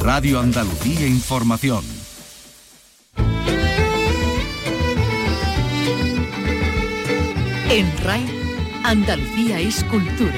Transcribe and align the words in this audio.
Radio 0.00 0.40
Andalucía 0.40 1.06
Información. 1.06 1.84
En 7.70 7.98
RAI, 8.04 8.24
Andalucía 8.84 9.60
es 9.60 9.84
cultura. 9.84 10.34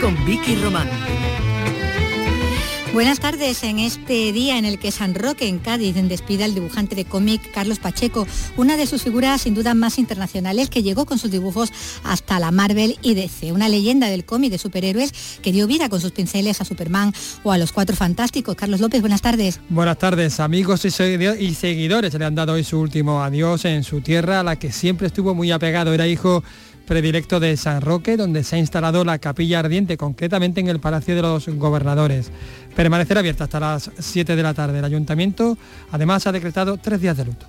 Con 0.00 0.24
Vicky 0.26 0.56
Román. 0.56 0.88
Buenas 2.94 3.20
tardes 3.20 3.62
en 3.64 3.78
este 3.78 4.32
día 4.32 4.58
en 4.58 4.64
el 4.64 4.78
que 4.78 4.90
San 4.90 5.14
Roque 5.14 5.46
en 5.46 5.58
Cádiz 5.58 5.94
despida 6.08 6.46
al 6.46 6.54
dibujante 6.54 6.96
de 6.96 7.04
cómic 7.04 7.52
Carlos 7.52 7.78
Pacheco, 7.78 8.26
una 8.56 8.78
de 8.78 8.86
sus 8.86 9.02
figuras 9.02 9.42
sin 9.42 9.54
duda 9.54 9.74
más 9.74 9.98
internacionales 9.98 10.70
que 10.70 10.82
llegó 10.82 11.04
con 11.04 11.18
sus 11.18 11.30
dibujos 11.30 11.70
hasta 12.02 12.40
la 12.40 12.50
Marvel 12.50 12.98
y 13.02 13.14
DC, 13.14 13.52
una 13.52 13.68
leyenda 13.68 14.08
del 14.08 14.24
cómic 14.24 14.50
de 14.50 14.58
superhéroes 14.58 15.38
que 15.42 15.52
dio 15.52 15.66
vida 15.66 15.90
con 15.90 16.00
sus 16.00 16.12
pinceles 16.12 16.62
a 16.62 16.64
Superman 16.64 17.12
o 17.44 17.52
a 17.52 17.58
los 17.58 17.72
Cuatro 17.72 17.94
Fantásticos. 17.94 18.56
Carlos 18.56 18.80
López, 18.80 19.02
buenas 19.02 19.20
tardes. 19.20 19.60
Buenas 19.68 19.98
tardes, 19.98 20.40
amigos 20.40 20.84
y 20.84 20.90
seguidores. 20.90 22.14
Le 22.14 22.24
han 22.24 22.34
dado 22.34 22.54
hoy 22.54 22.64
su 22.64 22.80
último 22.80 23.22
adiós 23.22 23.66
en 23.66 23.84
su 23.84 24.00
tierra, 24.00 24.40
a 24.40 24.42
la 24.42 24.56
que 24.56 24.72
siempre 24.72 25.08
estuvo 25.08 25.34
muy 25.34 25.52
apegado. 25.52 25.92
Era 25.92 26.08
hijo 26.08 26.42
predilecto 26.88 27.38
de 27.38 27.56
San 27.58 27.82
Roque, 27.82 28.16
donde 28.16 28.42
se 28.42 28.56
ha 28.56 28.58
instalado 28.58 29.04
la 29.04 29.18
capilla 29.18 29.58
ardiente, 29.58 29.98
concretamente 29.98 30.60
en 30.60 30.68
el 30.68 30.80
Palacio 30.80 31.14
de 31.14 31.22
los 31.22 31.46
Gobernadores. 31.46 32.30
Permanecerá 32.78 33.18
abierta 33.18 33.42
hasta 33.42 33.58
las 33.58 33.90
7 33.98 34.36
de 34.36 34.42
la 34.44 34.54
tarde. 34.54 34.78
El 34.78 34.84
ayuntamiento 34.84 35.58
además 35.90 36.28
ha 36.28 36.30
decretado 36.30 36.76
tres 36.76 37.00
días 37.00 37.16
de 37.16 37.24
luto. 37.24 37.44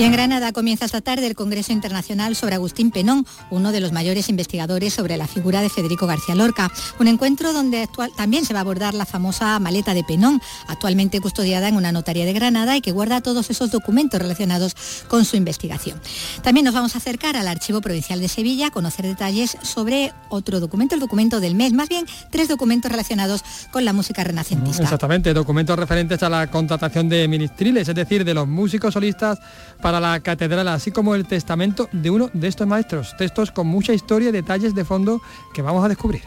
Y 0.00 0.04
en 0.04 0.12
Granada 0.12 0.54
comienza 0.54 0.86
esta 0.86 1.02
tarde 1.02 1.26
el 1.26 1.34
Congreso 1.34 1.72
Internacional 1.72 2.34
sobre 2.34 2.54
Agustín 2.54 2.90
Penón, 2.90 3.26
uno 3.50 3.70
de 3.70 3.80
los 3.80 3.92
mayores 3.92 4.30
investigadores 4.30 4.94
sobre 4.94 5.18
la 5.18 5.26
figura 5.26 5.60
de 5.60 5.68
Federico 5.68 6.06
García 6.06 6.34
Lorca. 6.34 6.72
Un 6.98 7.06
encuentro 7.06 7.52
donde 7.52 7.86
también 8.16 8.46
se 8.46 8.54
va 8.54 8.60
a 8.60 8.62
abordar 8.62 8.94
la 8.94 9.04
famosa 9.04 9.58
maleta 9.58 9.92
de 9.92 10.02
Penón, 10.02 10.40
actualmente 10.68 11.20
custodiada 11.20 11.68
en 11.68 11.76
una 11.76 11.92
notaría 11.92 12.24
de 12.24 12.32
Granada 12.32 12.78
y 12.78 12.80
que 12.80 12.92
guarda 12.92 13.20
todos 13.20 13.50
esos 13.50 13.70
documentos 13.70 14.22
relacionados 14.22 14.74
con 15.06 15.26
su 15.26 15.36
investigación. 15.36 16.00
También 16.42 16.64
nos 16.64 16.72
vamos 16.72 16.94
a 16.94 16.98
acercar 16.98 17.36
al 17.36 17.46
Archivo 17.46 17.82
Provincial 17.82 18.20
de 18.20 18.28
Sevilla 18.28 18.68
a 18.68 18.70
conocer 18.70 19.04
detalles 19.04 19.58
sobre 19.60 20.14
otro 20.30 20.60
documento, 20.60 20.94
el 20.94 21.02
documento 21.02 21.40
del 21.40 21.54
mes, 21.54 21.74
más 21.74 21.90
bien 21.90 22.06
tres 22.30 22.48
documentos 22.48 22.90
relacionados 22.90 23.44
con 23.70 23.84
la 23.84 23.92
música 23.92 24.24
renacentista. 24.24 24.82
Exactamente, 24.82 25.34
documentos 25.34 25.78
referentes 25.78 26.22
a 26.22 26.30
la 26.30 26.50
contratación 26.50 27.10
de 27.10 27.28
ministriles, 27.28 27.86
es 27.86 27.94
decir, 27.94 28.24
de 28.24 28.32
los 28.32 28.48
músicos 28.48 28.94
solistas 28.94 29.38
para 29.80 30.00
la 30.00 30.20
catedral, 30.20 30.68
así 30.68 30.90
como 30.90 31.14
el 31.14 31.26
testamento 31.26 31.88
de 31.92 32.10
uno 32.10 32.30
de 32.32 32.48
estos 32.48 32.66
maestros. 32.66 33.16
Textos 33.16 33.50
con 33.50 33.66
mucha 33.66 33.92
historia 33.92 34.28
y 34.28 34.32
detalles 34.32 34.74
de 34.74 34.84
fondo 34.84 35.20
que 35.52 35.62
vamos 35.62 35.84
a 35.84 35.88
descubrir. 35.88 36.22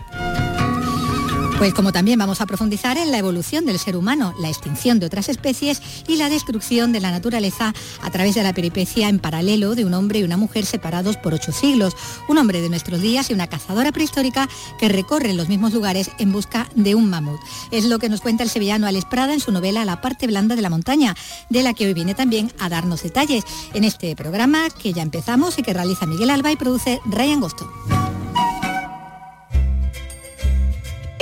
Pues 1.57 1.73
como 1.73 1.93
también 1.93 2.19
vamos 2.19 2.41
a 2.41 2.45
profundizar 2.45 2.97
en 2.97 3.11
la 3.11 3.17
evolución 3.17 3.65
del 3.65 3.79
ser 3.79 3.95
humano, 3.95 4.33
la 4.39 4.49
extinción 4.49 4.99
de 4.99 5.05
otras 5.05 5.29
especies 5.29 5.81
y 6.07 6.17
la 6.17 6.27
destrucción 6.27 6.91
de 6.91 6.99
la 6.99 7.11
naturaleza 7.11 7.73
a 8.01 8.11
través 8.11 8.35
de 8.35 8.43
la 8.43 8.53
peripecia 8.53 9.07
en 9.07 9.19
paralelo 9.19 9.75
de 9.75 9.85
un 9.85 9.93
hombre 9.93 10.19
y 10.19 10.23
una 10.23 10.35
mujer 10.35 10.65
separados 10.65 11.15
por 11.15 11.33
ocho 11.33 11.51
siglos, 11.51 11.95
un 12.27 12.37
hombre 12.37 12.61
de 12.61 12.69
nuestros 12.69 13.01
días 13.01 13.29
y 13.29 13.33
una 13.33 13.47
cazadora 13.47 13.91
prehistórica 13.91 14.49
que 14.77 14.89
recorren 14.89 15.37
los 15.37 15.47
mismos 15.47 15.73
lugares 15.73 16.11
en 16.17 16.33
busca 16.33 16.67
de 16.75 16.95
un 16.95 17.09
mamut. 17.09 17.39
Es 17.71 17.85
lo 17.85 17.97
que 17.99 18.09
nos 18.09 18.21
cuenta 18.21 18.43
el 18.43 18.49
sevillano 18.49 18.87
Alex 18.87 19.05
Prada 19.05 19.33
en 19.33 19.39
su 19.39 19.51
novela 19.51 19.85
La 19.85 20.01
parte 20.01 20.27
blanda 20.27 20.55
de 20.55 20.61
la 20.61 20.69
montaña, 20.69 21.15
de 21.49 21.63
la 21.63 21.73
que 21.73 21.85
hoy 21.85 21.93
viene 21.93 22.13
también 22.13 22.51
a 22.59 22.67
darnos 22.67 23.03
detalles 23.03 23.45
en 23.73 23.83
este 23.83 24.15
programa 24.15 24.69
que 24.69 24.91
ya 24.91 25.01
empezamos 25.01 25.57
y 25.59 25.63
que 25.63 25.73
realiza 25.73 26.05
Miguel 26.05 26.31
Alba 26.31 26.51
y 26.51 26.57
produce 26.57 26.99
Ryan 27.05 27.39
Gosto. 27.39 28.02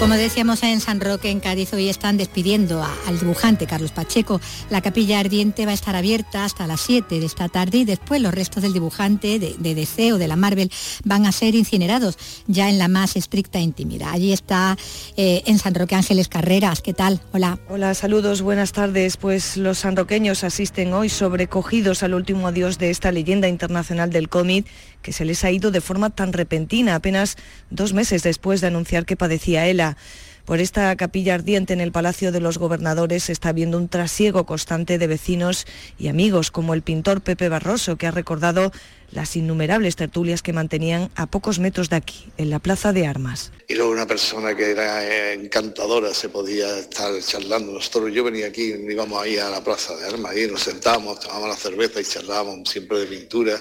Como 0.00 0.14
decíamos 0.14 0.62
en 0.62 0.80
San 0.80 0.98
Roque, 0.98 1.30
en 1.30 1.40
Cádiz, 1.40 1.74
hoy 1.74 1.90
están 1.90 2.16
despidiendo 2.16 2.82
al 2.82 3.20
dibujante 3.20 3.66
Carlos 3.66 3.92
Pacheco. 3.92 4.40
La 4.70 4.80
capilla 4.80 5.20
ardiente 5.20 5.66
va 5.66 5.72
a 5.72 5.74
estar 5.74 5.94
abierta 5.94 6.46
hasta 6.46 6.66
las 6.66 6.80
7 6.80 7.20
de 7.20 7.26
esta 7.26 7.50
tarde 7.50 7.78
y 7.78 7.84
después 7.84 8.22
los 8.22 8.32
restos 8.32 8.62
del 8.62 8.72
dibujante 8.72 9.38
de, 9.38 9.56
de 9.58 9.74
DC 9.74 10.14
o 10.14 10.18
de 10.18 10.26
la 10.26 10.36
Marvel 10.36 10.72
van 11.04 11.26
a 11.26 11.32
ser 11.32 11.54
incinerados 11.54 12.16
ya 12.46 12.70
en 12.70 12.78
la 12.78 12.88
más 12.88 13.14
estricta 13.14 13.60
intimidad. 13.60 14.08
Allí 14.12 14.32
está 14.32 14.78
eh, 15.18 15.42
en 15.44 15.58
San 15.58 15.74
Roque 15.74 15.96
Ángeles 15.96 16.28
Carreras. 16.28 16.80
¿Qué 16.80 16.94
tal? 16.94 17.20
Hola. 17.32 17.58
Hola, 17.68 17.92
saludos, 17.92 18.40
buenas 18.40 18.72
tardes. 18.72 19.18
Pues 19.18 19.58
los 19.58 19.80
sanroqueños 19.80 20.44
asisten 20.44 20.94
hoy 20.94 21.10
sobrecogidos 21.10 22.02
al 22.02 22.14
último 22.14 22.48
adiós 22.48 22.78
de 22.78 22.88
esta 22.88 23.12
leyenda 23.12 23.48
internacional 23.48 24.08
del 24.08 24.30
cómic 24.30 24.64
que 25.02 25.12
se 25.12 25.24
les 25.24 25.44
ha 25.44 25.50
ido 25.50 25.70
de 25.70 25.80
forma 25.80 26.10
tan 26.10 26.32
repentina, 26.32 26.94
apenas 26.94 27.36
dos 27.70 27.92
meses 27.92 28.22
después 28.22 28.60
de 28.60 28.68
anunciar 28.68 29.06
que 29.06 29.16
padecía 29.16 29.66
ELA. 29.66 29.96
Por 30.44 30.58
esta 30.58 30.96
capilla 30.96 31.34
ardiente 31.34 31.72
en 31.72 31.80
el 31.80 31.92
Palacio 31.92 32.32
de 32.32 32.40
los 32.40 32.58
Gobernadores 32.58 33.24
se 33.24 33.32
está 33.32 33.52
viendo 33.52 33.78
un 33.78 33.88
trasiego 33.88 34.46
constante 34.46 34.98
de 34.98 35.06
vecinos 35.06 35.64
y 35.96 36.08
amigos, 36.08 36.50
como 36.50 36.74
el 36.74 36.82
pintor 36.82 37.20
Pepe 37.20 37.48
Barroso, 37.48 37.96
que 37.96 38.08
ha 38.08 38.10
recordado 38.10 38.72
las 39.12 39.36
innumerables 39.36 39.94
tertulias 39.94 40.42
que 40.42 40.52
mantenían 40.52 41.10
a 41.14 41.26
pocos 41.26 41.60
metros 41.60 41.88
de 41.88 41.96
aquí, 41.96 42.32
en 42.36 42.50
la 42.50 42.58
Plaza 42.58 42.92
de 42.92 43.06
Armas. 43.06 43.52
Y 43.68 43.74
luego 43.74 43.92
una 43.92 44.06
persona 44.06 44.56
que 44.56 44.72
era 44.72 45.32
encantadora, 45.32 46.12
se 46.14 46.28
podía 46.28 46.78
estar 46.78 47.12
charlando. 47.20 47.72
Nosotros, 47.72 48.12
yo 48.12 48.24
venía 48.24 48.46
aquí, 48.46 48.72
íbamos 48.88 49.22
ahí 49.22 49.36
a 49.36 49.50
la 49.50 49.62
Plaza 49.62 49.94
de 49.96 50.06
Armas, 50.06 50.36
y 50.36 50.46
nos 50.48 50.62
sentábamos, 50.62 51.20
tomábamos 51.20 51.50
la 51.50 51.56
cerveza 51.56 52.00
y 52.00 52.04
charlábamos 52.04 52.68
siempre 52.68 52.98
de 52.98 53.06
pintura 53.06 53.60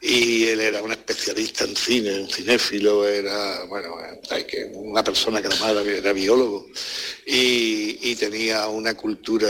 y 0.00 0.44
él 0.44 0.60
era 0.60 0.80
un 0.80 0.92
especialista 0.92 1.64
en 1.64 1.74
cine, 1.74 2.20
un 2.20 2.28
cinéfilo, 2.28 3.06
era 3.06 3.64
bueno, 3.64 3.96
una 4.74 5.02
persona 5.02 5.40
que 5.40 5.48
además 5.48 5.86
era, 5.86 6.12
biólogo 6.12 6.66
y, 7.26 7.98
y, 8.00 8.14
tenía 8.14 8.68
una 8.68 8.94
cultura 8.94 9.48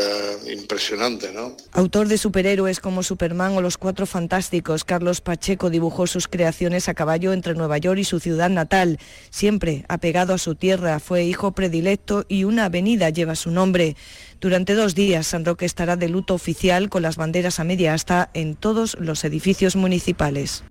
impresionante. 0.50 1.32
¿no? 1.32 1.54
Autor 1.72 2.08
de 2.08 2.16
superhéroes 2.16 2.80
como 2.80 3.02
Superman 3.02 3.56
o 3.56 3.60
Los 3.60 3.76
Cuatro 3.76 4.06
Fantásticos, 4.06 4.84
Carlos 4.84 5.20
Pacheco 5.20 5.68
dibujó 5.68 6.06
sus 6.06 6.28
creaciones 6.28 6.88
a 6.88 6.94
caballo 6.94 7.32
entre 7.34 7.54
Nueva 7.54 7.76
York 7.76 7.98
y 7.98 8.04
su 8.04 8.18
ciudad 8.18 8.48
natal, 8.48 8.98
siempre 9.30 9.84
apegado 9.88 10.32
a 10.32 10.38
su 10.38 10.54
tierra, 10.54 10.98
fue 10.98 11.24
hijo 11.24 11.52
predilecto 11.52 12.24
y 12.26 12.44
una 12.44 12.66
avenida 12.66 13.10
lleva 13.10 13.36
su 13.36 13.50
nombre. 13.50 13.96
Durante 14.40 14.74
dos 14.74 14.94
días, 14.94 15.26
San 15.26 15.44
Roque 15.44 15.66
estará 15.66 15.96
de 15.96 16.08
luto 16.08 16.34
oficial 16.34 16.88
con 16.88 17.02
las 17.02 17.16
banderas 17.16 17.58
a 17.58 17.64
media 17.64 17.92
asta 17.94 18.30
en 18.34 18.54
todos 18.54 18.96
los 19.00 19.24
edificios 19.24 19.74
municipales. 19.74 20.62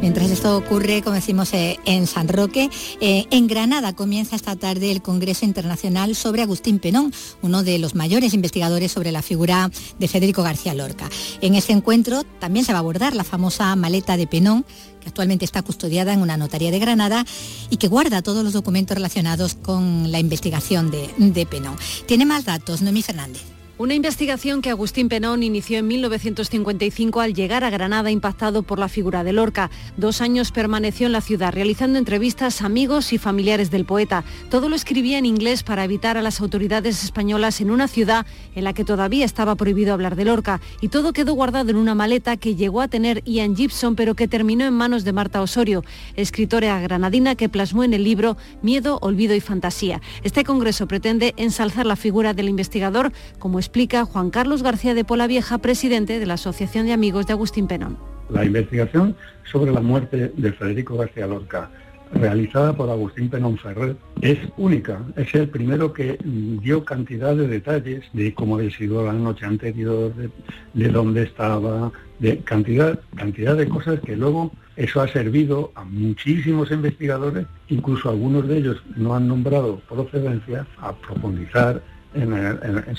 Mientras 0.00 0.30
esto 0.30 0.56
ocurre, 0.56 1.02
como 1.02 1.14
decimos, 1.16 1.52
eh, 1.52 1.78
en 1.84 2.06
San 2.06 2.26
Roque, 2.26 2.70
eh, 3.02 3.26
en 3.30 3.46
Granada 3.46 3.92
comienza 3.92 4.34
esta 4.34 4.56
tarde 4.56 4.90
el 4.90 5.02
Congreso 5.02 5.44
Internacional 5.44 6.16
sobre 6.16 6.40
Agustín 6.40 6.78
Penón, 6.78 7.12
uno 7.42 7.62
de 7.62 7.78
los 7.78 7.94
mayores 7.94 8.32
investigadores 8.32 8.92
sobre 8.92 9.12
la 9.12 9.20
figura 9.20 9.70
de 9.98 10.08
Federico 10.08 10.42
García 10.42 10.72
Lorca. 10.72 11.10
En 11.42 11.54
ese 11.54 11.72
encuentro 11.72 12.24
también 12.38 12.64
se 12.64 12.72
va 12.72 12.78
a 12.78 12.80
abordar 12.80 13.14
la 13.14 13.24
famosa 13.24 13.76
maleta 13.76 14.16
de 14.16 14.26
Penón, 14.26 14.64
que 15.00 15.08
actualmente 15.08 15.44
está 15.44 15.60
custodiada 15.60 16.14
en 16.14 16.22
una 16.22 16.38
notaría 16.38 16.70
de 16.70 16.78
Granada 16.78 17.26
y 17.68 17.76
que 17.76 17.88
guarda 17.88 18.22
todos 18.22 18.42
los 18.42 18.54
documentos 18.54 18.94
relacionados 18.94 19.54
con 19.54 20.10
la 20.10 20.18
investigación 20.18 20.90
de, 20.90 21.10
de 21.18 21.44
Penón. 21.44 21.76
Tiene 22.06 22.24
más 22.24 22.46
datos, 22.46 22.80
Noemí 22.80 23.02
Fernández. 23.02 23.59
Una 23.80 23.94
investigación 23.94 24.60
que 24.60 24.68
Agustín 24.68 25.08
Penón 25.08 25.42
inició 25.42 25.78
en 25.78 25.88
1955 25.88 27.18
al 27.22 27.32
llegar 27.32 27.64
a 27.64 27.70
Granada 27.70 28.10
impactado 28.10 28.62
por 28.62 28.78
la 28.78 28.90
figura 28.90 29.24
de 29.24 29.32
Lorca. 29.32 29.70
Dos 29.96 30.20
años 30.20 30.52
permaneció 30.52 31.06
en 31.06 31.12
la 31.12 31.22
ciudad 31.22 31.54
realizando 31.54 31.98
entrevistas 31.98 32.60
a 32.60 32.66
amigos 32.66 33.14
y 33.14 33.16
familiares 33.16 33.70
del 33.70 33.86
poeta. 33.86 34.22
Todo 34.50 34.68
lo 34.68 34.76
escribía 34.76 35.16
en 35.16 35.24
inglés 35.24 35.62
para 35.62 35.82
evitar 35.82 36.18
a 36.18 36.22
las 36.22 36.42
autoridades 36.42 37.02
españolas 37.02 37.62
en 37.62 37.70
una 37.70 37.88
ciudad 37.88 38.26
en 38.54 38.64
la 38.64 38.74
que 38.74 38.84
todavía 38.84 39.24
estaba 39.24 39.54
prohibido 39.54 39.94
hablar 39.94 40.14
de 40.14 40.26
Lorca. 40.26 40.60
Y 40.82 40.88
todo 40.88 41.14
quedó 41.14 41.32
guardado 41.32 41.70
en 41.70 41.76
una 41.76 41.94
maleta 41.94 42.36
que 42.36 42.56
llegó 42.56 42.82
a 42.82 42.88
tener 42.88 43.22
Ian 43.24 43.56
Gibson 43.56 43.96
pero 43.96 44.14
que 44.14 44.28
terminó 44.28 44.66
en 44.66 44.74
manos 44.74 45.04
de 45.04 45.14
Marta 45.14 45.40
Osorio, 45.40 45.84
escritora 46.16 46.78
granadina 46.82 47.34
que 47.34 47.48
plasmó 47.48 47.82
en 47.82 47.94
el 47.94 48.04
libro 48.04 48.36
Miedo, 48.60 48.98
Olvido 49.00 49.34
y 49.34 49.40
Fantasía. 49.40 50.02
Este 50.22 50.44
congreso 50.44 50.86
pretende 50.86 51.32
ensalzar 51.38 51.86
la 51.86 51.96
figura 51.96 52.34
del 52.34 52.50
investigador 52.50 53.10
como 53.38 53.58
explica 53.70 54.04
Juan 54.04 54.30
Carlos 54.30 54.64
García 54.64 54.94
de 54.94 55.04
Pola 55.04 55.28
Vieja, 55.28 55.58
presidente 55.58 56.18
de 56.18 56.26
la 56.26 56.34
Asociación 56.34 56.86
de 56.86 56.92
Amigos 56.92 57.28
de 57.28 57.34
Agustín 57.34 57.68
Penón. 57.68 57.96
La 58.28 58.44
investigación 58.44 59.14
sobre 59.44 59.70
la 59.70 59.80
muerte 59.80 60.32
de 60.36 60.52
Federico 60.52 60.96
García 60.96 61.28
Lorca 61.28 61.70
realizada 62.12 62.72
por 62.72 62.90
Agustín 62.90 63.30
Penón 63.30 63.56
Ferrer, 63.58 63.94
es 64.22 64.40
única. 64.56 65.00
Es 65.14 65.32
el 65.36 65.48
primero 65.48 65.92
que 65.92 66.18
dio 66.24 66.84
cantidad 66.84 67.36
de 67.36 67.46
detalles 67.46 68.02
de 68.12 68.34
cómo 68.34 68.56
había 68.56 68.76
sido 68.76 69.06
la 69.06 69.12
noche 69.12 69.46
anterior, 69.46 70.12
de, 70.16 70.30
de 70.74 70.88
dónde 70.88 71.22
estaba, 71.22 71.92
de 72.18 72.38
cantidad, 72.40 72.98
cantidad 73.14 73.56
de 73.56 73.68
cosas 73.68 74.00
que 74.00 74.16
luego 74.16 74.50
eso 74.74 75.00
ha 75.00 75.06
servido 75.06 75.70
a 75.76 75.84
muchísimos 75.84 76.72
investigadores, 76.72 77.46
incluso 77.68 78.10
algunos 78.10 78.48
de 78.48 78.58
ellos 78.58 78.82
no 78.96 79.14
han 79.14 79.28
nombrado 79.28 79.78
procedencia, 79.88 80.66
a 80.78 80.92
profundizar 80.92 81.80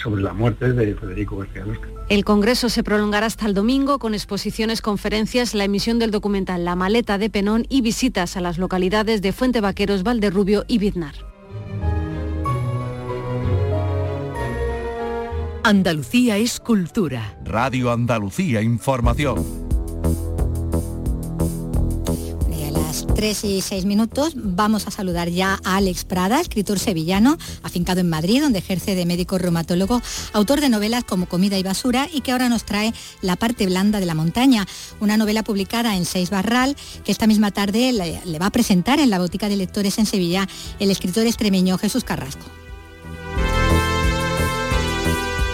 sobre 0.02 0.22
la 0.22 0.34
muerte 0.34 0.72
de 0.72 0.96
Federico 0.96 1.38
García 1.38 1.66
Lorca. 1.66 1.88
El 2.10 2.24
Congreso 2.24 2.69
se 2.69 2.84
prolongará 2.84 3.25
hasta 3.25 3.46
el 3.46 3.54
domingo 3.54 4.00
con 4.00 4.13
exposiciones, 4.13 4.81
conferencias, 4.81 5.54
la 5.54 5.66
emisión 5.66 6.00
del 6.00 6.12
documental 6.12 6.66
La 6.66 6.75
maleta 6.75 7.18
de 7.18 7.30
Penón 7.30 7.66
y 7.69 7.81
visitas 7.81 8.38
a 8.38 8.42
las 8.42 8.58
localidades 8.58 9.22
de 9.22 9.34
Fuente 9.34 9.62
Vaqueros, 9.62 10.04
Valderrubio 10.04 10.66
y 10.68 10.78
Biznar. 10.78 11.16
Andalucía 15.63 16.38
es 16.38 16.60
cultura. 16.60 17.38
Radio 17.46 17.92
Andalucía 17.92 18.62
Información. 18.62 19.46
3 22.91 23.43
y 23.45 23.61
6 23.61 23.85
minutos 23.85 24.33
vamos 24.35 24.85
a 24.85 24.91
saludar 24.91 25.29
ya 25.29 25.59
a 25.63 25.77
Alex 25.77 26.03
Prada, 26.03 26.41
escritor 26.41 26.77
sevillano, 26.77 27.38
afincado 27.63 28.01
en 28.01 28.09
Madrid, 28.09 28.41
donde 28.41 28.59
ejerce 28.59 28.95
de 28.95 29.05
médico 29.05 29.38
reumatólogo, 29.38 30.01
autor 30.33 30.59
de 30.59 30.69
novelas 30.69 31.03
como 31.05 31.27
Comida 31.27 31.57
y 31.57 31.63
Basura 31.63 32.09
y 32.11 32.21
que 32.21 32.31
ahora 32.33 32.49
nos 32.49 32.65
trae 32.65 32.93
La 33.21 33.38
parte 33.38 33.65
blanda 33.65 33.99
de 33.99 34.05
la 34.05 34.15
montaña, 34.15 34.67
una 34.99 35.17
novela 35.17 35.43
publicada 35.43 35.95
en 35.95 36.05
Seis 36.05 36.29
Barral 36.29 36.75
que 37.05 37.11
esta 37.11 37.27
misma 37.27 37.51
tarde 37.51 37.93
le, 37.93 38.21
le 38.25 38.39
va 38.39 38.47
a 38.47 38.51
presentar 38.51 38.99
en 38.99 39.09
la 39.09 39.19
Botica 39.19 39.47
de 39.47 39.55
Lectores 39.55 39.97
en 39.97 40.05
Sevilla 40.05 40.47
el 40.79 40.91
escritor 40.91 41.25
extremeño 41.25 41.77
Jesús 41.77 42.03
Carrasco. 42.03 42.61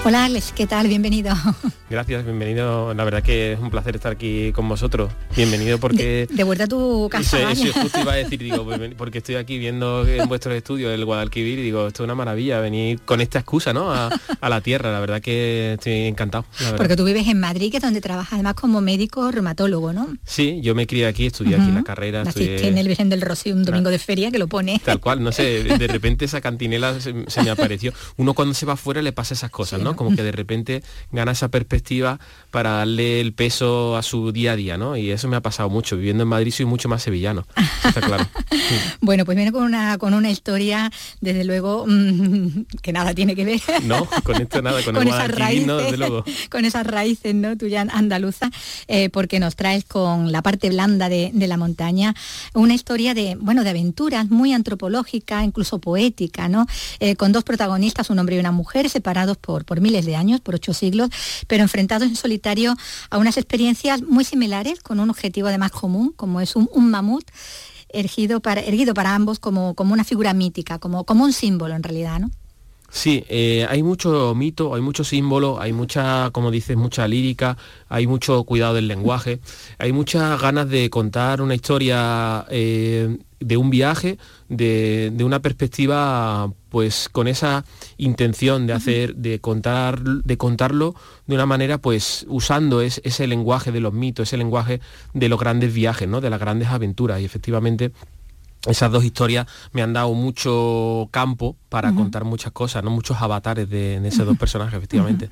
Hola 0.07 0.23
Alex, 0.23 0.53
¿qué 0.55 0.65
tal? 0.65 0.87
Bienvenido. 0.87 1.33
Gracias, 1.89 2.23
bienvenido. 2.23 2.93
La 2.93 3.03
verdad 3.03 3.21
que 3.21 3.53
es 3.53 3.59
un 3.59 3.69
placer 3.69 3.97
estar 3.97 4.13
aquí 4.13 4.53
con 4.53 4.67
vosotros. 4.69 5.11
Bienvenido 5.35 5.79
porque... 5.79 6.27
De, 6.29 6.43
vuelta 6.45 6.63
a 6.63 6.67
tu 6.67 7.09
casa. 7.11 7.53
Sí, 7.53 7.69
justo 7.73 7.99
iba 7.99 8.13
a 8.13 8.15
decir, 8.15 8.39
digo, 8.39 8.63
pues 8.65 8.79
porque 8.97 9.17
estoy 9.17 9.35
aquí 9.35 9.57
viendo 9.57 10.07
en 10.07 10.29
vuestros 10.29 10.55
estudios 10.55 10.93
el 10.93 11.03
Guadalquivir 11.03 11.59
y 11.59 11.61
digo, 11.61 11.87
esto 11.87 12.03
es 12.03 12.05
una 12.05 12.15
maravilla, 12.15 12.61
venir 12.61 13.01
con 13.01 13.19
esta 13.19 13.39
excusa, 13.39 13.73
¿no? 13.73 13.91
A, 13.91 14.09
la 14.41 14.61
tierra, 14.61 14.93
la 14.93 15.01
verdad 15.01 15.21
que 15.21 15.73
estoy 15.73 16.03
encantado. 16.03 16.45
Porque 16.77 16.95
tú 16.95 17.03
vives 17.03 17.27
en 17.27 17.41
Madrid, 17.41 17.69
que 17.69 17.77
es 17.77 17.83
donde 17.83 17.99
trabajas 17.99 18.33
además 18.33 18.53
como 18.53 18.79
médico 18.79 19.29
reumatólogo, 19.29 19.91
¿no? 19.91 20.07
Sí, 20.23 20.61
yo 20.61 20.73
me 20.73 20.87
crié 20.87 21.07
aquí, 21.07 21.25
estudié 21.25 21.55
aquí 21.55 21.69
la 21.69 21.83
carrera. 21.83 22.21
Estudié... 22.21 22.65
en 22.65 22.77
el 22.77 22.87
Virgen 22.87 23.09
del 23.09 23.19
Rocío 23.19 23.53
un 23.53 23.65
domingo 23.65 23.89
de 23.89 23.99
feria 23.99 24.31
que 24.31 24.39
lo 24.39 24.47
pone. 24.47 24.81
Tal 24.85 25.01
cual, 25.01 25.21
no 25.21 25.33
sé, 25.33 25.63
de 25.63 25.87
repente 25.87 26.23
esa 26.23 26.39
cantinela 26.39 26.97
se, 27.01 27.13
me 27.13 27.49
apareció. 27.49 27.91
Uno 28.15 28.33
cuando 28.33 28.53
se 28.53 28.65
va 28.65 28.73
afuera 28.73 29.01
le 29.01 29.11
pasa 29.11 29.33
esas 29.33 29.51
cosas, 29.51 29.81
¿no? 29.81 29.96
Como 29.97 30.15
que 30.15 30.23
de 30.23 30.31
repente 30.31 30.83
gana 31.11 31.33
esa 31.33 31.49
perspectiva 31.49 32.19
para 32.51 32.71
darle 32.71 33.19
el 33.19 33.33
peso 33.33 33.97
a 33.97 34.03
su 34.03 34.31
día 34.31 34.53
a 34.53 34.55
día, 34.55 34.77
¿no? 34.77 34.95
Y 34.95 35.11
eso 35.11 35.27
me 35.27 35.35
ha 35.35 35.41
pasado 35.41 35.69
mucho. 35.69 35.97
Viviendo 35.97 36.23
en 36.23 36.29
Madrid 36.29 36.51
soy 36.51 36.65
mucho 36.65 36.87
más 36.87 37.03
sevillano, 37.03 37.45
está 37.83 38.01
claro. 38.01 38.25
Bueno, 39.01 39.25
pues 39.25 39.35
viene 39.35 39.51
con 39.51 39.63
una, 39.63 39.97
con 39.97 40.13
una 40.13 40.29
historia, 40.29 40.91
desde 41.21 41.43
luego, 41.43 41.85
mm, 41.87 42.65
que 42.81 42.93
nada 42.93 43.13
tiene 43.13 43.35
que 43.35 43.45
ver. 43.45 43.61
No, 43.83 44.07
con 44.23 44.41
esto 44.41 44.61
nada, 44.61 44.83
con, 44.83 44.95
esas 45.07 45.31
raíces, 45.31 45.99
Con 46.49 46.65
esas 46.65 46.87
raíces, 46.87 47.35
¿no? 47.35 47.57
Tuya 47.57 47.81
andaluza, 47.81 48.49
eh, 48.87 49.09
porque 49.09 49.39
nos 49.39 49.55
traes 49.55 49.85
con 49.85 50.31
la 50.31 50.41
parte 50.41 50.69
blanda 50.69 51.09
de, 51.09 51.31
la 51.47 51.57
montaña 51.57 52.13
una 52.53 52.73
historia 52.73 53.13
de, 53.13 53.37
bueno, 53.39 53.63
de 53.63 53.69
aventuras 53.69 54.29
muy 54.29 54.51
antropológica, 54.51 55.43
incluso 55.43 55.79
poética, 55.79 56.49
¿no? 56.49 56.65
Eh, 56.99 57.15
con 57.15 57.31
dos 57.31 57.45
protagonistas, 57.45 58.09
un 58.09 58.19
hombre 58.19 58.35
y 58.35 58.39
una 58.39 58.51
mujer, 58.51 58.89
separados 58.89 59.37
por, 59.37 59.63
por 59.63 59.79
miles 59.87 60.05
de 60.05 60.15
años, 60.15 60.41
por 60.41 60.55
ocho 60.55 60.73
siglos, 60.73 61.09
pero 61.47 61.63
enfrentados 61.63 62.07
en 62.07 62.15
solitario 62.15 62.75
a 63.09 63.17
unas 63.17 63.37
experiencias 63.37 64.01
muy 64.03 64.23
similares, 64.23 64.79
con 64.81 64.99
un 64.99 65.09
objetivo 65.09 65.47
además 65.47 65.71
común, 65.71 66.13
como 66.15 66.41
es 66.41 66.55
un, 66.55 66.67
mamut 66.91 67.25
erguido 67.89 68.39
para, 68.41 68.61
erguido 68.61 68.93
para 68.93 69.15
ambos 69.15 69.39
como, 69.39 69.73
como 69.75 69.93
una 69.93 70.03
figura 70.03 70.33
mítica, 70.33 70.77
como, 70.79 71.05
como 71.05 71.23
un 71.23 71.33
símbolo 71.33 71.73
en 71.75 71.83
realidad, 71.83 72.19
¿no? 72.19 72.29
Sí, 72.89 73.25
eh, 73.27 73.65
hay 73.69 73.83
mucho 73.83 74.33
mito, 74.33 74.73
hay 74.73 74.81
mucho 74.81 75.03
símbolo, 75.03 75.59
hay 75.59 75.73
mucha, 75.73 76.31
como 76.31 76.51
dices, 76.51 76.77
mucha 76.77 77.05
lírica, 77.07 77.57
hay 77.89 78.07
mucho 78.07 78.43
cuidado 78.45 78.75
del 78.75 78.87
lenguaje, 78.87 79.39
hay 79.77 79.91
muchas 79.91 80.41
ganas 80.41 80.69
de 80.69 80.89
contar 80.89 81.41
una 81.41 81.53
historia 81.53 82.45
eh, 82.49 83.17
de 83.39 83.57
un 83.57 83.69
viaje, 83.69 84.17
de, 84.47 85.11
una 85.19 85.41
perspectiva, 85.41 86.51
pues 86.69 87.09
con 87.09 87.27
esa 87.27 87.65
intención 87.97 88.67
de 88.67 88.73
hacer, 88.73 89.15
de 89.15 89.39
contar, 89.39 90.01
de 90.01 90.37
contarlo 90.37 90.95
de 91.25 91.35
una 91.35 91.45
manera, 91.45 91.77
pues 91.77 92.25
usando 92.29 92.81
ese 92.81 93.27
lenguaje 93.27 93.71
de 93.71 93.79
los 93.79 93.93
mitos, 93.93 94.29
ese 94.29 94.37
lenguaje 94.37 94.79
de 95.13 95.29
los 95.29 95.39
grandes 95.39 95.73
viajes, 95.73 96.07
¿no? 96.07 96.21
de 96.21 96.29
las 96.29 96.39
grandes 96.39 96.69
aventuras. 96.69 97.21
Y 97.21 97.25
efectivamente 97.25 97.91
esas 98.67 98.91
dos 98.91 99.03
historias 99.03 99.47
me 99.71 99.81
han 99.81 99.93
dado 99.93 100.13
mucho 100.13 101.07
campo 101.11 101.55
para 101.69 101.93
contar 101.93 102.23
muchas 102.23 102.51
cosas, 102.53 102.83
¿no? 102.83 102.89
Muchos 102.89 103.17
avatares 103.21 103.69
de, 103.69 103.95
esos 104.07 104.25
dos 104.25 104.37
personajes, 104.37 104.77
efectivamente. 104.77 105.29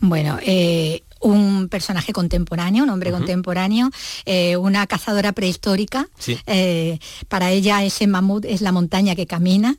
Bueno, 0.00 0.38
eh, 0.42 1.02
un 1.20 1.68
personaje 1.68 2.12
contemporáneo, 2.12 2.84
un 2.84 2.90
hombre 2.90 3.10
contemporáneo, 3.10 3.90
eh, 4.26 4.56
una 4.56 4.86
cazadora 4.86 5.32
prehistórica. 5.32 6.08
Eh, 6.46 6.98
para 7.28 7.50
ella 7.50 7.82
ese 7.84 8.06
mamut 8.06 8.44
es 8.44 8.60
la 8.60 8.72
montaña 8.72 9.14
que 9.14 9.26
camina. 9.26 9.76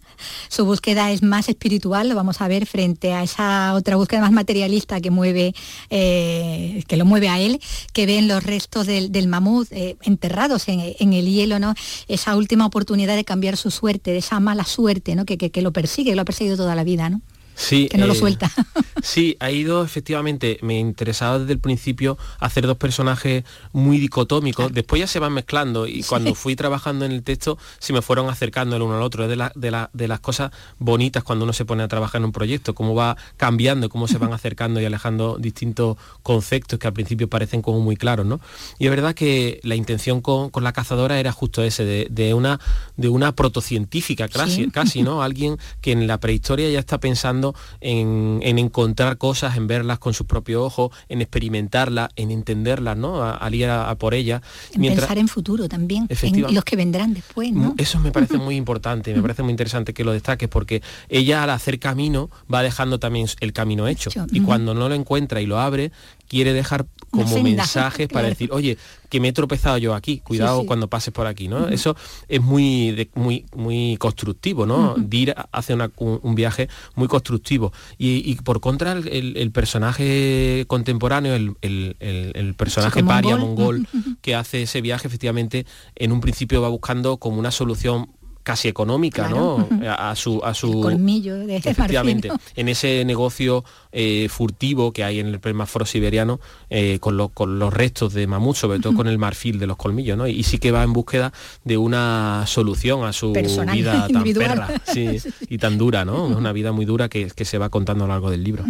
Su 0.49 0.65
búsqueda 0.65 1.11
es 1.11 1.23
más 1.23 1.47
espiritual, 1.47 2.09
lo 2.09 2.15
vamos 2.15 2.41
a 2.41 2.47
ver 2.47 2.65
frente 2.65 3.13
a 3.13 3.23
esa 3.23 3.73
otra 3.75 3.95
búsqueda 3.95 4.21
más 4.21 4.31
materialista 4.31 4.99
que 4.99 5.11
mueve, 5.11 5.53
eh, 5.89 6.83
que 6.87 6.97
lo 6.97 7.05
mueve 7.05 7.29
a 7.29 7.39
él, 7.39 7.61
que 7.93 8.05
ven 8.05 8.27
los 8.27 8.43
restos 8.43 8.87
del, 8.87 9.27
mamut 9.27 9.67
enterrados 9.71 10.67
en, 10.67 11.13
el 11.13 11.25
hielo, 11.25 11.59
¿no? 11.59 11.73
Esa 12.07 12.35
última 12.35 12.65
oportunidad 12.65 12.86
de 13.15 13.25
cambiar 13.25 13.57
su 13.57 13.71
suerte, 13.71 14.11
de 14.11 14.17
esa 14.17 14.39
mala 14.39 14.63
suerte, 14.63 15.15
¿no? 15.15 15.25
Que, 15.25 15.37
que 15.37 15.61
lo 15.61 15.71
persigue, 15.73 16.15
lo 16.15 16.21
ha 16.21 16.25
perseguido 16.25 16.57
toda 16.57 16.75
la 16.75 16.83
vida, 16.83 17.09
¿no? 17.09 17.21
Sí, 17.57 17.89
que 17.89 17.97
no 17.97 18.05
lo 18.05 18.13
eh, 18.13 18.15
suelta. 18.15 18.51
sí, 19.01 19.35
ha 19.39 19.49
ido 19.49 19.83
efectivamente, 19.83 20.59
me 20.61 20.77
interesaba 20.79 21.39
desde 21.39 21.53
el 21.53 21.59
principio 21.59 22.15
hacer 22.39 22.67
dos 22.67 22.77
personajes 22.77 23.43
muy 23.73 23.97
dicotómicos, 23.97 24.71
después 24.71 24.99
ya 24.99 25.07
se 25.07 25.17
van 25.17 25.33
mezclando 25.33 25.87
y 25.87 26.03
cuando 26.03 26.35
fui 26.35 26.55
trabajando 26.55 27.03
en 27.03 27.11
el 27.11 27.23
texto 27.23 27.57
se 27.79 27.93
me 27.93 28.03
fueron 28.03 28.29
acercando 28.29 28.75
el 28.75 28.83
uno 28.83 28.97
al 28.97 29.01
otro, 29.01 29.23
es 29.23 29.29
de, 29.29 29.49
de, 29.55 29.87
de, 29.91 30.07
las 30.07 30.19
cosas 30.19 30.51
bonitas 30.77 31.23
cuando 31.23 31.45
uno 31.45 31.53
se 31.53 31.65
pone 31.65 31.81
a 31.81 31.87
trabajar 31.87 32.21
en 32.21 32.25
un 32.25 32.31
proyecto, 32.31 32.75
cómo 32.75 32.93
va 32.93 33.17
cambiando, 33.37 33.89
cómo 33.89 34.07
se 34.07 34.19
van 34.19 34.33
acercando 34.33 34.79
y 34.79 34.85
alejando 34.85 35.37
distintos 35.39 35.97
conceptos 36.21 36.77
que 36.77 36.85
al 36.85 36.93
principio 36.93 37.27
parecen 37.27 37.63
como 37.63 37.79
muy 37.79 37.97
claros, 37.97 38.27
¿no? 38.27 38.39
Y 38.77 38.85
es 38.85 38.91
verdad 38.91 39.15
que 39.15 39.59
la 39.63 39.73
intención 39.73 40.21
con, 40.21 40.51
la 40.61 40.73
cazadora 40.73 41.19
era 41.19 41.31
justo 41.31 41.63
ese, 41.63 42.07
de, 42.07 42.33
una, 42.35 42.59
de 42.97 43.09
una 43.09 43.31
protocientífica 43.31 44.27
casi, 44.27 44.69
casi, 44.69 45.01
¿no? 45.01 45.23
Alguien 45.27 45.57
que 45.81 45.91
en 45.91 46.05
la 46.05 46.19
prehistoria 46.19 46.69
ya 46.69 46.79
está 46.79 46.99
pensando 46.99 47.46
en, 47.81 48.41
encontrar 48.43 49.17
cosas, 49.17 49.57
en 49.57 49.67
verlas 49.67 49.99
con 49.99 50.13
sus 50.13 50.27
propios 50.27 50.61
ojos, 50.61 50.91
en 51.09 51.21
experimentarlas, 51.21 52.09
en 52.15 52.31
entenderlas, 52.31 52.97
¿no? 52.97 53.23
Al 53.23 53.55
ir 53.55 53.67
a, 53.67 53.93
por 53.95 54.13
ellas. 54.13 54.41
En 54.73 54.81
pensar 54.81 55.17
en 55.17 55.27
futuro 55.27 55.67
también, 55.67 56.07
en 56.09 56.53
los 56.53 56.63
que 56.63 56.75
vendrán 56.75 57.13
después, 57.13 57.51
¿no? 57.51 57.75
Eso 57.77 57.99
me 57.99 58.11
parece 58.11 58.37
muy 58.37 58.55
importante, 58.55 59.13
me 59.13 59.21
parece 59.21 59.43
muy 59.43 59.51
interesante 59.51 59.93
que 59.93 60.03
lo 60.03 60.11
destaques, 60.11 60.49
porque 60.49 60.81
ella 61.09 61.43
al 61.43 61.49
hacer 61.49 61.79
camino 61.79 62.29
va 62.53 62.63
dejando 62.63 62.99
también 62.99 63.27
el 63.39 63.53
camino 63.53 63.87
hecho. 63.87 64.09
Y 64.31 64.41
cuando 64.41 64.73
no 64.73 64.89
lo 64.89 64.95
encuentra 64.95 65.41
y 65.41 65.45
lo 65.45 65.59
abre, 65.59 65.91
quiere 66.27 66.53
dejar 66.53 66.85
como 67.11 67.41
mensajes 67.41 68.07
para 68.13 68.27
decir, 68.27 68.49
oye, 68.51 68.77
que 69.09 69.19
me 69.19 69.29
he 69.29 69.33
tropezado 69.33 69.77
yo 69.77 69.95
aquí, 69.95 70.19
cuidado 70.19 70.65
cuando 70.65 70.89
pases 70.89 71.13
por 71.13 71.27
aquí, 71.27 71.47
¿no? 71.47 71.69
Eso 71.69 71.95
es 72.27 72.41
muy, 72.41 73.09
muy, 73.15 73.45
muy 73.55 73.97
constructivo, 73.97 74.65
¿no? 74.65 74.95
Dir 74.97 75.33
hace 75.51 75.75
un, 75.75 76.35
viaje 76.35 76.67
muy 76.95 77.07
constructivo. 77.07 77.71
Y, 77.97 78.35
por 78.35 78.59
contra, 78.59 78.91
el, 78.91 79.51
personaje 79.51 80.65
contemporáneo, 80.67 81.33
el, 81.35 82.55
personaje 82.57 83.03
paria, 83.03 83.37
mongol, 83.37 83.87
que 84.21 84.35
hace 84.35 84.63
ese 84.63 84.81
viaje, 84.81 85.07
efectivamente, 85.07 85.65
en 85.95 86.11
un 86.11 86.21
principio 86.21 86.61
va 86.61 86.69
buscando 86.69 87.17
como 87.17 87.37
una 87.37 87.51
solución 87.51 88.09
casi 88.47 88.69
económica, 88.69 89.27
¿no? 89.27 89.67
A 89.97 90.15
su, 90.15 90.41
a 90.43 90.53
su 90.53 90.81
colmillo 90.81 91.35
de 91.37 91.57
efectivamente, 91.57 92.29
en 92.55 92.69
ese 92.69 93.03
negocio 93.03 93.65
eh, 93.91 94.27
furtivo 94.29 94.93
que 94.93 95.03
hay 95.03 95.19
en 95.19 95.27
el 95.27 95.39
permaforo 95.39 95.85
siberiano 95.85 96.39
eh, 96.69 96.99
con, 96.99 97.27
con, 97.29 97.59
los 97.59 97.73
restos 97.73 98.13
de 98.13 98.25
mamut, 98.25 98.55
sobre 98.55 98.79
todo 98.79 98.93
con 98.93 99.07
el 99.07 99.17
marfil 99.17 99.59
de 99.59 99.67
los 99.67 99.75
colmillos, 99.75 100.17
¿no? 100.17 100.27
Y, 100.27 100.43
sí 100.43 100.59
que 100.59 100.71
va 100.71 100.83
en 100.83 100.93
búsqueda 100.93 101.33
de 101.65 101.77
una 101.77 102.45
solución 102.47 103.03
a 103.03 103.11
su 103.11 103.33
vida 103.33 104.07
tan 104.07 104.23
perra 104.23 104.69
y 105.49 105.57
tan 105.57 105.77
dura, 105.77 106.05
¿no? 106.05 106.29
Es 106.29 106.35
una 106.37 106.53
vida 106.53 106.71
muy 106.71 106.85
dura 106.85 107.09
que, 107.09 107.29
se 107.29 107.57
va 107.57 107.69
contando 107.69 108.05
a 108.05 108.07
lo 108.07 108.13
largo 108.13 108.29
del 108.29 108.43
libro. 108.43 108.63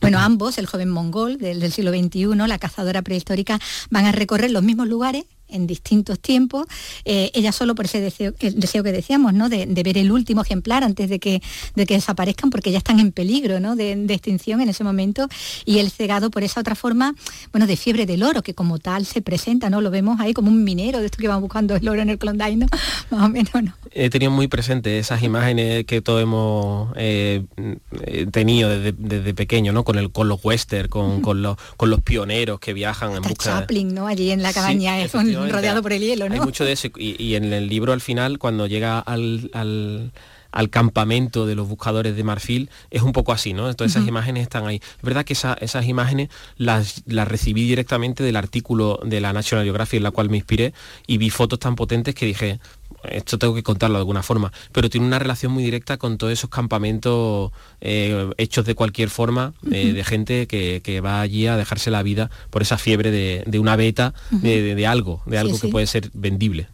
Bueno, 0.00 0.18
ambos, 0.18 0.56
el 0.56 0.66
joven 0.66 0.88
mongol 0.88 1.36
del, 1.36 1.60
del 1.60 1.72
siglo 1.72 1.90
XXI, 1.90 2.26
la 2.46 2.58
cazadora 2.58 3.02
prehistórica, 3.02 3.58
van 3.90 4.06
a 4.06 4.12
recorrer 4.12 4.50
los 4.50 4.62
mismos 4.62 4.88
lugares 4.88 5.26
en 5.48 5.66
distintos 5.66 6.18
tiempos, 6.18 6.66
eh, 7.04 7.30
ella 7.34 7.52
solo 7.52 7.74
por 7.74 7.86
ese 7.86 8.00
deseo, 8.00 8.34
el 8.40 8.60
deseo 8.60 8.82
que 8.82 8.92
decíamos, 8.92 9.34
¿no? 9.34 9.48
De, 9.48 9.66
ver 9.66 9.98
el 9.98 10.10
último 10.10 10.42
ejemplar 10.42 10.82
antes 10.82 11.08
de 11.08 11.20
que, 11.20 11.40
de 11.76 11.86
que 11.86 11.94
desaparezcan, 11.94 12.50
porque 12.50 12.72
ya 12.72 12.78
están 12.78 12.98
en 12.98 13.12
peligro 13.12 13.60
¿no? 13.60 13.76
de, 13.76 13.92
extinción 14.08 14.60
en 14.60 14.68
ese 14.68 14.82
momento, 14.82 15.28
y 15.64 15.78
el 15.78 15.90
cegado 15.90 16.30
por 16.30 16.42
esa 16.42 16.60
otra 16.60 16.74
forma, 16.74 17.14
bueno, 17.52 17.66
de 17.66 17.76
fiebre 17.76 18.06
del 18.06 18.22
oro, 18.22 18.42
que 18.42 18.54
como 18.54 18.78
tal 18.78 19.06
se 19.06 19.22
presenta, 19.22 19.70
¿no? 19.70 19.80
Lo 19.80 19.90
vemos 19.90 20.18
ahí 20.20 20.32
como 20.32 20.50
un 20.50 20.64
minero 20.64 20.98
de 20.98 21.06
esto 21.06 21.18
que 21.18 21.28
va 21.28 21.36
buscando 21.36 21.76
el 21.76 21.88
oro 21.88 22.02
en 22.02 22.10
el 22.10 22.18
Klondike, 22.18 22.56
¿no? 22.56 22.66
Más 23.10 23.22
o 23.22 23.28
menos, 23.28 23.52
¿no? 23.62 23.74
He 23.92 24.10
tenido 24.10 24.30
muy 24.30 24.48
presente 24.48 24.98
esas 24.98 25.22
imágenes 25.22 25.84
que 25.84 26.00
todos 26.00 26.22
hemos 26.22 26.92
eh, 26.96 27.44
tenido 28.32 28.68
desde, 28.70 29.34
pequeño, 29.34 29.72
¿no? 29.72 29.84
Con, 29.84 29.98
el, 29.98 30.10
con 30.10 30.28
los 30.28 30.44
western, 30.44 30.88
con, 30.88 31.20
con, 31.20 31.42
los, 31.42 31.56
con 31.76 31.90
los 31.90 32.00
pioneros 32.00 32.58
que 32.60 32.72
viajan 32.72 33.14
en 33.14 33.22
busca... 33.22 33.60
Chaplin, 33.60 33.94
¿no? 33.94 34.06
Allí 34.06 34.30
en 34.30 34.42
la 34.42 34.52
cabaña, 34.52 34.98
rodeado 35.36 35.82
por 35.82 35.92
el 35.92 36.02
hielo, 36.02 36.28
¿no? 36.28 36.34
Hay 36.34 36.40
mucho 36.40 36.64
de 36.64 36.72
eso 36.72 36.88
y, 36.96 37.34
en 37.34 37.52
el 37.52 37.68
libro 37.68 37.92
al 37.92 38.00
final, 38.00 38.38
cuando 38.38 38.66
llega 38.66 38.98
al, 38.98 39.50
al 40.56 40.70
campamento 40.70 41.44
de 41.44 41.54
los 41.54 41.68
buscadores 41.68 42.16
de 42.16 42.24
marfil, 42.24 42.70
es 42.90 43.02
un 43.02 43.12
poco 43.12 43.32
así, 43.32 43.52
¿no? 43.52 43.72
Todas 43.74 43.92
esas 43.92 44.08
imágenes 44.08 44.42
están 44.42 44.66
ahí. 44.66 44.76
Es 44.76 45.02
verdad 45.02 45.22
que 45.22 45.34
esas 45.34 45.86
imágenes 45.86 46.30
las, 46.56 47.02
las, 47.04 47.28
recibí 47.28 47.68
directamente 47.68 48.24
del 48.24 48.36
artículo 48.36 48.98
de 49.04 49.20
la 49.20 49.34
National 49.34 49.66
Geographic 49.66 49.98
en 49.98 50.04
la 50.04 50.12
cual 50.12 50.30
me 50.30 50.38
inspiré 50.38 50.72
y 51.06 51.18
vi 51.18 51.28
fotos 51.28 51.58
tan 51.58 51.76
potentes 51.76 52.14
que 52.14 52.24
dije, 52.24 52.58
esto 53.10 53.38
tengo 53.38 53.54
que 53.54 53.62
contarlo 53.62 53.96
de 53.96 54.00
alguna 54.00 54.22
forma, 54.22 54.52
pero 54.72 54.90
tiene 54.90 55.06
una 55.06 55.18
relación 55.18 55.52
muy 55.52 55.62
directa 55.62 55.96
con 55.96 56.18
todos 56.18 56.32
esos 56.32 56.50
campamentos 56.50 57.52
eh, 57.80 58.30
hechos 58.36 58.64
de 58.66 58.74
cualquier 58.74 59.10
forma, 59.10 59.54
eh, 59.70 59.92
de 59.92 60.04
gente 60.04 60.46
que, 60.46 61.00
va 61.04 61.20
allí 61.20 61.46
a 61.46 61.56
dejarse 61.56 61.90
la 61.90 62.02
vida 62.02 62.30
por 62.50 62.62
esa 62.62 62.78
fiebre 62.78 63.10
de, 63.10 63.58
una 63.58 63.76
beta, 63.76 64.14
de, 64.30 64.86
algo, 64.86 65.22
de 65.26 65.38
algo 65.38 65.58
que 65.58 65.68
puede 65.68 65.86
ser 65.86 66.10
vendible. 66.14 66.68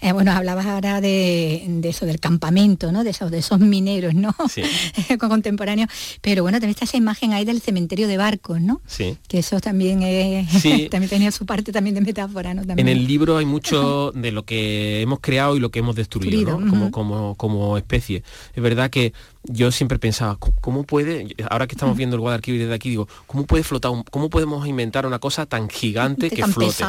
Eh, 0.00 0.12
bueno, 0.12 0.32
hablabas 0.32 0.66
ahora 0.66 1.00
de, 1.00 1.80
eso, 1.84 2.06
del 2.06 2.20
campamento, 2.20 2.92
¿no? 2.92 3.04
De 3.04 3.10
esos, 3.10 3.30
de 3.30 3.38
esos 3.38 3.58
mineros, 3.58 4.14
¿no? 4.14 4.34
Contemporáneos. 5.18 5.90
Pero 6.20 6.42
bueno, 6.42 6.58
también 6.58 6.70
está 6.70 6.84
esa 6.84 6.96
imagen 6.96 7.32
ahí 7.32 7.44
del 7.44 7.60
cementerio 7.60 8.06
de 8.08 8.16
barcos, 8.16 8.60
¿no? 8.60 8.80
Sí. 8.86 9.16
Que 9.26 9.38
eso 9.38 9.60
también 9.60 10.00
también 10.90 11.08
tenía 11.08 11.30
su 11.30 11.46
parte 11.46 11.72
también 11.72 11.94
de 11.94 12.00
metáfora, 12.00 12.54
¿no? 12.54 12.62
En 12.76 12.88
el 12.88 13.06
libro 13.06 13.38
hay 13.38 13.46
mucho 13.46 14.12
de 14.12 14.32
lo 14.32 14.44
que 14.44 15.02
hemos 15.02 15.20
creado 15.20 15.56
y 15.56 15.60
lo 15.60 15.70
que 15.70 15.78
hemos 15.78 15.96
destruido, 15.96 16.56
como, 16.56 16.90
como, 16.90 17.34
como 17.36 17.78
especie. 17.78 18.22
Es 18.54 18.62
verdad 18.62 18.90
que 18.90 19.12
yo 19.44 19.70
siempre 19.70 19.98
pensaba, 19.98 20.36
¿cómo 20.36 20.82
puede, 20.82 21.34
ahora 21.48 21.66
que 21.66 21.74
estamos 21.74 21.96
viendo 21.96 22.16
el 22.16 22.20
Guadalquivir 22.20 22.62
desde 22.62 22.74
aquí, 22.74 22.90
digo, 22.90 23.08
¿cómo 23.26 23.44
puede 23.44 23.62
flotar, 23.62 23.92
cómo 24.10 24.30
podemos 24.30 24.66
inventar 24.66 25.06
una 25.06 25.18
cosa 25.18 25.46
tan 25.46 25.68
gigante 25.68 26.30
que 26.30 26.44
flote? 26.44 26.84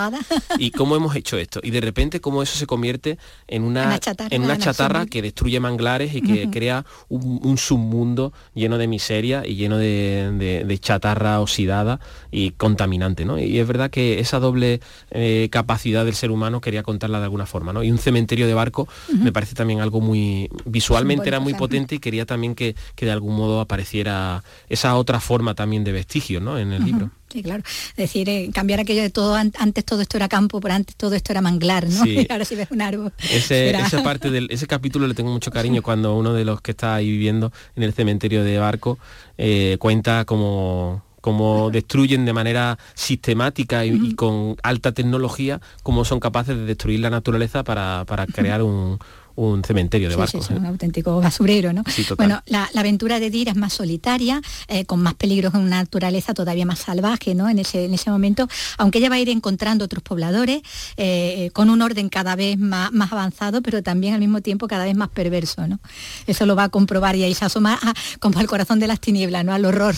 ¿Y 0.58 0.72
cómo 0.72 0.96
hemos 0.96 1.16
hecho 1.16 1.38
esto? 1.38 1.60
Y 1.64 1.72
de 1.72 1.82
repente 1.82 2.20
cómo 2.20 2.42
eso 2.42 2.58
se 2.58 2.66
convierte 2.66 3.18
en 3.48 3.64
una, 3.64 4.00
en 4.30 4.44
una 4.44 4.58
chatarra 4.58 5.06
que 5.06 5.22
destruye 5.22 5.60
manglares 5.60 6.16
y 6.16 6.22
que 6.22 6.50
crea 6.50 6.86
un, 7.08 7.58
submundo 7.58 8.34
lleno 8.54 8.78
de 8.78 8.88
miseria 8.88 9.46
y 9.46 9.56
lleno 9.56 9.78
de, 9.78 10.80
chatarra 10.82 11.42
oxidada 11.42 12.00
y 12.32 12.52
contaminante, 12.52 13.26
¿no? 13.26 13.38
Y 13.38 13.60
es 13.60 13.68
verdad 13.68 13.90
que 13.90 14.20
esa 14.20 14.40
doble 14.40 14.80
eh, 15.12 15.50
capacidad 15.52 16.06
del 16.06 16.16
ser 16.16 16.32
humano 16.32 16.62
quería 16.62 16.84
contarla 16.84 17.20
de 17.20 17.26
alguna 17.26 17.46
forma, 17.46 17.74
¿no? 17.74 17.84
Y 17.84 17.92
un 17.92 17.98
cementerio 17.98 18.48
de 18.48 18.54
barco 18.54 18.88
me 19.14 19.32
parece 19.32 19.56
también 19.56 19.82
algo 19.82 20.00
muy, 20.02 20.50
visualmente 20.66 21.28
era 21.28 21.40
muy 21.40 21.54
potente 21.54 21.96
y 21.96 22.00
quería 22.00 22.26
también 22.26 22.39
que, 22.56 22.76
de 23.00 23.12
algún 23.12 23.36
modo 23.36 23.60
apareciera 23.62 24.44
esa 24.70 24.96
otra 24.96 25.20
forma 25.20 25.56
también 25.56 25.84
de 25.84 25.92
vestigio 25.92 26.40
¿no? 26.40 26.58
en 26.58 26.72
el 26.72 26.84
libro. 26.84 27.12
Sí, 27.32 27.44
claro. 27.44 27.62
Es 27.92 27.96
decir, 27.96 28.28
eh, 28.28 28.50
cambiar 28.54 28.80
aquello 28.80 29.04
de 29.04 29.12
todo, 29.12 29.36
antes 29.36 29.86
todo 29.86 30.02
esto 30.02 30.18
era 30.18 30.28
campo, 30.28 30.60
pero 30.60 30.74
antes 30.74 30.96
todo 30.96 31.14
esto 31.14 31.32
era 31.32 31.42
manglar, 31.42 31.88
¿no? 31.88 32.06
Y 32.06 32.26
ahora 32.30 32.44
si 32.44 32.56
ves 32.56 32.70
un 32.72 32.82
árbol. 32.82 33.14
esa 33.20 34.04
parte 34.04 34.32
del, 34.32 34.48
ese 34.50 34.66
capítulo 34.66 35.08
le 35.08 35.14
tengo 35.14 35.32
mucho 35.32 35.52
cariño 35.52 35.84
cuando 35.84 36.18
uno 36.18 36.34
de 36.34 36.44
los 36.44 36.62
que 36.62 36.72
está 36.72 36.96
ahí 36.96 37.10
viviendo 37.12 37.52
en 37.76 37.84
el 37.84 37.94
cementerio 37.94 38.44
de 38.44 38.58
Barco 38.58 38.98
eh, 39.38 39.78
cuenta 39.80 40.26
como 40.26 41.04
cómo 41.22 41.70
destruyen 41.70 42.24
de 42.24 42.32
manera 42.32 42.80
sistemática 42.96 43.86
y, 43.86 44.16
con 44.16 44.56
alta 44.64 44.94
tecnología, 44.94 45.60
cómo 45.84 46.06
son 46.06 46.22
capaces 46.22 46.56
de 46.56 46.64
destruir 46.64 47.02
la 47.02 47.10
naturaleza 47.10 47.64
para 47.64 48.06
crear 48.34 48.64
un, 48.64 49.00
un 49.40 49.64
cementerio 49.64 50.10
de 50.10 50.16
barcos. 50.16 50.48
Sí, 50.48 50.54
un 50.54 50.66
auténtico 50.66 51.20
basurero, 51.22 51.72
¿no? 51.72 51.84
bueno, 52.18 52.42
la, 52.46 52.70
aventura 52.76 53.20
de 53.20 53.30
Dira 53.30 53.52
es 53.52 53.58
más 53.58 53.74
solitaria, 53.74 54.42
eh, 54.68 54.86
con 54.86 55.02
más 55.02 55.14
peligros 55.14 55.54
en 55.54 55.62
una 55.62 55.78
naturaleza 55.78 56.34
todavía 56.34 56.66
más 56.66 56.80
salvaje, 56.80 57.36
¿no? 57.36 57.50
En 57.50 57.60
ese, 57.60 57.86
en 57.86 57.94
ese 57.94 58.10
momento, 58.10 58.48
aunque 58.78 59.00
ella 59.00 59.10
va 59.10 59.16
a 59.16 59.20
ir 59.20 59.30
encontrando 59.30 59.86
otros 59.86 60.04
pobladores, 60.04 60.62
eh, 60.98 61.52
con 61.54 61.70
un 61.70 61.82
orden 61.82 62.10
cada 62.10 62.36
vez 62.36 62.58
más, 62.58 62.92
más 62.92 63.12
avanzado, 63.12 63.62
pero 63.62 63.82
también 63.82 64.14
al 64.14 64.20
mismo 64.20 64.42
tiempo 64.42 64.68
cada 64.68 64.84
vez 64.84 64.96
más 64.96 65.10
perverso, 65.10 65.68
¿no? 65.68 65.80
Eso 66.28 66.46
lo 66.46 66.56
va 66.56 66.66
a 66.66 66.70
comprobar 66.70 67.16
y 67.16 67.24
ahí 67.24 67.34
se 67.34 67.46
asoma 67.46 67.80
como 68.20 68.40
al 68.40 68.48
corazón 68.48 68.80
de 68.80 68.88
las 68.88 69.00
tinieblas, 69.00 69.46
¿no? 69.46 69.54
Al 69.54 69.66
horror. 69.66 69.96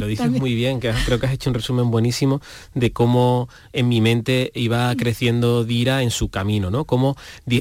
lo 0.00 0.06
dices 0.06 0.30
muy 0.30 0.54
bien, 0.54 0.80
que 0.80 0.92
creo 1.04 1.20
que 1.20 1.26
has 1.26 1.32
hecho 1.32 1.50
un 1.50 1.54
resumen 1.54 1.90
buenísimo 1.90 2.40
de 2.74 2.92
cómo 2.92 3.48
en 3.72 3.88
mi 3.88 4.00
mente 4.00 4.50
iba 4.54 4.94
creciendo 4.96 5.64
Dira 5.64 6.02
en 6.02 6.10
su 6.10 6.28
camino, 6.30 6.70
¿no? 6.70 6.84
Como 6.84 7.16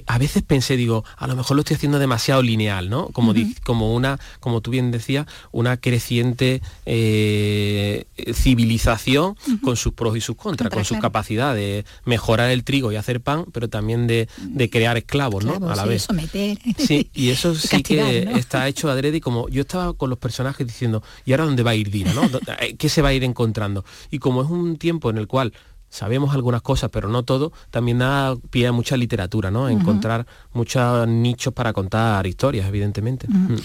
a 0.05 0.17
veces 0.17 0.43
pensé, 0.43 0.77
digo, 0.77 1.03
a 1.17 1.27
lo 1.27 1.35
mejor 1.35 1.55
lo 1.55 1.61
estoy 1.61 1.75
haciendo 1.75 1.99
demasiado 1.99 2.41
lineal, 2.41 2.89
¿no? 2.89 3.07
Como, 3.09 3.33
como 3.63 3.93
una, 3.93 4.19
como 4.39 4.61
tú 4.61 4.71
bien 4.71 4.91
decías, 4.91 5.25
una 5.51 5.77
creciente 5.77 6.61
eh, 6.85 8.05
civilización 8.33 9.35
con 9.63 9.75
sus 9.75 9.93
pros 9.93 10.15
y 10.15 10.21
sus 10.21 10.35
contras, 10.35 10.71
con 10.71 10.85
su 10.85 10.99
capacidad 10.99 11.55
de 11.55 11.85
mejorar 12.05 12.51
el 12.51 12.63
trigo 12.63 12.91
y 12.91 12.95
hacer 12.95 13.21
pan, 13.21 13.45
pero 13.51 13.67
también 13.67 14.07
de, 14.07 14.27
crear 14.71 14.97
esclavos, 14.97 15.43
¿no? 15.43 15.69
A 15.69 15.75
la 15.75 15.85
vez. 15.85 16.03
Someter. 16.03 16.57
Sí, 16.77 17.09
y 17.13 17.29
eso 17.31 17.55
sí 17.55 17.81
que 17.81 18.21
está 18.35 18.67
hecho 18.67 18.89
adrede 18.89 19.17
y 19.17 19.21
como 19.21 19.49
yo 19.49 19.61
estaba 19.61 19.93
con 19.93 20.09
los 20.09 20.19
personajes 20.19 20.67
diciendo, 20.67 21.01
¿y 21.25 21.31
ahora 21.31 21.45
dónde 21.45 21.63
va 21.63 21.71
a 21.71 21.75
ir 21.75 21.89
Dina? 21.89 22.13
¿no? 22.13 22.21
¿Qué 22.77 22.89
se 22.89 23.01
va 23.01 23.09
a 23.09 23.13
ir 23.13 23.23
encontrando? 23.23 23.83
Y 24.11 24.19
como 24.19 24.43
es 24.43 24.49
un 24.49 24.77
tiempo 24.77 25.09
en 25.09 25.17
el 25.17 25.27
cual 25.27 25.53
sabemos 25.89 26.33
algunas 26.35 26.61
cosas, 26.61 26.89
pero 26.91 27.09
no 27.09 27.23
todo, 27.23 27.51
también 27.71 27.99
da 27.99 28.35
pie 28.49 28.67
a 28.67 28.71
mucha 28.71 28.97
literatura, 28.97 29.51
¿no? 29.51 29.69
Encontrar 29.69 30.25
muchos 30.53 31.07
nichos 31.07 31.53
para 31.53 31.73
contar 31.73 32.27
historias, 32.27 32.67
evidentemente. 32.67 33.27
Mm. 33.27 33.55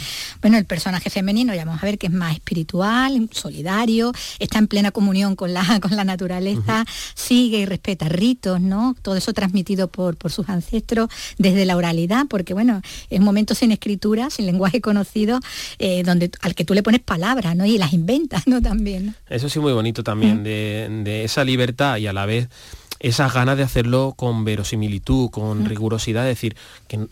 Bueno, 0.41 0.59
el 0.59 0.65
personaje 0.65 1.11
femenino, 1.11 1.55
ya 1.55 1.65
vamos 1.65 1.83
a 1.83 1.87
ver 1.87 1.99
que 1.99 2.07
es 2.07 2.13
más 2.13 2.35
espiritual, 2.35 3.29
solidario, 3.33 4.13
está 4.39 4.59
en 4.59 4.69
plena 4.69 4.91
comunión 4.93 5.37
con 5.37 5.53
la, 5.53 5.81
con 5.81 5.97
la 5.97 6.05
naturaleza, 6.05 6.85
sigue 7.15 7.59
y 7.59 7.67
respeta 7.67 8.09
ritos, 8.09 8.61
¿no? 8.61 8.95
Todo 9.03 9.17
eso 9.17 9.33
transmitido 9.33 9.89
por, 9.89 10.17
por 10.17 10.31
sus 10.31 10.49
ancestros 10.49 11.09
desde 11.39 11.65
la 11.67 11.77
oralidad, 11.77 12.27
porque 12.29 12.55
bueno, 12.55 12.83
es 13.11 13.19
un 13.19 13.25
momento 13.25 13.55
sin 13.55 13.73
escritura, 13.73 14.31
sin 14.31 14.47
lenguaje 14.47 14.81
conocido, 14.81 15.41
eh, 15.79 16.03
donde, 16.05 16.31
al 16.41 16.55
que 16.55 16.65
tú 16.65 16.75
le 16.75 16.83
pones 16.83 17.01
palabras, 17.01 17.57
¿no? 17.57 17.67
Y 17.67 17.79
las 17.79 17.93
inventas, 17.93 18.47
¿no? 18.47 18.63
También. 18.63 19.17
Eso 19.29 19.49
sí 19.49 19.59
muy 19.59 19.73
bonito 19.73 20.05
también, 20.05 20.45
de, 20.45 20.89
de 21.05 21.25
esa 21.25 21.45
libertad 21.45 21.97
y 21.97 22.07
a 22.13 22.15
la 22.15 22.27
vez 22.27 22.49
esas 23.03 23.35
ganas 23.35 23.57
de 23.57 23.65
hacerlo 23.65 24.15
con 24.17 24.45
verosimilitud, 24.45 25.29
con 25.31 25.65
rigurosidad, 25.65 26.23
es 26.29 26.37
decir, 26.37 26.57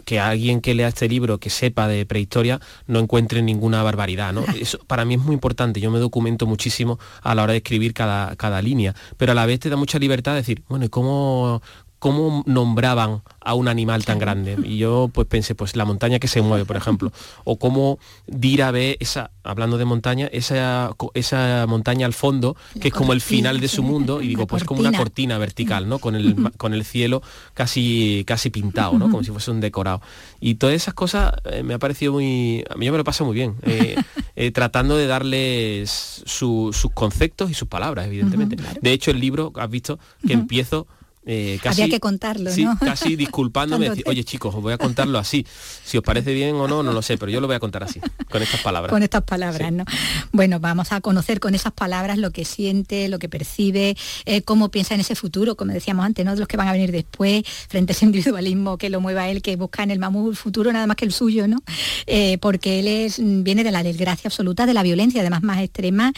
que, 0.04 0.20
alguien 0.20 0.60
que 0.60 0.72
lea 0.74 0.86
este 0.86 1.08
libro, 1.08 1.38
que 1.38 1.50
sepa 1.50 1.88
de 1.88 2.06
prehistoria, 2.06 2.60
no 2.86 3.00
encuentre 3.00 3.42
ninguna 3.42 3.82
barbaridad. 3.82 4.32
¿no? 4.32 4.44
Eso 4.60 4.78
para 4.86 5.04
mí 5.04 5.14
es 5.14 5.20
muy 5.20 5.34
importante, 5.34 5.80
yo 5.80 5.90
me 5.90 5.98
documento 5.98 6.46
muchísimo 6.46 7.00
a 7.22 7.34
la 7.34 7.42
hora 7.42 7.52
de 7.52 7.58
escribir 7.58 7.92
cada, 7.92 8.36
cada 8.36 8.62
línea, 8.62 8.94
pero 9.16 9.32
a 9.32 9.34
la 9.34 9.46
vez 9.46 9.58
te 9.58 9.68
da 9.68 9.76
mucha 9.76 9.98
libertad 9.98 10.32
de 10.32 10.38
decir, 10.38 10.62
bueno, 10.68 10.84
¿y 10.84 10.88
cómo, 10.88 11.60
cómo 12.00 12.42
nombraban 12.46 13.22
a 13.42 13.54
un 13.54 13.68
animal 13.68 14.04
tan 14.04 14.18
grande. 14.18 14.56
Y 14.64 14.78
yo 14.78 15.10
pues 15.12 15.28
pensé, 15.28 15.54
pues 15.54 15.76
la 15.76 15.84
montaña 15.84 16.18
que 16.18 16.28
se 16.28 16.42
mueve, 16.42 16.64
por 16.64 16.76
ejemplo. 16.76 17.12
O 17.44 17.58
cómo 17.58 17.98
Dira 18.26 18.70
ve 18.70 18.96
esa, 19.00 19.30
hablando 19.44 19.78
de 19.78 19.84
montaña, 19.84 20.28
esa, 20.32 20.96
esa 21.14 21.66
montaña 21.68 22.06
al 22.06 22.14
fondo, 22.14 22.56
que 22.80 22.88
es 22.88 22.94
como 22.94 23.12
el 23.12 23.20
final 23.20 23.60
de 23.60 23.68
su 23.68 23.82
mundo, 23.82 24.22
y 24.22 24.28
digo, 24.28 24.46
pues 24.46 24.64
como 24.64 24.80
una 24.80 24.92
cortina 24.92 25.38
vertical, 25.38 25.88
¿no? 25.88 25.98
Con 25.98 26.16
el, 26.16 26.50
con 26.56 26.72
el 26.72 26.84
cielo 26.84 27.22
casi, 27.54 28.24
casi 28.26 28.48
pintado, 28.50 28.98
¿no? 28.98 29.10
Como 29.10 29.22
si 29.22 29.30
fuese 29.30 29.50
un 29.50 29.60
decorado. 29.60 30.00
Y 30.40 30.54
todas 30.54 30.74
esas 30.74 30.94
cosas 30.94 31.34
eh, 31.44 31.62
me 31.62 31.74
ha 31.74 31.78
parecido 31.78 32.14
muy. 32.14 32.64
A 32.70 32.76
mí 32.76 32.90
me 32.90 32.96
lo 32.96 33.04
pasa 33.04 33.24
muy 33.24 33.34
bien. 33.34 33.56
Eh, 33.62 33.96
eh, 34.36 34.50
tratando 34.52 34.96
de 34.96 35.06
darles 35.06 36.22
sus 36.24 36.88
conceptos 36.94 37.50
y 37.50 37.54
sus 37.54 37.68
palabras, 37.68 38.06
evidentemente. 38.06 38.56
De 38.80 38.92
hecho, 38.92 39.10
el 39.10 39.20
libro, 39.20 39.52
has 39.56 39.70
visto, 39.70 39.98
que 40.26 40.32
empiezo 40.32 40.86
eh, 41.26 41.58
casi, 41.62 41.82
Había 41.82 41.96
que 41.96 42.00
contarlo, 42.00 42.50
sí, 42.50 42.66
casi 42.80 43.14
disculpándome, 43.16 43.90
oye 44.06 44.24
chicos, 44.24 44.54
os 44.54 44.62
voy 44.62 44.72
a 44.72 44.78
contarlo 44.78 45.18
así. 45.18 45.46
Si 45.84 45.98
os 45.98 46.02
parece 46.02 46.32
bien 46.32 46.54
o 46.54 46.66
no, 46.66 46.82
no 46.82 46.92
lo 46.92 47.02
sé, 47.02 47.18
pero 47.18 47.30
yo 47.30 47.42
lo 47.42 47.46
voy 47.46 47.56
a 47.56 47.60
contar 47.60 47.82
así, 47.82 48.00
con 48.30 48.42
estas 48.42 48.60
palabras. 48.62 48.90
Con 48.90 49.02
estas 49.02 49.22
palabras, 49.22 49.70
¿no? 49.70 49.84
Bueno, 50.32 50.60
vamos 50.60 50.92
a 50.92 51.02
conocer 51.02 51.38
con 51.38 51.54
esas 51.54 51.72
palabras 51.72 52.16
lo 52.16 52.30
que 52.30 52.46
siente, 52.46 53.08
lo 53.08 53.18
que 53.18 53.28
percibe, 53.28 53.96
eh, 54.24 54.40
cómo 54.42 54.70
piensa 54.70 54.94
en 54.94 55.00
ese 55.00 55.14
futuro, 55.14 55.56
como 55.56 55.72
decíamos 55.72 56.06
antes, 56.06 56.24
¿no? 56.24 56.32
De 56.32 56.38
los 56.38 56.48
que 56.48 56.56
van 56.56 56.68
a 56.68 56.72
venir 56.72 56.90
después, 56.90 57.42
frente 57.68 57.92
a 57.92 57.94
ese 57.94 58.04
individualismo 58.06 58.78
que 58.78 58.88
lo 58.88 59.02
mueva 59.02 59.28
él, 59.28 59.42
que 59.42 59.56
busca 59.56 59.82
en 59.82 59.90
el 59.90 59.98
mamú 59.98 60.30
el 60.30 60.36
futuro 60.36 60.72
nada 60.72 60.86
más 60.86 60.96
que 60.96 61.04
el 61.04 61.12
suyo, 61.12 61.46
¿no? 61.46 61.58
Eh, 62.06 62.38
porque 62.38 62.80
él 62.80 62.88
es, 62.88 63.20
viene 63.20 63.62
de 63.62 63.72
la 63.72 63.82
desgracia 63.82 64.28
absoluta, 64.28 64.64
de 64.64 64.72
la 64.72 64.82
violencia, 64.82 65.20
además 65.20 65.42
más 65.42 65.60
extrema, 65.60 66.14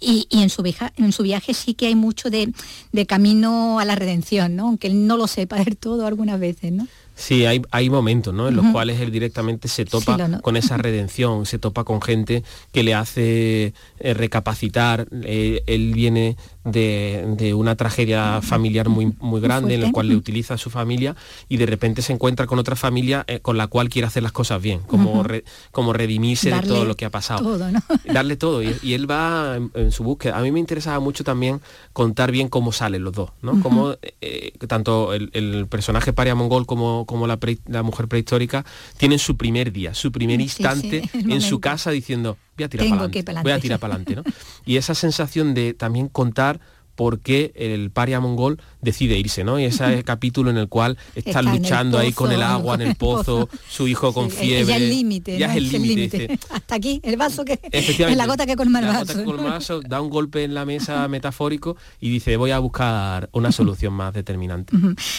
y, 0.00 0.26
en, 0.30 0.48
su 0.48 0.64
en 0.96 1.12
su 1.12 1.22
viaje 1.22 1.52
sí 1.52 1.74
que 1.74 1.88
hay 1.88 1.94
mucho 1.94 2.30
de, 2.30 2.52
de 2.92 3.06
camino 3.06 3.78
a 3.80 3.84
la 3.84 3.94
redención 3.94 4.45
¿no? 4.50 4.66
Aunque 4.68 4.86
él 4.88 5.06
no 5.06 5.16
lo 5.16 5.26
sepa 5.26 5.56
del 5.56 5.76
todo 5.76 6.06
algunas 6.06 6.38
veces, 6.38 6.72
¿no? 6.72 6.86
Sí, 7.18 7.46
hay, 7.46 7.62
hay 7.70 7.88
momentos 7.88 8.34
¿no? 8.34 8.46
en 8.46 8.56
los 8.56 8.66
cuales 8.72 9.00
él 9.00 9.10
directamente 9.10 9.68
se 9.68 9.86
topa 9.86 10.12
Sí, 10.16 10.18
lo 10.20 10.28
no- 10.28 10.42
con 10.42 10.54
esa 10.56 10.76
redención, 10.76 11.46
se 11.46 11.58
topa 11.58 11.82
con 11.84 12.02
gente 12.02 12.44
que 12.72 12.82
le 12.82 12.94
hace 12.94 13.72
eh, 14.00 14.12
recapacitar. 14.14 15.08
eh, 15.22 15.62
él 15.66 15.92
viene 15.94 16.36
de, 16.66 17.24
de 17.38 17.54
una 17.54 17.76
tragedia 17.76 18.42
familiar 18.42 18.88
muy, 18.88 19.12
muy 19.20 19.40
grande 19.40 19.74
en 19.74 19.80
la 19.80 19.92
cual 19.92 20.08
le 20.08 20.16
utiliza 20.16 20.54
a 20.54 20.58
su 20.58 20.68
familia 20.68 21.14
y 21.48 21.56
de 21.56 21.66
repente 21.66 22.02
se 22.02 22.12
encuentra 22.12 22.46
con 22.46 22.58
otra 22.58 22.76
familia 22.76 23.24
eh, 23.28 23.40
con 23.40 23.56
la 23.56 23.68
cual 23.68 23.88
quiere 23.88 24.06
hacer 24.08 24.22
las 24.22 24.32
cosas 24.32 24.60
bien, 24.60 24.80
como, 24.80 25.22
re- 25.22 25.44
como 25.70 25.92
redimirse 25.92 26.50
de 26.50 26.60
todo 26.62 26.84
lo 26.84 26.94
que 26.96 27.04
ha 27.04 27.10
pasado 27.10 27.42
Todo, 27.42 27.70
¿no? 27.70 27.80
darle 28.12 28.36
todo 28.36 28.62
y, 28.62 28.76
y 28.82 28.94
él 28.94 29.10
va 29.10 29.56
en, 29.56 29.70
en 29.74 29.92
su 29.92 30.02
búsqueda. 30.04 30.36
A 30.38 30.42
mí 30.42 30.50
me 30.50 30.60
interesaba 30.60 30.98
mucho 31.00 31.24
también 31.24 31.60
contar 31.92 32.32
bien 32.32 32.48
cómo 32.48 32.72
salen 32.72 33.04
los 33.04 33.12
dos, 33.14 33.30
¿no? 33.42 33.60
Cómo 33.62 33.94
eh, 34.20 34.52
tanto 34.66 35.14
el, 35.14 35.30
el 35.32 35.66
personaje 35.68 36.12
paria 36.12 36.34
mongol 36.34 36.66
como, 36.66 37.06
como 37.06 37.26
la, 37.26 37.36
pre- 37.38 37.58
la 37.66 37.82
mujer 37.84 38.08
prehistórica 38.08 38.64
tienen 38.96 39.18
su 39.18 39.36
primer 39.36 39.72
día, 39.72 39.94
su 39.94 40.10
primer 40.12 40.36
Sí, 40.38 40.42
instante 40.42 41.08
sí, 41.12 41.24
en 41.32 41.40
su 41.40 41.60
casa 41.60 41.90
diciendo 41.92 42.36
voy 42.56 42.64
a 42.64 42.68
tirar 42.68 42.88
para 42.88 43.02
adelante, 43.02 43.42
voy 43.42 43.52
a 43.52 43.60
tirar 43.60 43.78
para 43.78 43.94
adelante, 43.94 44.16
¿no? 44.16 44.22
Y 44.64 44.76
esa 44.76 44.94
sensación 44.94 45.54
de 45.54 45.74
también 45.74 46.08
contar 46.08 46.60
por 46.96 47.20
qué 47.20 47.52
el 47.54 47.90
paria 47.90 48.18
mongol 48.20 48.60
decide 48.80 49.16
irse, 49.18 49.44
¿no? 49.44 49.60
Y 49.60 49.64
ese 49.64 50.02
capítulo 50.04 50.50
en 50.50 50.56
el 50.56 50.68
cual 50.68 50.98
está, 51.14 51.40
el 51.40 51.46
luchando 51.46 51.98
ahí 51.98 52.12
con 52.12 52.32
el 52.32 52.42
agua 52.42 52.74
en 52.74 52.80
el 52.82 52.96
pozo, 52.96 53.48
su 53.70 53.86
hijo 53.86 54.12
con 54.12 54.30
Sí, 54.30 54.36
fiebre. 54.38 54.66
Ya 54.66 54.76
el 54.76 54.88
límite, 54.90 55.38
Ya 55.38 55.46
¿no? 55.46 55.52
es 55.52 55.58
el 55.58 55.66
Es 55.66 55.72
límite. 55.80 56.38
Hasta 56.50 56.74
aquí, 56.74 57.00
el 57.04 57.16
vaso 57.16 57.44
que... 57.44 57.60
Efectivamente. 57.70 58.16
La 58.16 58.26
gota 58.26 58.46
que 58.46 58.56
colma 58.56 58.80
el 58.80 58.86
La 58.86 58.92
vaso. 58.92 59.04
gota 59.06 59.18
que 59.18 59.24
colma 59.24 59.42
el 59.46 59.50
vaso, 59.52 59.80
da 59.86 60.00
un 60.00 60.10
golpe 60.10 60.42
en 60.42 60.54
la 60.54 60.64
mesa 60.64 61.06
metafórico 61.08 61.76
y 62.00 62.10
dice 62.10 62.36
voy 62.36 62.50
a 62.50 62.58
buscar 62.58 63.28
una 63.32 63.52
solución 63.52 63.92
más 63.92 64.14
determinante. 64.14 64.76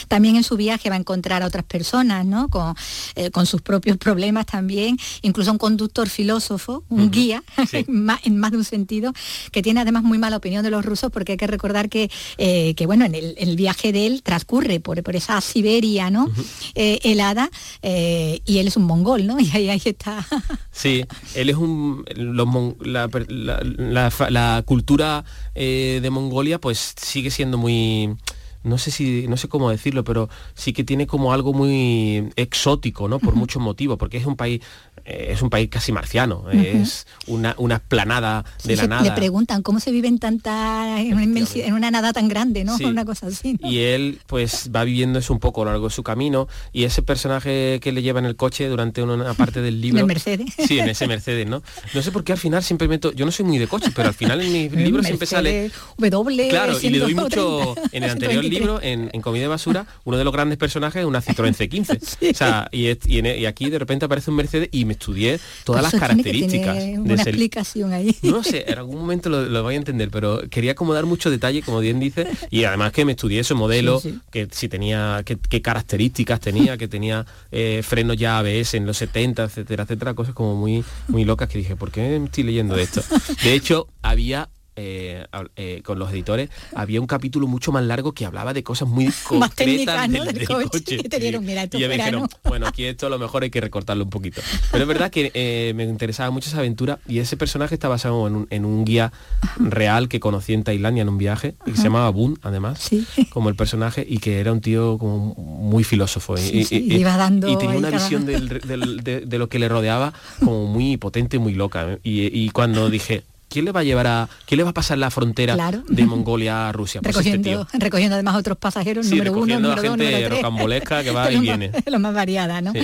También 0.07 0.35
en 0.35 0.43
su 0.43 0.57
viaje 0.57 0.89
va 0.89 0.95
a 0.95 0.99
encontrar 0.99 1.43
a 1.43 1.45
otras 1.47 1.63
personas, 1.65 2.25
¿no? 2.25 2.49
Con, 2.49 2.73
eh, 3.15 3.29
con 3.31 3.45
sus 3.45 3.61
propios 3.61 3.97
problemas 3.97 4.45
también, 4.47 4.97
incluso 5.21 5.51
un 5.51 5.57
conductor 5.59 6.09
filósofo, 6.09 6.83
un 6.89 7.11
guía, 7.11 7.43
Sí. 7.69 7.85
en, 7.87 8.03
más, 8.05 8.19
en 8.25 8.37
más 8.39 8.51
de 8.51 8.57
un 8.57 8.63
sentido, 8.63 9.13
que 9.51 9.61
tiene 9.61 9.79
además 9.81 10.03
muy 10.03 10.17
mala 10.17 10.37
opinión 10.37 10.63
de 10.63 10.71
los 10.71 10.83
rusos 10.83 11.11
porque 11.11 11.33
hay 11.33 11.37
que 11.37 11.45
recordar 11.47 11.66
que, 11.89 12.09
eh, 12.37 12.73
que 12.75 12.85
bueno, 12.85 13.05
en 13.05 13.15
el, 13.15 13.35
el 13.37 13.55
viaje 13.55 13.91
de 13.91 14.07
él 14.07 14.21
transcurre 14.23 14.79
por, 14.79 15.01
por 15.03 15.15
esa 15.15 15.39
Siberia, 15.41 16.09
¿no? 16.09 16.27
Eh, 16.75 16.99
helada, 17.03 17.49
eh, 17.81 18.41
y 18.45 18.57
él 18.59 18.67
es 18.67 18.77
un 18.77 18.83
mongol, 18.83 19.25
¿no? 19.27 19.37
Y 19.47 19.49
ahí, 19.53 19.69
ahí 19.69 19.81
está. 19.83 20.25
Sí, 20.71 21.03
él 21.35 21.49
es 21.49 21.55
un 21.55 22.03
los 22.15 22.47
mon- 22.47 22.75
la, 22.81 23.09
la- 23.27 23.61
la 23.63 24.11
la 24.29 24.63
cultura 24.65 25.23
de 25.55 26.09
Mongolia 26.11 26.59
pues 26.59 26.93
sigue 27.01 27.31
siendo 27.31 27.57
muy 27.57 28.15
no 28.63 28.77
sé 28.77 28.91
si 28.91 29.27
no 29.29 29.37
sé 29.37 29.47
cómo 29.47 29.69
decirlo, 29.69 30.03
pero 30.03 30.29
sí 30.53 30.73
que 30.73 30.83
tiene 30.83 31.07
como 31.07 31.31
algo 31.31 31.53
muy 31.53 32.29
exótico, 32.35 33.07
¿no? 33.07 33.17
Por 33.19 33.35
muchos 33.35 33.61
motivos, 33.61 33.97
porque 33.97 34.17
es 34.17 34.25
un 34.25 34.35
país 34.35 34.61
es 35.07 35.41
un 35.41 35.49
país 35.49 35.69
casi 35.69 35.91
marciano, 35.91 36.49
es 36.51 37.07
una, 37.27 37.55
una 37.57 37.75
esplanada 37.75 38.43
de 38.63 38.73
Sí, 38.73 38.75
la 38.75 38.81
se- 38.83 38.87
nada. 38.89 39.01
Le 39.03 39.11
preguntan 39.11 39.61
cómo 39.63 39.79
se 39.79 39.91
vive 39.91 40.07
en 40.09 40.19
tanta, 40.19 40.99
en 40.99 41.13
una, 41.13 41.23
inmensi- 41.23 41.63
en 41.63 41.73
una 41.73 41.89
nada 41.91 42.11
tan 42.13 42.27
grande, 42.27 42.63
¿no? 42.65 42.77
Sí. 42.77 42.85
Una 42.85 43.05
cosa 43.05 43.27
así. 43.27 43.57
¿no? 43.61 43.69
y 43.69 43.79
él 43.79 44.19
pues 44.27 44.69
va 44.75 44.83
viviendo 44.83 45.19
eso 45.19 45.31
un 45.33 45.39
poco 45.39 45.61
a 45.61 45.65
lo 45.65 45.71
largo 45.71 45.87
de 45.87 45.93
su 45.93 46.03
camino 46.03 46.47
y 46.73 46.83
ese 46.83 47.01
personaje 47.01 47.79
que 47.81 47.91
le 47.91 48.01
lleva 48.01 48.19
en 48.19 48.25
el 48.25 48.35
coche 48.35 48.67
durante 48.67 49.01
una, 49.01 49.33
parte 49.33 49.61
del 49.61 49.79
libro 49.81 49.97
En 49.99 50.03
el 50.03 50.07
Mercedes. 50.07 50.53
sí 50.67 50.79
en 50.79 50.89
ese 50.89 51.07
Mercedes 51.07 51.47
no 51.47 51.61
no 51.93 52.01
sé 52.01 52.11
por 52.11 52.23
qué 52.23 52.33
al 52.33 52.37
final 52.37 52.63
siempre 52.63 52.87
meto 52.87 53.11
yo 53.13 53.25
no 53.25 53.31
soy 53.31 53.45
muy 53.45 53.57
de 53.57 53.67
coche 53.67 53.91
pero 53.95 54.09
al 54.09 54.13
final 54.13 54.41
en 54.41 54.51
mis 54.51 54.71
libros 54.87 55.05
siempre 55.05 55.25
sale 55.27 55.71
W. 55.97 56.49
Claro, 56.49 56.77
y 56.81 56.89
le 56.89 56.99
doy 56.99 57.13
mucho 57.15 57.73
130, 57.75 57.97
en 57.97 58.03
el 58.03 58.09
anterior 58.09 58.41
123. 58.43 58.51
libro, 58.59 58.81
en, 58.81 59.09
en 59.13 59.21
Comida 59.21 59.41
de 59.43 59.47
Basura, 59.47 59.85
uno 60.03 60.17
de 60.17 60.23
los 60.23 60.33
grandes 60.33 60.57
personajes 60.57 61.01
es 61.01 61.05
una 61.05 61.21
Citroën 61.21 61.55
C15. 61.55 62.31
O 62.31 62.37
sea, 62.37 62.67
y, 62.71 62.87
es- 62.87 62.99
y 63.05 63.19
en- 63.19 63.39
y 63.39 63.45
aquí 63.45 63.69
de 63.69 63.79
repente 63.79 64.05
aparece 64.05 64.29
un 64.31 64.37
Mercedes 64.37 64.69
y 64.71 64.85
me 64.85 64.96
estudié 64.97 65.39
todas 65.63 65.81
las 65.83 65.91
tiene 65.91 66.07
características 66.07 66.75
de 66.75 66.99
Una 66.99 67.13
explicación 67.15 67.93
ahí. 67.93 68.15
no 68.23 68.43
sé, 68.43 68.65
en 68.67 68.77
algún 68.77 68.97
momento 68.99 69.29
lo, 69.29 69.45
lo 69.45 69.63
voy 69.63 69.75
a 69.75 69.77
entender, 69.77 70.09
pero 70.11 70.41
quería 70.49 70.75
como 70.75 70.93
dar 70.93 71.05
mucho 71.05 71.29
detalle, 71.29 71.61
como 71.61 71.79
bien 71.79 71.99
dice, 71.99 72.27
y 72.49 72.63
además 72.65 72.91
que 72.91 73.05
me 73.05 73.13
estudié 73.13 73.39
ese 73.41 73.53
modelo, 73.53 73.99
Sí, 73.99 74.11
sí. 74.11 74.19
que 74.31 74.47
si 74.51 74.67
tenía, 74.69 75.23
qué, 75.25 75.61
características 75.61 76.39
tenía, 76.39 76.77
que 76.77 76.87
tenía 76.87 77.25
eh, 77.51 77.81
frenos 77.83 78.17
ya 78.17 78.39
ABS 78.39 78.73
en 78.73 78.85
los 78.85 78.97
70, 78.97 79.43
etcétera, 79.45 79.83
etcétera, 79.83 80.13
cosas 80.13 80.33
como 80.33 80.55
muy, 80.55 80.83
muy 81.07 81.23
locas 81.25 81.47
que 81.49 81.57
dije, 81.59 81.75
¿por 81.75 81.91
qué 81.91 82.17
estoy 82.17 82.43
leyendo 82.43 82.75
esto? 82.77 83.01
De 83.43 83.53
hecho, 83.53 83.87
había 84.01 84.49
eh, 84.77 85.25
eh, 85.57 85.81
con 85.83 85.99
los 85.99 86.09
editores 86.11 86.49
había 86.73 87.01
un 87.01 87.07
capítulo 87.07 87.47
mucho 87.47 87.71
más 87.73 87.83
largo 87.83 88.13
que 88.13 88.25
hablaba 88.25 88.53
de 88.53 88.63
cosas 88.63 88.87
muy 88.87 89.07
concretas 89.27 89.55
técnicas, 89.55 90.09
¿no? 90.09 90.23
del, 90.25 90.47
coche. 90.47 90.69
coche. 90.69 90.95
Y 91.03 91.09
te 91.09 91.19
dieron, 91.19 91.43
mira, 91.43 91.65
y 91.71 91.77
me 91.79 91.87
dijeron, 91.97 92.21
¿no? 92.21 92.29
bueno, 92.49 92.67
aquí 92.67 92.85
esto 92.85 93.07
a 93.07 93.09
lo 93.09 93.19
mejor 93.19 93.43
hay 93.43 93.49
que 93.49 93.59
recortarlo 93.59 94.03
un 94.05 94.09
poquito. 94.09 94.41
Pero 94.71 94.83
es 94.83 94.87
verdad 94.87 95.11
que 95.11 95.31
eh, 95.33 95.73
me 95.75 95.83
interesaba 95.83 96.29
mucho 96.31 96.49
esa 96.49 96.59
aventura 96.59 96.99
y 97.07 97.19
ese 97.19 97.35
personaje 97.35 97.75
está 97.75 97.87
basado 97.89 98.27
en 98.27 98.35
un, 98.35 98.47
en 98.49 98.63
un 98.65 98.85
guía 98.85 99.11
real 99.57 100.07
que 100.07 100.19
conocí 100.19 100.53
en 100.53 100.63
Tailandia 100.63 101.01
en 101.01 101.09
un 101.09 101.17
viaje 101.17 101.55
y 101.65 101.71
que 101.71 101.77
se 101.77 101.83
llamaba 101.83 102.09
Boon, 102.11 102.39
además, 102.43 102.79
Sí. 102.79 103.05
como 103.31 103.49
el 103.49 103.55
personaje 103.55 104.05
y 104.07 104.19
que 104.19 104.39
era 104.39 104.51
un 104.53 104.61
tío 104.61 104.97
como 104.97 105.33
muy 105.35 105.83
filósofo. 105.83 106.35
y- 106.37 106.41
Sí, 106.41 106.57
y, 106.59 106.63
sí, 106.65 106.87
y- 106.89 106.95
iba 106.97 107.17
dando 107.17 107.49
y 107.51 107.57
tenía 107.57 107.77
una 107.77 107.89
cada- 107.91 108.03
visión 108.03 108.25
del- 108.25 108.47
del- 108.47 109.03
de, 109.03 109.21
de 109.21 109.37
lo 109.39 109.49
que 109.49 109.59
le 109.59 109.67
rodeaba 109.67 110.13
como 110.39 110.65
muy 110.67 110.97
potente, 110.97 111.39
muy 111.39 111.53
loca. 111.53 111.97
Y, 112.03 112.25
y 112.37 112.49
cuando 112.51 112.89
dije, 112.89 113.23
¿quién 113.57 113.65
le 113.65 113.71
va 113.71 113.79
a 113.79 113.83
llevar 113.83 114.05
a, 114.05 114.29
quién 114.45 114.57
le 114.57 114.63
va 114.63 114.69
a 114.69 114.73
pasar 114.73 114.99
la 114.99 115.09
frontera 115.09 115.55
Claro. 115.55 115.83
de 115.89 116.05
Mongolia 116.05 116.69
a 116.69 116.71
Rusia? 116.71 117.01
Pues 117.01 117.15
este 117.17 117.31
recogiendo, 117.31 117.67
recogiendo 117.73 118.13
además 118.13 118.35
otros 118.35 118.55
pasajeros, 118.59 119.07
Sí, 119.07 119.13
número 119.15 119.31
uno, 119.33 119.59
número 119.59 119.81
dos, 119.81 119.97
número 119.97 120.17
tres. 120.17 120.29
rocambolesca 120.29 121.03
que 121.03 121.09
va 121.09 121.31
y 121.31 121.35
lo 121.35 121.41
viene. 121.41 121.69
Más, 121.69 121.83
lo 121.87 121.99
más 121.99 122.13
variada, 122.13 122.61
¿no? 122.61 122.71
Sí. 122.73 122.81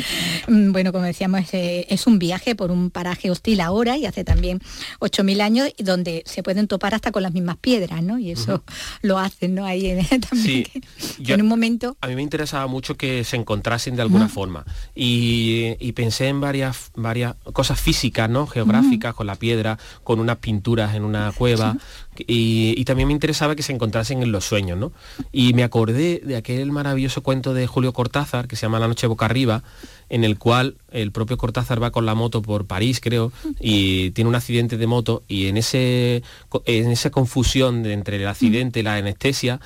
Mm, 0.47 0.71
Bueno, 0.71 0.91
como 0.91 1.03
decíamos, 1.05 1.41
es, 1.41 1.53
eh, 1.53 1.85
es 1.89 2.07
un 2.07 2.17
viaje 2.17 2.55
por 2.55 2.71
un 2.71 2.89
paraje 2.89 3.29
hostil 3.29 3.61
ahora 3.61 3.97
y 3.97 4.07
hace 4.07 4.23
también 4.23 4.61
8.000 4.99 5.41
años 5.41 5.69
donde 5.77 6.23
se 6.25 6.41
pueden 6.41 6.67
topar 6.67 6.95
hasta 6.95 7.11
con 7.11 7.21
las 7.21 7.33
mismas 7.33 7.57
piedras, 7.57 8.01
¿no? 8.01 8.17
Y 8.17 8.31
eso 8.31 8.63
lo 9.03 9.19
hacen, 9.19 9.53
¿no? 9.53 9.65
Ahí 9.65 9.85
en, 9.87 9.99
también 10.21 10.43
Sí. 10.43 10.63
que, 10.63 10.81
que 10.81 10.87
Yo- 11.23 11.35
en 11.35 11.41
un 11.43 11.47
momento 11.47 11.95
a 12.01 12.07
mí 12.07 12.15
me 12.15 12.23
interesaba 12.23 12.65
mucho 12.65 12.95
que 12.97 13.23
se 13.23 13.35
encontrasen 13.35 13.95
de 13.95 14.01
alguna 14.01 14.27
forma 14.27 14.65
y, 14.95 15.75
y 15.79 15.91
pensé 15.91 16.29
en 16.29 16.41
varias 16.41 16.91
varias 16.95 17.35
cosas 17.53 17.79
físicas 17.79 18.29
no 18.29 18.47
geográficas 18.47 19.13
con 19.13 19.27
la 19.27 19.35
piedra 19.35 19.77
con 20.03 20.19
unas 20.19 20.37
en 20.65 21.03
una 21.03 21.31
cueva 21.31 21.77
y, 22.17 22.73
y 22.77 22.85
también 22.85 23.07
me 23.07 23.13
interesaba 23.13 23.55
que 23.55 23.63
se 23.63 23.73
encontrasen 23.73 24.23
en 24.23 24.31
los 24.31 24.45
sueños 24.45 24.77
no 24.77 24.91
y 25.31 25.53
me 25.53 25.63
acordé 25.63 26.21
de 26.23 26.35
aquel 26.35 26.71
maravilloso 26.71 27.21
cuento 27.21 27.53
de 27.53 27.67
Julio 27.67 27.93
Cortázar 27.93 28.47
que 28.47 28.55
se 28.55 28.63
llama 28.63 28.79
La 28.79 28.87
noche 28.87 29.07
boca 29.07 29.25
arriba 29.25 29.63
en 30.09 30.23
el 30.23 30.37
cual 30.37 30.75
el 30.91 31.11
propio 31.11 31.37
Cortázar 31.37 31.81
va 31.81 31.91
con 31.91 32.05
la 32.05 32.15
moto 32.15 32.41
por 32.41 32.65
París 32.65 32.99
creo 33.01 33.31
y 33.59 34.11
tiene 34.11 34.29
un 34.29 34.35
accidente 34.35 34.77
de 34.77 34.87
moto 34.87 35.23
y 35.27 35.47
en 35.47 35.57
ese 35.57 36.23
en 36.65 36.91
esa 36.91 37.09
confusión 37.09 37.83
de 37.83 37.93
entre 37.93 38.17
el 38.17 38.27
accidente 38.27 38.79
y 38.79 38.83
la 38.83 38.95
anestesia 38.95 39.59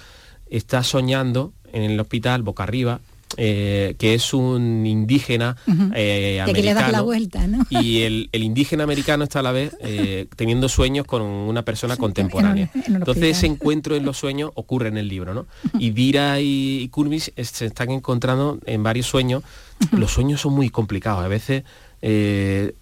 está 0.49 0.83
soñando 0.83 1.53
en 1.73 1.83
el 1.83 1.99
hospital 1.99 2.43
boca 2.43 2.63
arriba 2.63 2.99
eh, 3.36 3.96
que 4.00 4.13
es 4.13 4.34
un 4.34 4.86
indígena 4.86 5.58
eh, 5.94 6.42
de 6.46 6.54
que 6.54 6.62
le 6.62 6.74
das 6.74 6.92
la 6.92 7.00
americano 7.00 7.04
vuelta, 7.04 7.48
¿no? 7.48 7.66
y 7.70 8.02
el, 8.04 8.30
el 8.32 8.44
indígena 8.44 8.84
americano 8.86 9.26
está 9.26 9.40
a 9.40 9.44
la 9.44 9.52
vez 9.52 9.76
eh, 9.82 10.28
teniendo 10.36 10.70
sueños 10.70 11.06
con 11.06 11.22
una 11.22 11.63
persona 11.63 11.98
contemporánea. 11.98 12.70
en 12.74 12.84
en 12.86 12.96
Entonces 12.96 13.38
ese 13.38 13.48
encuentro 13.48 13.96
en 13.96 14.06
los 14.06 14.18
sueños 14.18 14.52
ocurre 14.56 14.88
en 14.88 14.98
el 14.98 15.08
libro, 15.10 15.34
¿no? 15.34 15.46
Y 15.78 15.90
Dira 15.92 16.40
y, 16.40 16.80
y 16.84 16.88
Kurbis 16.90 17.34
es- 17.36 17.50
se 17.50 17.66
están 17.66 17.92
encontrando 17.92 18.60
en 18.66 18.82
varios 18.84 19.08
sueños. 19.08 19.44
Los 19.92 20.12
sueños 20.12 20.42
son 20.42 20.54
muy 20.54 20.70
complicados. 20.70 21.24
A 21.24 21.28
veces 21.28 21.63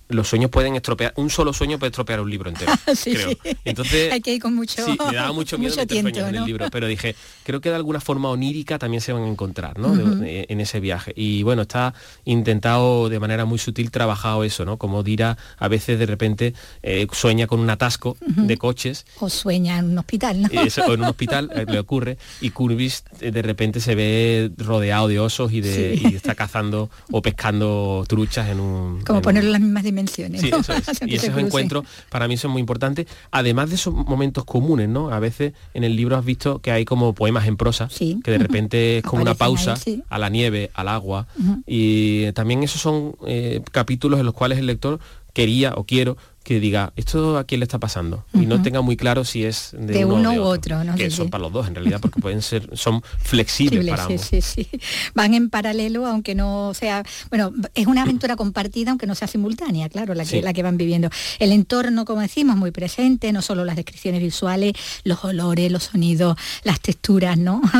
los 0.09 0.27
sueños 0.27 0.51
pueden 0.51 0.75
estropear, 0.75 1.13
un 1.17 1.29
solo 1.29 1.51
sueño 1.53 1.79
puede 1.79 1.89
estropear 1.89 2.19
un 2.21 2.29
libro 2.29 2.49
entero. 2.49 2.71
Sí, 2.95 3.13
creo. 3.13 3.31
Entonces 3.65 4.11
Hay 4.13 4.21
que 4.21 4.33
ir 4.35 4.41
con 4.41 4.53
mucho- 4.55 4.85
Sí, 4.85 4.97
me 5.07 5.15
daba 5.15 5.31
mucho 5.33 5.57
miedo 5.57 5.73
mucho 5.73 5.87
tiento, 5.87 6.09
sueños 6.09 6.29
en 6.29 6.35
¿no? 6.35 6.41
el 6.41 6.45
libro, 6.47 6.67
pero 6.71 6.87
dije, 6.87 7.15
creo 7.43 7.59
que 7.61 7.69
de 7.69 7.75
alguna 7.75 7.99
forma 7.99 8.29
onírica 8.29 8.77
también 8.79 9.01
se 9.01 9.13
van 9.13 9.23
a 9.23 9.27
encontrar, 9.27 9.79
¿no? 9.79 9.95
De- 9.95 10.45
en 10.49 10.61
ese 10.61 10.79
viaje. 10.79 11.13
Y 11.15 11.43
bueno, 11.43 11.63
está 11.63 11.93
intentado 12.35 13.07
de 13.09 13.19
manera 13.19 13.45
muy 13.45 13.57
sutil 13.59 13.91
trabajado 13.91 14.43
eso, 14.43 14.65
¿no? 14.65 14.77
Como 14.77 15.03
Dira 15.03 15.37
a 15.57 15.67
veces 15.67 15.97
de 15.97 16.05
repente 16.05 16.53
eh, 16.83 17.07
sueña 17.11 17.47
con 17.47 17.59
un 17.59 17.69
atasco 17.69 18.17
de 18.21 18.57
coches 18.57 19.05
o 19.19 19.29
sueña 19.29 19.79
en 19.79 19.85
un 19.91 19.97
hospital, 19.97 20.41
¿no? 20.41 20.49
eso, 20.61 20.83
o 20.85 20.93
en 20.93 21.01
un 21.01 21.07
hospital 21.07 21.49
eh, 21.55 21.65
le 21.67 21.79
ocurre 21.79 22.17
y 22.41 22.49
Kurbis 22.49 23.03
eh, 23.21 23.31
de 23.31 23.41
repente 23.41 23.79
se 23.79 23.95
ve 23.95 24.51
rodeado 24.57 25.07
de 25.07 25.19
osos 25.19 25.51
y, 25.53 25.61
de, 25.61 25.75
Sí. 25.97 26.07
y 26.11 26.15
está 26.15 26.35
cazando 26.35 26.89
o 27.11 27.21
pescando 27.21 28.03
truchas 28.07 28.49
en 28.49 28.59
un 28.59 29.01
Como 29.03 29.19
en 29.19 29.23
ponerlo 29.23 29.49
un- 29.49 29.55
en 29.55 29.61
las 29.61 29.61
mismas 29.61 29.83
dimensiones. 29.95 30.41
Sí, 30.41 30.51
¿no? 30.51 30.57
eso 30.57 30.73
es. 30.73 30.85
Y 31.07 31.15
esos 31.15 31.37
encuentros 31.37 31.85
para 32.09 32.27
mí 32.27 32.35
son 32.37 32.51
muy 32.51 32.59
importantes. 32.59 33.07
Además 33.31 33.69
de 33.69 33.75
esos 33.75 33.93
momentos 33.93 34.43
comunes, 34.45 34.89
¿no? 34.89 35.09
A 35.09 35.19
veces 35.19 35.53
en 35.73 35.83
el 35.83 35.95
libro 35.95 36.17
has 36.17 36.25
visto 36.25 36.59
que 36.59 36.71
hay 36.71 36.83
como 36.85 37.13
poemas 37.13 37.47
en 37.47 37.57
prosa, 37.57 37.89
Sí. 37.89 38.19
que 38.23 38.31
de 38.31 38.37
repente 38.39 38.97
es 38.97 39.03
como 39.03 39.21
una 39.21 39.35
pausa 39.35 39.73
ahí, 39.73 39.79
sí. 39.83 40.03
a 40.09 40.17
la 40.19 40.29
nieve, 40.29 40.71
al 40.73 40.87
agua. 40.89 41.27
Y 41.65 42.31
también 42.33 42.63
esos 42.63 42.81
son 42.81 43.15
eh, 43.25 43.61
capítulos 43.71 44.19
en 44.19 44.25
los 44.25 44.33
cuales 44.33 44.59
el 44.59 44.65
lector 44.67 44.99
quería 45.33 45.73
o 45.75 45.83
quiero 45.85 46.17
que 46.45 46.59
diga, 46.59 46.93
¿esto 46.95 47.39
a 47.39 47.43
quién 47.43 47.59
le 47.59 47.63
está 47.63 47.79
pasando? 47.79 48.23
Y 48.31 48.45
no 48.45 48.61
tenga 48.61 48.81
muy 48.81 48.95
claro 48.95 49.25
si 49.25 49.43
es 49.43 49.71
de, 49.75 50.05
uno, 50.05 50.31
u 50.33 50.41
otro. 50.43 50.77
que 50.95 51.09
son 51.09 51.31
para 51.31 51.41
los 51.41 51.51
dos, 51.51 51.67
en 51.67 51.73
realidad, 51.73 51.99
porque 51.99 52.21
pueden 52.21 52.43
ser, 52.43 52.69
son 52.77 53.01
flexibles 53.17 53.83
para 53.89 54.03
ambos. 54.03 54.21
Sí, 54.21 54.41
sí, 54.41 54.67
Van 55.15 55.33
en 55.33 55.49
paralelo, 55.49 56.05
aunque 56.05 56.35
no 56.35 56.75
sea, 56.75 57.03
bueno, 57.31 57.51
es 57.73 57.87
una 57.87 58.03
aventura 58.03 58.35
compartida, 58.35 58.91
aunque 58.91 59.07
no 59.07 59.15
sea 59.15 59.27
simultánea, 59.27 59.89
claro, 59.89 60.13
la 60.13 60.23
que, 60.23 60.43
la 60.43 60.53
que 60.53 60.61
van 60.61 60.77
viviendo. 60.77 61.09
El 61.39 61.51
entorno, 61.51 62.05
como 62.05 62.21
decimos, 62.21 62.55
muy 62.57 62.69
presente, 62.69 63.33
no 63.33 63.41
solo 63.41 63.65
las 63.65 63.75
descripciones 63.75 64.21
visuales, 64.21 64.73
los 65.03 65.25
olores, 65.25 65.71
los 65.71 65.85
sonidos, 65.85 66.37
las 66.63 66.79
texturas, 66.79 67.37
¿no? 67.37 67.61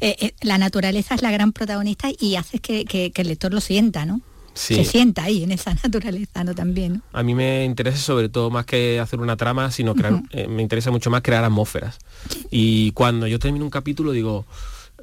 Eh, 0.00 0.16
eh, 0.20 0.34
la 0.42 0.58
naturaleza 0.58 1.14
es 1.14 1.22
la 1.22 1.30
gran 1.30 1.52
protagonista 1.52 2.08
y 2.18 2.36
hace 2.36 2.58
que, 2.58 2.84
que 2.84 3.12
el 3.14 3.28
lector 3.28 3.54
lo 3.54 3.60
sienta, 3.60 4.04
¿no? 4.04 4.20
Se 4.54 4.84
sienta 4.84 5.24
ahí 5.24 5.42
en 5.42 5.52
esa 5.52 5.74
naturaleza 5.82 6.44
¿no? 6.44 6.54
también. 6.54 7.02
A 7.12 7.22
mí 7.22 7.34
me 7.34 7.64
interesa 7.64 7.98
sobre 7.98 8.28
todo 8.28 8.50
más 8.50 8.66
que 8.66 9.00
hacer 9.00 9.20
una 9.20 9.36
trama, 9.36 9.70
sino 9.70 9.94
crear, 9.94 10.22
eh, 10.30 10.48
me 10.48 10.62
interesa 10.62 10.90
mucho 10.90 11.10
más 11.10 11.22
crear 11.22 11.44
atmósferas. 11.44 11.98
Y 12.50 12.92
cuando 12.92 13.26
yo 13.26 13.38
termino 13.38 13.64
un 13.64 13.70
capítulo 13.70 14.12
digo, 14.12 14.46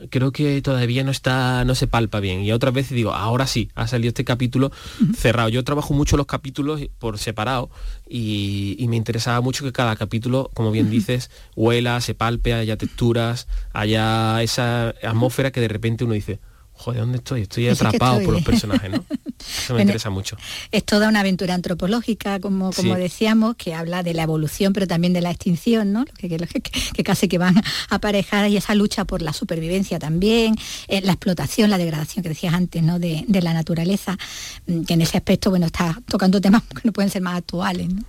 creo 0.09 0.31
que 0.31 0.61
todavía 0.61 1.03
no 1.03 1.11
está, 1.11 1.63
no 1.65 1.75
se 1.75 1.87
palpa 1.87 2.19
bien. 2.19 2.41
Y 2.41 2.51
otras 2.51 2.73
veces 2.73 2.91
digo, 2.91 3.13
ahora 3.13 3.47
sí, 3.47 3.69
ha 3.75 3.87
salido 3.87 4.09
este 4.09 4.23
capítulo 4.23 4.71
cerrado. 5.15 5.49
Yo 5.49 5.63
trabajo 5.63 5.93
mucho 5.93 6.17
los 6.17 6.25
capítulos 6.25 6.81
por 6.99 7.17
separado 7.17 7.69
y, 8.09 8.85
me 8.89 8.97
interesaba 8.97 9.39
mucho 9.41 9.63
que 9.63 9.71
cada 9.71 9.95
capítulo, 9.95 10.49
como 10.53 10.71
bien 10.71 10.89
dices, 10.89 11.31
huela, 11.55 12.01
se 12.01 12.13
palpe, 12.13 12.53
haya 12.53 12.75
texturas, 12.77 13.47
haya 13.71 14.41
esa 14.41 14.89
atmósfera 15.03 15.51
que 15.51 15.61
de 15.61 15.69
repente 15.69 16.03
uno 16.03 16.13
dice, 16.13 16.39
joder, 16.81 17.01
¿dónde 17.01 17.19
estoy? 17.19 17.41
Estoy 17.43 17.67
atrapado 17.67 18.21
por 18.23 18.33
los 18.33 18.43
personajes, 18.43 18.89
¿no? 18.89 19.05
Eso 19.39 19.73
me 19.75 19.81
interesa 19.81 20.09
mucho. 20.09 20.35
Es 20.71 20.83
toda 20.83 21.07
una 21.09 21.19
aventura 21.19 21.53
antropológica, 21.53 22.39
como, 22.39 22.71
como 22.71 22.95
decíamos, 22.95 23.55
que 23.55 23.75
habla 23.75 24.01
de 24.01 24.15
la 24.15 24.23
evolución, 24.23 24.73
pero 24.73 24.87
también 24.87 25.13
de 25.13 25.21
la 25.21 25.29
extinción, 25.29 25.93
¿no? 25.93 26.05
Que, 26.05 26.27
que, 26.27 27.03
casi 27.03 27.27
que 27.27 27.37
van 27.37 27.61
aparejadas 27.89 28.49
y 28.49 28.57
esa 28.57 28.73
lucha 28.73 29.05
por 29.05 29.21
la 29.21 29.31
supervivencia 29.31 29.99
también, 29.99 30.55
eh, 30.87 31.01
la 31.01 31.11
explotación, 31.11 31.69
la 31.69 31.77
degradación 31.77 32.23
que 32.23 32.29
decías 32.29 32.55
antes, 32.55 32.81
¿no? 32.81 32.97
De, 32.97 33.25
de, 33.27 33.41
la 33.41 33.53
naturaleza, 33.53 34.17
mm, 34.65 34.81
que 34.83 34.95
en 34.95 35.01
ese 35.01 35.17
aspecto, 35.17 35.51
bueno, 35.51 35.67
está 35.67 36.01
tocando 36.07 36.41
temas 36.41 36.63
que 36.81 36.81
no 36.83 36.91
pueden 36.91 37.11
ser 37.11 37.21
más 37.21 37.37
actuales, 37.37 37.93
¿no? 37.93 38.03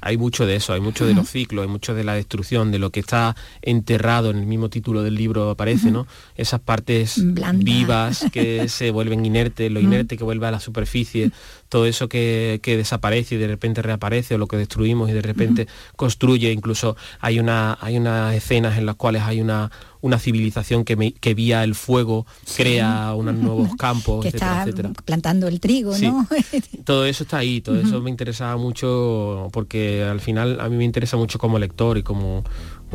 Hay 0.00 0.16
mucho 0.16 0.46
de 0.46 0.56
eso, 0.56 0.72
hay 0.72 0.80
mucho 0.80 1.06
de 1.06 1.14
los 1.14 1.28
ciclos, 1.28 1.62
hay 1.62 1.68
mucho 1.68 1.94
de 1.94 2.04
la 2.04 2.14
destrucción, 2.14 2.70
de 2.70 2.78
lo 2.78 2.90
que 2.90 3.00
está 3.00 3.36
enterrado 3.62 4.30
en 4.30 4.38
el 4.38 4.46
mismo 4.46 4.68
título 4.68 5.02
del 5.02 5.14
libro 5.14 5.50
aparece, 5.50 5.90
¿no? 5.90 6.06
Esas 6.36 6.60
partes 6.60 7.20
vivas 7.54 8.26
que 8.32 8.68
se 8.68 8.90
vuelven 8.90 9.24
inertes, 9.24 9.70
lo 9.70 9.80
inerte 9.80 10.16
que 10.16 10.24
vuelve 10.24 10.46
a 10.46 10.50
la 10.50 10.60
superficie, 10.60 11.30
todo 11.68 11.86
eso 11.86 12.08
que, 12.08 12.60
desaparece 12.64 13.34
y 13.34 13.38
de 13.38 13.48
repente 13.48 13.82
reaparece, 13.82 14.34
o 14.34 14.38
lo 14.38 14.46
que 14.46 14.56
destruimos 14.56 15.10
y 15.10 15.12
de 15.12 15.22
repente 15.22 15.66
construye, 15.96 16.52
incluso 16.52 16.96
hay, 17.20 17.40
una, 17.40 17.76
hay 17.80 17.96
unas 17.96 18.34
escenas 18.34 18.78
en 18.78 18.86
las 18.86 18.96
cuales 18.96 19.22
hay 19.22 19.40
una, 19.40 19.70
una 20.00 20.18
civilización 20.18 20.84
que, 20.84 21.14
que 21.20 21.34
vía 21.34 21.64
el 21.64 21.74
fuego 21.74 22.26
crea 22.56 23.14
unos 23.14 23.34
nuevos 23.36 23.74
campos, 23.76 24.22
que 24.22 24.28
etcétera, 24.28 24.88
está 24.90 25.02
plantando 25.02 25.48
el 25.48 25.60
trigo, 25.60 25.96
¿no? 25.98 26.26
todo 26.84 27.04
eso 27.06 27.24
está 27.24 27.38
ahí, 27.38 27.60
todo 27.60 27.80
eso 27.80 28.00
me 28.00 28.10
interesaba 28.10 28.56
mucho 28.56 29.48
porque 29.52 30.04
al 30.04 30.20
final 30.20 30.60
a 30.60 30.68
mí 30.68 30.76
me 30.76 30.84
interesa 30.84 31.16
mucho 31.16 31.38
como 31.38 31.58
lector 31.58 31.98
y 31.98 32.02
como 32.02 32.44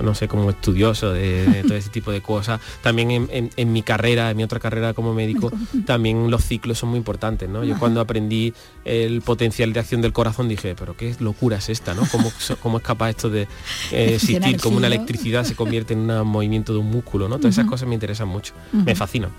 no 0.02 0.16
sé, 0.16 0.28
como 0.28 0.50
estudioso 0.50 1.12
de, 1.12 1.64
todo 1.64 1.76
ese 1.76 1.90
tipo 1.90 2.12
de 2.12 2.22
cosas. 2.22 2.60
También 2.82 3.30
en, 3.30 3.74
mi 3.74 3.84
carrera, 3.84 4.32
en 4.32 4.38
mi 4.38 4.44
otra 4.44 4.60
carrera 4.60 4.94
como 4.94 5.14
médico, 5.14 5.52
también 5.86 6.32
los 6.32 6.44
ciclos 6.44 6.80
son 6.80 6.90
muy 6.90 6.98
importantes, 6.98 7.50
¿no? 7.50 7.64
Yo 7.64 7.78
cuando 7.78 8.02
aprendí 8.02 8.54
el 8.86 9.22
potencial 9.22 9.74
de 9.74 9.80
acción 9.80 10.02
del 10.02 10.14
corazón 10.14 10.48
dije, 10.48 10.76
pero 10.76 10.96
qué 10.98 11.16
locura 11.20 11.58
es 11.58 11.70
esta, 11.70 11.94
¿no? 11.94 12.04
¿Cómo, 12.12 12.32
cómo 12.62 12.78
es 12.78 12.84
capaz 12.84 13.12
esto 13.12 13.30
de 13.30 13.44
eh, 13.92 14.16
existir 14.16 14.60
como 14.60 14.78
una 14.78 14.88
electricidad 14.88 15.44
se 15.44 15.56
convierte 15.56 15.94
en 15.94 16.10
un 16.10 16.28
movimiento 16.28 16.74
de 16.74 16.80
un 16.80 16.90
músculo, 16.90 17.30
¿no? 17.30 17.38
Todas 17.38 17.56
esas 17.56 17.70
cosas 17.70 17.88
me 17.88 17.94
interesan 17.94 18.28
mucho, 18.28 18.54
me 18.72 18.96
fascinan. 18.96 19.32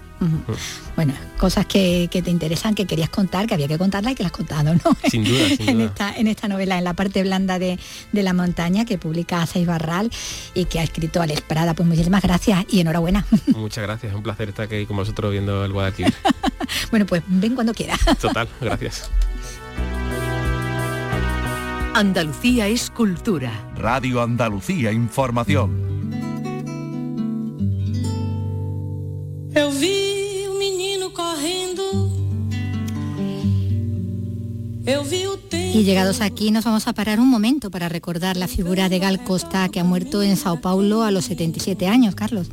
Bueno, 0.97 1.12
cosas 1.38 1.67
que, 1.67 2.09
te 2.11 2.31
interesan, 2.31 2.75
que 2.75 2.87
querías 2.87 3.11
contar, 3.11 3.47
que 3.47 3.55
había 3.55 3.69
que 3.69 3.79
contarla 3.79 4.12
y 4.12 4.14
que 4.14 4.23
las 4.23 4.33
has 4.33 4.37
contado, 4.37 4.75
¿no? 4.75 4.97
Sin 5.11 5.25
duda, 5.25 5.47
en, 5.59 5.81
esta, 5.81 6.14
en 6.17 6.29
esta 6.29 6.49
novela, 6.49 6.79
en 6.79 6.85
la 6.85 6.95
parte 6.95 7.23
blanda 7.23 7.59
de, 7.59 7.79
la 8.12 8.33
montaña 8.33 8.85
que 8.85 8.97
publica 8.97 9.45
Seis 9.47 9.67
Barral 9.67 10.11
y 10.52 10.66
que 10.66 10.80
ha 10.80 10.83
escrito 10.83 11.22
Alex 11.22 11.42
Prada. 11.42 11.74
Pues 11.74 11.88
muchísimas 11.88 12.22
gracias 12.22 12.64
y 12.68 12.80
enhorabuena. 12.80 13.24
Muchas 13.54 13.85
gracias, 13.85 14.12
es 14.12 14.16
un 14.16 14.22
placer 14.22 14.48
estar 14.48 14.66
aquí 14.66 14.87
con 14.87 14.96
vosotros 14.96 15.33
viendo 15.33 15.64
el 15.64 15.72
Guadalquivir. 15.72 16.14
bueno, 16.90 17.07
pues 17.07 17.22
ven 17.26 17.54
cuando 17.54 17.72
quieras. 17.72 18.00
Total, 18.20 18.48
gracias. 18.61 19.11
Andalucía 21.94 22.66
es 22.66 22.90
cultura. 22.90 23.52
Radio 23.76 24.20
Andalucía 24.20 24.90
Información. 24.90 25.94
Y 35.74 35.82
llegados 35.82 36.20
aquí 36.20 36.52
nos 36.52 36.64
vamos 36.64 36.87
a 36.87 36.92
parar 36.92 37.18
un 37.18 37.28
momento 37.28 37.68
para 37.68 37.88
recordar 37.88 38.37
la 38.37 38.46
figura 38.46 38.88
de 38.88 39.00
Gal 39.00 39.24
Costa 39.24 39.68
que 39.70 39.80
ha 39.80 39.84
muerto 39.84 40.22
en 40.22 40.37
Sao 40.37 40.60
Paulo 40.60 41.02
a 41.02 41.10
los 41.10 41.24
77 41.24 41.88
años, 41.88 42.14
Carlos. 42.14 42.46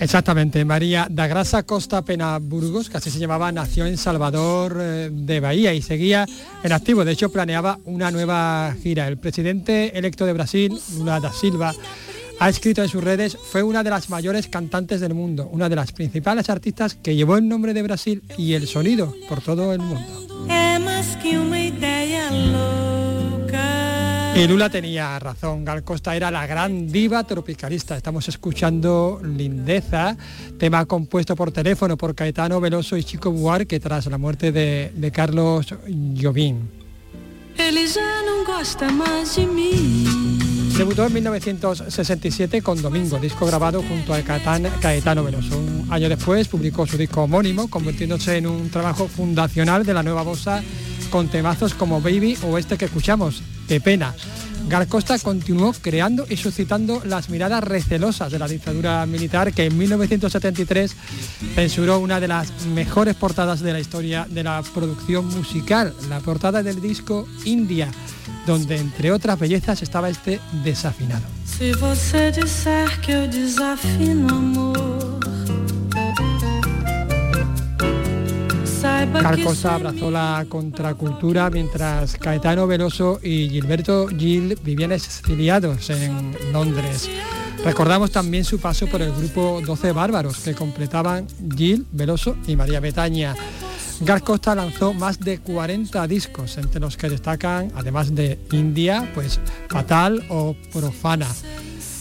Exactamente, 0.00 0.64
María 0.64 1.06
da 1.10 1.26
Grasa 1.26 1.64
Costa 1.64 2.02
Pena 2.02 2.38
Burgos, 2.38 2.88
que 2.88 2.96
así 2.96 3.10
se 3.10 3.18
llamaba, 3.18 3.52
nació 3.52 3.84
en 3.84 3.98
Salvador 3.98 4.78
eh, 4.80 5.10
de 5.12 5.40
Bahía 5.40 5.74
y 5.74 5.82
seguía 5.82 6.24
en 6.62 6.72
activo. 6.72 7.04
De 7.04 7.12
hecho, 7.12 7.30
planeaba 7.30 7.78
una 7.84 8.10
nueva 8.10 8.74
gira. 8.82 9.06
El 9.06 9.18
presidente 9.18 9.98
electo 9.98 10.24
de 10.24 10.32
Brasil, 10.32 10.72
Lula 10.96 11.20
da 11.20 11.30
Silva, 11.30 11.74
ha 12.40 12.48
escrito 12.48 12.82
en 12.82 12.88
sus 12.88 13.04
redes, 13.04 13.36
fue 13.36 13.62
una 13.62 13.82
de 13.82 13.90
las 13.90 14.08
mayores 14.08 14.48
cantantes 14.48 15.02
del 15.02 15.12
mundo, 15.12 15.46
una 15.52 15.68
de 15.68 15.76
las 15.76 15.92
principales 15.92 16.48
artistas 16.48 16.94
que 16.94 17.14
llevó 17.14 17.36
el 17.36 17.46
nombre 17.46 17.74
de 17.74 17.82
Brasil 17.82 18.22
y 18.38 18.54
el 18.54 18.66
sonido 18.66 19.14
por 19.28 19.42
todo 19.42 19.74
el 19.74 19.80
mundo. 19.80 20.61
Y 24.34 24.46
Lula 24.46 24.70
tenía 24.70 25.18
razón, 25.18 25.62
Gal 25.62 25.84
Costa 25.84 26.16
era 26.16 26.30
la 26.30 26.46
gran 26.46 26.90
diva 26.90 27.22
tropicalista. 27.24 27.96
Estamos 27.96 28.26
escuchando 28.28 29.20
Lindeza, 29.22 30.16
tema 30.58 30.86
compuesto 30.86 31.36
por 31.36 31.52
teléfono 31.52 31.98
por 31.98 32.14
Caetano 32.14 32.58
Veloso 32.58 32.96
y 32.96 33.04
Chico 33.04 33.30
Buarque 33.30 33.78
tras 33.78 34.06
la 34.06 34.16
muerte 34.16 34.50
de, 34.50 35.12
Carlos 35.12 35.74
Jobim. 36.20 36.60
Debutó 40.78 41.06
en 41.06 41.12
1967 41.12 42.62
con 42.62 42.80
Domingo, 42.80 43.18
disco 43.18 43.44
grabado 43.44 43.82
junto 43.82 44.14
a 44.14 44.22
Caetano 44.22 45.22
Veloso. 45.22 45.58
Un 45.58 45.86
año 45.90 46.08
después 46.08 46.48
publicó 46.48 46.86
su 46.86 46.96
disco 46.96 47.22
homónimo, 47.22 47.68
convirtiéndose 47.68 48.38
en 48.38 48.46
un 48.46 48.70
trabajo 48.70 49.08
fundacional 49.08 49.84
de 49.84 49.92
la 49.92 50.02
nueva 50.02 50.22
bossa 50.22 50.62
con 51.12 51.28
temazos 51.28 51.74
como 51.74 52.00
Baby 52.00 52.38
o 52.42 52.56
este 52.56 52.78
que 52.78 52.86
escuchamos, 52.86 53.42
De 53.68 53.82
Pena. 53.82 54.14
Gal 54.68 54.88
Costa 54.88 55.18
continuó 55.18 55.74
creando 55.74 56.24
y 56.26 56.38
suscitando 56.38 57.02
las 57.04 57.28
miradas 57.28 57.62
recelosas 57.62 58.32
de 58.32 58.38
la 58.38 58.48
dictadura 58.48 59.04
militar 59.04 59.52
que 59.52 59.66
en 59.66 59.76
1973 59.76 60.96
censuró 61.54 61.98
una 61.98 62.18
de 62.18 62.28
las 62.28 62.50
mejores 62.68 63.14
portadas 63.14 63.60
de 63.60 63.74
la 63.74 63.80
historia 63.80 64.26
de 64.30 64.42
la 64.42 64.62
producción 64.72 65.26
musical, 65.26 65.92
la 66.08 66.20
portada 66.20 66.62
del 66.62 66.80
disco 66.80 67.28
India, 67.44 67.90
donde 68.46 68.78
entre 68.78 69.12
otras 69.12 69.38
bellezas 69.38 69.82
estaba 69.82 70.08
este 70.08 70.40
desafinado. 70.64 71.26
Si 71.44 71.72
Carcosa 79.10 79.74
abrazó 79.74 80.10
la 80.10 80.46
contracultura 80.48 81.50
mientras 81.50 82.16
Caetano 82.16 82.66
Veloso 82.66 83.18
y 83.22 83.48
Gilberto 83.48 84.06
Gil 84.08 84.56
vivían 84.62 84.92
exiliados 84.92 85.90
en 85.90 86.36
Londres. 86.52 87.10
Recordamos 87.64 88.12
también 88.12 88.44
su 88.44 88.60
paso 88.60 88.86
por 88.86 89.02
el 89.02 89.12
grupo 89.12 89.60
12 89.64 89.92
Bárbaros 89.92 90.38
que 90.38 90.54
completaban 90.54 91.26
Gil, 91.56 91.86
Veloso 91.90 92.36
y 92.46 92.54
María 92.54 92.80
Betaña. 92.80 93.34
Gal 94.00 94.22
Costa 94.22 94.54
lanzó 94.54 94.94
más 94.94 95.18
de 95.20 95.38
40 95.38 96.06
discos, 96.06 96.56
entre 96.58 96.80
los 96.80 96.96
que 96.96 97.08
destacan, 97.08 97.72
además 97.74 98.14
de 98.14 98.38
India, 98.52 99.10
pues 99.14 99.40
Fatal 99.68 100.24
o 100.28 100.56
Profana. 100.72 101.28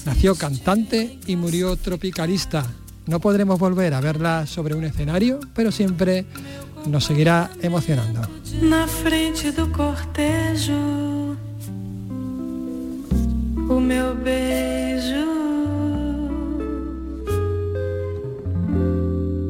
Nació 0.05 0.35
cantante 0.35 1.19
y 1.25 1.35
murió 1.35 1.75
tropicalista. 1.75 2.65
No 3.05 3.19
podremos 3.19 3.59
volver 3.59 3.93
a 3.93 4.01
verla 4.01 4.47
sobre 4.47 4.73
un 4.73 4.83
escenario, 4.83 5.39
pero 5.53 5.71
siempre 5.71 6.25
nos 6.85 7.05
seguirá 7.05 7.49
emocionando. 7.61 8.21
Na 8.61 8.87
frente 8.87 9.51
do 9.51 9.67
cortejo, 9.67 11.37
o 13.69 13.79
meu 13.79 14.15
beijo, 14.15 15.27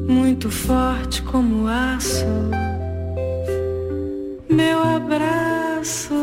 muito 0.07 0.49
forte 0.49 1.21
como 1.23 1.67
aço, 1.67 2.25
meu 4.49 4.83
abraço, 4.83 6.13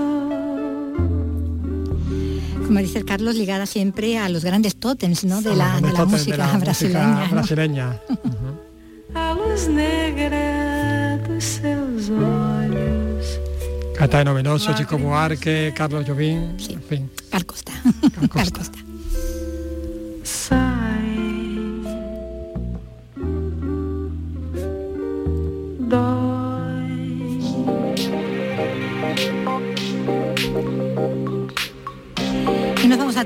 dice 2.82 3.04
Carlos, 3.04 3.36
ligada 3.36 3.66
siempre 3.66 4.18
a 4.18 4.28
los 4.28 4.44
grandes 4.44 4.76
tótems 4.76 5.24
¿no? 5.24 5.42
de, 5.42 5.54
la, 5.54 5.80
de 5.80 5.92
la 5.92 6.04
música 6.04 6.46
brasileña. 6.58 7.28
brasileña. 7.30 8.00
Caetano 13.98 14.32
Veloso, 14.34 14.72
Chico 14.74 14.96
Buarque, 14.96 15.72
Carlos 15.74 16.04
Jobim, 16.06 16.56
Sí. 16.58 16.72
en 16.74 16.82
fin. 16.82 17.10
Gal 17.32 17.44
Costa. 17.44 17.72
Gal 17.82 18.28
Costa. 18.28 18.38
Gal 18.38 18.52
Costa. 18.52 18.78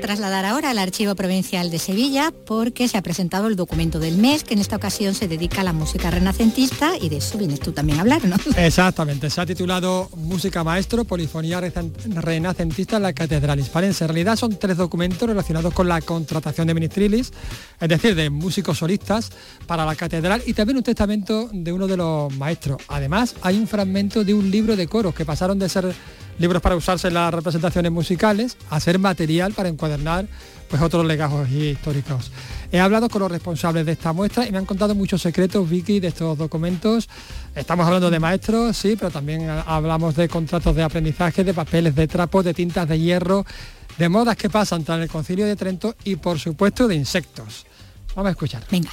Trasladar 0.03 0.43
ahora 0.43 0.71
al 0.71 0.79
Archivo 0.79 1.15
Provincial 1.15 1.71
de 1.71 1.79
Sevilla 1.79 2.33
porque 2.45 2.89
se 2.89 2.97
ha 2.97 3.01
presentado 3.01 3.47
el 3.47 3.55
documento 3.55 3.99
del 3.99 4.17
mes 4.17 4.43
que 4.43 4.53
en 4.53 4.59
esta 4.59 4.75
ocasión 4.75 5.13
se 5.13 5.29
dedica 5.29 5.61
a 5.61 5.63
la 5.63 5.71
música 5.71 6.11
renacentista 6.11 6.97
y 6.99 7.07
de 7.07 7.17
eso 7.17 7.37
vienes 7.37 7.61
tú 7.61 7.71
también 7.71 7.99
a 7.99 8.01
hablar, 8.01 8.25
¿no? 8.25 8.35
Exactamente, 8.57 9.29
se 9.29 9.39
ha 9.39 9.45
titulado 9.45 10.09
Música 10.17 10.61
Maestro, 10.61 11.05
Polifonía 11.05 11.61
Renacentista 11.61 12.97
en 12.97 13.03
la 13.03 13.13
Catedral 13.13 13.61
Hispalense. 13.61 14.03
En 14.03 14.09
realidad 14.09 14.35
son 14.35 14.59
tres 14.59 14.75
documentos 14.75 15.25
relacionados 15.25 15.73
con 15.73 15.87
la 15.87 16.01
contratación 16.01 16.67
de 16.67 16.73
ministrilis, 16.73 17.31
es 17.79 17.87
decir, 17.87 18.13
de 18.13 18.29
músicos 18.29 18.79
solistas 18.79 19.31
para 19.67 19.85
la 19.85 19.95
catedral 19.95 20.43
y 20.45 20.53
también 20.53 20.75
un 20.75 20.83
testamento 20.83 21.49
de 21.53 21.71
uno 21.71 21.87
de 21.87 21.95
los 21.95 22.35
maestros. 22.35 22.81
Además, 22.89 23.35
hay 23.41 23.57
un 23.57 23.67
fragmento 23.67 24.25
de 24.25 24.33
un 24.33 24.51
libro 24.51 24.75
de 24.75 24.85
coros 24.85 25.15
que 25.15 25.23
pasaron 25.23 25.57
de 25.59 25.69
ser 25.69 25.95
libros 26.39 26.61
para 26.61 26.75
usarse 26.75 27.07
en 27.09 27.13
las 27.15 27.33
representaciones 27.33 27.91
musicales 27.91 28.57
a 28.69 28.79
ser 28.79 28.99
material 28.99 29.53
para 29.53 29.69
encuadernar 29.69 30.25
pues 30.69 30.81
otros 30.81 31.05
legajos 31.05 31.49
históricos. 31.51 32.31
He 32.71 32.79
hablado 32.79 33.07
con 33.07 33.21
los 33.21 33.31
responsables 33.31 33.85
de 33.85 33.91
esta 33.91 34.11
muestra 34.13 34.47
y 34.47 34.51
me 34.51 34.57
han 34.57 34.65
contado 34.65 34.95
muchos 34.95 35.21
secretos, 35.21 35.69
Vicky, 35.69 35.99
de 35.99 36.07
estos 36.07 36.35
documentos. 36.37 37.07
Estamos 37.53 37.85
hablando 37.85 38.09
de 38.09 38.19
maestros, 38.19 38.75
sí, 38.75 38.95
pero 38.97 39.11
también 39.11 39.47
ha- 39.49 39.61
hablamos 39.61 40.15
de 40.15 40.27
contratos 40.27 40.75
de 40.75 40.81
aprendizaje, 40.81 41.43
de 41.43 41.53
papeles 41.53 41.93
de 41.95 42.07
trapo, 42.07 42.41
de 42.41 42.55
tintas 42.55 42.87
de 42.89 42.99
hierro, 42.99 43.45
de 43.99 44.09
modas 44.09 44.35
que 44.35 44.49
pasan 44.49 44.83
tras 44.83 44.99
el 44.99 45.09
concilio 45.09 45.45
de 45.45 45.55
Trento 45.55 45.95
y 46.03 46.15
por 46.15 46.39
supuesto 46.39 46.87
de 46.87 46.95
insectos. 46.95 47.67
Vamos 48.15 48.29
a 48.29 48.31
escuchar. 48.31 48.63
Venga. 48.71 48.89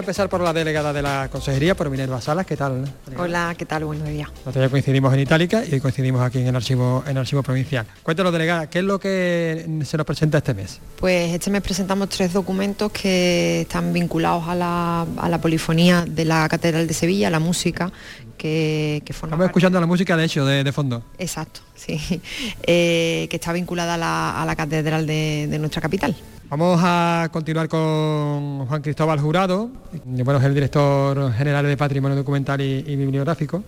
Vamos 0.00 0.08
a 0.08 0.12
empezar 0.12 0.30
por 0.30 0.40
la 0.40 0.54
delegada 0.54 0.94
de 0.94 1.02
la 1.02 1.28
consejería, 1.30 1.74
por 1.74 1.90
Minerva 1.90 2.22
Salas. 2.22 2.46
¿Qué 2.46 2.56
tal? 2.56 2.90
Hola, 3.18 3.54
¿qué 3.58 3.66
tal? 3.66 3.84
Buenos 3.84 4.08
días. 4.08 4.30
Nosotros 4.46 4.64
ya 4.64 4.70
coincidimos 4.70 5.12
en 5.12 5.20
Itálica 5.20 5.62
y 5.62 5.74
hoy 5.74 5.80
coincidimos 5.80 6.22
aquí 6.22 6.38
en 6.38 6.46
el 6.46 6.56
archivo, 6.56 7.02
en 7.04 7.10
el 7.10 7.18
archivo 7.18 7.42
provincial. 7.42 7.84
Cuéntanos, 8.02 8.32
delegada, 8.32 8.70
¿qué 8.70 8.78
es 8.78 8.84
lo 8.86 8.98
que 8.98 9.66
se 9.84 9.96
nos 9.98 10.06
presenta 10.06 10.38
este 10.38 10.54
mes? 10.54 10.80
Pues 10.98 11.34
este 11.34 11.50
mes 11.50 11.60
presentamos 11.60 12.08
tres 12.08 12.32
documentos 12.32 12.90
que 12.92 13.60
están 13.60 13.92
vinculados 13.92 14.48
a 14.48 14.54
la, 14.54 15.02
a 15.18 15.28
la 15.28 15.38
polifonía 15.38 16.06
de 16.08 16.24
la 16.24 16.48
Catedral 16.48 16.86
de 16.86 16.94
Sevilla, 16.94 17.28
la 17.28 17.38
música, 17.38 17.92
que, 18.38 19.02
que 19.04 19.12
forma 19.12 19.34
Estamos 19.34 19.44
parte- 19.44 19.50
escuchando 19.50 19.80
la 19.80 19.86
música, 19.86 20.16
de 20.16 20.24
hecho, 20.24 20.46
de, 20.46 20.64
de 20.64 20.72
fondo. 20.72 21.02
Exacto, 21.18 21.60
sí. 21.74 22.00
Eh, 22.62 23.26
que 23.28 23.36
está 23.36 23.52
vinculada 23.52 23.94
a 23.94 23.98
la, 23.98 24.42
a 24.42 24.46
la 24.46 24.56
Catedral 24.56 25.06
de, 25.06 25.46
de 25.50 25.58
nuestra 25.58 25.82
capital. 25.82 26.16
Vamos 26.50 26.80
a 26.82 27.28
continuar 27.30 27.68
con 27.68 28.66
Juan 28.66 28.82
Cristóbal 28.82 29.20
Jurado, 29.20 29.70
que, 29.92 30.24
bueno, 30.24 30.40
es 30.40 30.44
el 30.46 30.52
director 30.52 31.32
general 31.34 31.64
de 31.64 31.76
Patrimonio 31.76 32.16
Documental 32.16 32.60
y, 32.60 32.84
y 32.88 32.96
Bibliográfico. 32.96 33.62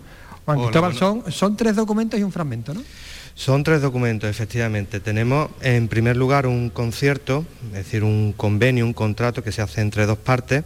Juan 0.45 0.59
Hola, 0.59 0.67
Cristóbal, 0.67 0.93
bueno. 0.93 1.23
son, 1.23 1.33
son 1.33 1.57
tres 1.57 1.77
documentos 1.77 2.19
y 2.19 2.25
un 2.25 2.33
fragmento, 2.33 2.75
¿no? 2.75 2.83
Son 3.37 3.63
tres 3.63 3.83
documentos, 3.83 4.29
efectivamente. 4.29 4.99
Tenemos 4.99 5.51
en 5.61 5.87
primer 5.87 6.17
lugar 6.17 6.49
un 6.49 6.71
concierto, 6.71 7.45
es 7.69 7.85
decir, 7.85 8.03
un 8.03 8.33
convenio, 8.37 8.85
un 8.85 8.95
contrato 8.95 9.45
que 9.45 9.53
se 9.53 9.63
hace 9.63 9.81
entre 9.81 10.05
dos 10.05 10.19
partes, 10.19 10.65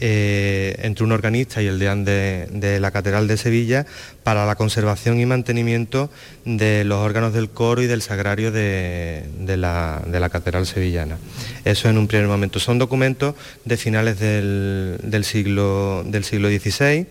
eh, 0.00 0.76
entre 0.82 1.04
un 1.04 1.12
organista 1.12 1.62
y 1.62 1.66
el 1.66 1.78
deán 1.78 2.04
de, 2.04 2.48
de 2.50 2.80
la 2.80 2.90
Catedral 2.90 3.28
de 3.28 3.36
Sevilla, 3.36 3.86
para 4.22 4.46
la 4.46 4.54
conservación 4.54 5.20
y 5.20 5.26
mantenimiento 5.26 6.10
de 6.44 6.84
los 6.84 6.98
órganos 6.98 7.32
del 7.32 7.50
coro 7.50 7.82
y 7.82 7.86
del 7.86 8.00
sagrario 8.02 8.52
de, 8.52 9.24
la, 9.56 10.28
Catedral 10.30 10.66
sevillana. 10.66 11.18
Eso 11.64 11.88
en 11.88 11.98
un 11.98 12.06
primer 12.06 12.28
momento. 12.28 12.60
Son 12.60 12.78
documentos 12.78 13.34
de 13.64 13.76
finales 13.76 14.20
del, 14.20 15.24
siglo, 15.24 16.04
XVI 16.04 17.06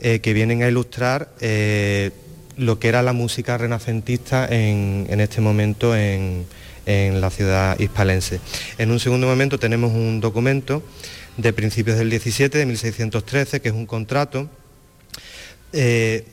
eh, 0.00 0.20
que 0.20 0.32
vienen 0.32 0.62
a 0.62 0.68
ilustrar 0.68 1.30
eh, 1.40 2.10
lo 2.56 2.78
que 2.78 2.88
era 2.88 3.02
la 3.02 3.12
música 3.12 3.58
renacentista 3.58 4.46
en, 4.48 5.20
este 5.20 5.40
momento 5.40 5.96
en, 5.96 6.46
en 6.86 7.20
la 7.20 7.30
ciudad 7.30 7.78
hispalense. 7.78 8.40
En 8.78 8.90
un 8.90 9.00
segundo 9.00 9.26
momento 9.26 9.58
tenemos 9.58 9.92
un 9.92 10.20
documento 10.20 10.82
de 11.38 11.52
principios 11.52 11.96
del 11.96 12.10
17, 12.10 12.58
de 12.58 12.66
1613, 12.66 13.60
que 13.60 13.68
es 13.68 13.74
un 13.74 13.86
contrato 13.86 14.50
eh, 15.72 16.26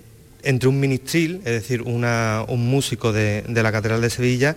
entre 0.44 0.68
un 0.68 0.80
ministril, 0.80 1.38
es 1.46 1.54
decir, 1.54 1.82
un 1.84 2.70
músico 2.70 3.13
de, 3.13 3.44
la 3.48 3.72
Catedral 3.72 4.02
de 4.02 4.10
Sevilla, 4.10 4.56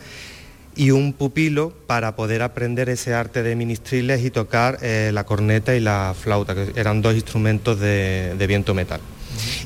y 0.75 0.91
un 0.91 1.13
pupilo 1.13 1.73
para 1.87 2.15
poder 2.17 2.43
aprender 2.43 2.89
ese 2.89 3.15
arte 3.15 3.43
de 3.43 3.57
ministriles 3.57 4.25
y 4.25 4.31
tocar 4.31 4.79
eh, 4.83 5.11
la 5.13 5.25
corneta 5.25 5.75
y 5.75 5.81
la 5.81 6.15
flauta, 6.19 6.55
que 6.55 6.73
eran 6.79 7.03
dos 7.03 7.15
instrumentos 7.15 7.79
de 7.81 8.45
viento 8.47 8.75
metal. 8.75 9.01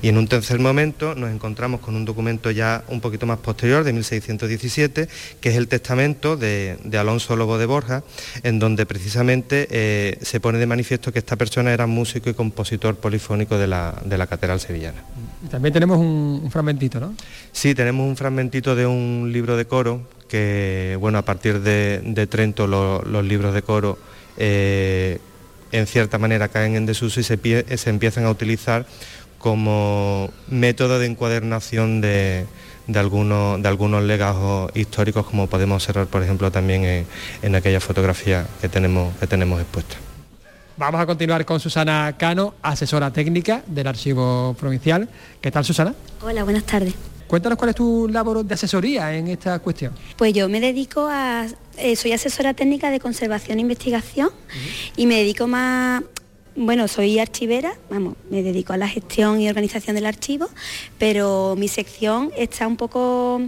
Y 0.02 0.08
en 0.08 0.18
un 0.18 0.26
tercer 0.28 0.58
momento 0.58 1.14
nos 1.14 1.30
encontramos 1.30 1.80
con 1.80 1.94
un 1.96 2.04
documento 2.04 2.50
ya 2.50 2.84
un 2.88 3.00
poquito 3.00 3.26
más 3.26 3.38
posterior, 3.38 3.84
de 3.84 3.92
1617, 3.92 5.08
que 5.40 5.48
es 5.48 5.56
el 5.56 5.68
testamento 5.68 6.36
de, 6.36 6.78
de 6.84 6.98
Alonso 6.98 7.36
Lobo 7.36 7.58
de 7.58 7.66
Borja, 7.66 8.02
en 8.42 8.58
donde 8.58 8.86
precisamente 8.86 9.68
eh, 9.70 10.18
se 10.22 10.40
pone 10.40 10.58
de 10.58 10.66
manifiesto 10.66 11.12
que 11.12 11.18
esta 11.20 11.36
persona 11.36 11.72
era 11.72 11.86
músico 11.86 12.28
y 12.30 12.34
compositor 12.34 12.96
polifónico 12.96 13.56
de 13.58 13.66
la, 13.66 13.94
de 14.04 14.18
la 14.18 14.26
Catedral 14.26 14.60
Sevillana. 14.60 15.02
Y 15.44 15.48
también 15.48 15.72
tenemos 15.72 15.98
un, 15.98 16.40
un 16.44 16.50
fragmentito, 16.50 17.00
¿no? 17.00 17.14
Sí, 17.52 17.74
tenemos 17.74 18.06
un 18.08 18.16
fragmentito 18.16 18.74
de 18.74 18.86
un 18.86 19.30
libro 19.32 19.56
de 19.56 19.64
coro 19.66 20.02
que, 20.28 20.96
bueno, 21.00 21.18
a 21.18 21.22
partir 21.24 21.60
de, 21.60 22.00
de 22.04 22.26
Trento 22.26 22.66
lo- 22.66 23.02
los 23.02 23.24
libros 23.24 23.52
de 23.54 23.62
coro 23.62 23.98
eh, 24.36 25.18
en 25.72 25.86
cierta 25.86 26.18
manera 26.18 26.48
caen 26.48 26.76
en 26.76 26.86
desuso 26.86 27.20
y 27.20 27.22
se 27.22 27.34
empiezan 27.90 28.24
a 28.24 28.30
utilizar 28.30 28.86
como 29.42 30.30
método 30.48 30.98
de 30.98 31.06
encuadernación 31.06 32.00
de, 32.00 32.46
de 32.86 32.98
algunos, 32.98 33.60
de 33.60 33.68
algunos 33.68 34.02
legajos 34.04 34.70
históricos 34.74 35.26
como 35.26 35.48
podemos 35.48 35.82
observar, 35.82 36.06
por 36.06 36.22
ejemplo, 36.22 36.50
también 36.50 36.84
en, 36.84 37.06
en 37.42 37.54
aquella 37.54 37.80
fotografía 37.80 38.46
que 38.60 38.68
tenemos, 38.70 39.14
que 39.18 39.26
tenemos 39.26 39.60
expuesta. 39.60 39.96
Vamos 40.78 41.00
a 41.00 41.06
continuar 41.06 41.44
con 41.44 41.60
Susana 41.60 42.14
Cano, 42.16 42.54
asesora 42.62 43.12
técnica 43.12 43.62
del 43.66 43.88
Archivo 43.88 44.56
Provincial. 44.58 45.08
¿Qué 45.40 45.50
tal, 45.50 45.64
Susana? 45.64 45.94
Hola, 46.22 46.44
buenas 46.44 46.64
tardes. 46.64 46.94
Cuéntanos 47.26 47.56
cuál 47.58 47.70
es 47.70 47.76
tu 47.76 48.08
labor 48.08 48.44
de 48.44 48.54
asesoría 48.54 49.14
en 49.14 49.28
esta 49.28 49.58
cuestión. 49.58 49.94
Pues 50.16 50.34
yo 50.34 50.48
me 50.48 50.60
dedico 50.60 51.08
a, 51.10 51.46
eh, 51.78 51.96
soy 51.96 52.12
asesora 52.12 52.52
técnica 52.52 52.90
de 52.90 53.00
conservación 53.00 53.58
e 53.58 53.62
investigación 53.62 54.28
y 54.96 55.06
me 55.06 55.16
dedico 55.16 55.46
más, 55.46 56.02
bueno, 56.54 56.86
soy 56.88 57.18
archivera, 57.18 57.72
vamos, 57.90 58.14
me 58.30 58.42
dedico 58.42 58.72
a 58.72 58.76
la 58.76 58.86
gestión 58.88 59.40
y 59.40 59.48
organización 59.48 59.96
del 59.96 60.06
archivo, 60.06 60.48
pero 60.98 61.54
mi 61.56 61.68
sección 61.68 62.30
está 62.36 62.66
un 62.66 62.76
poco 62.76 63.40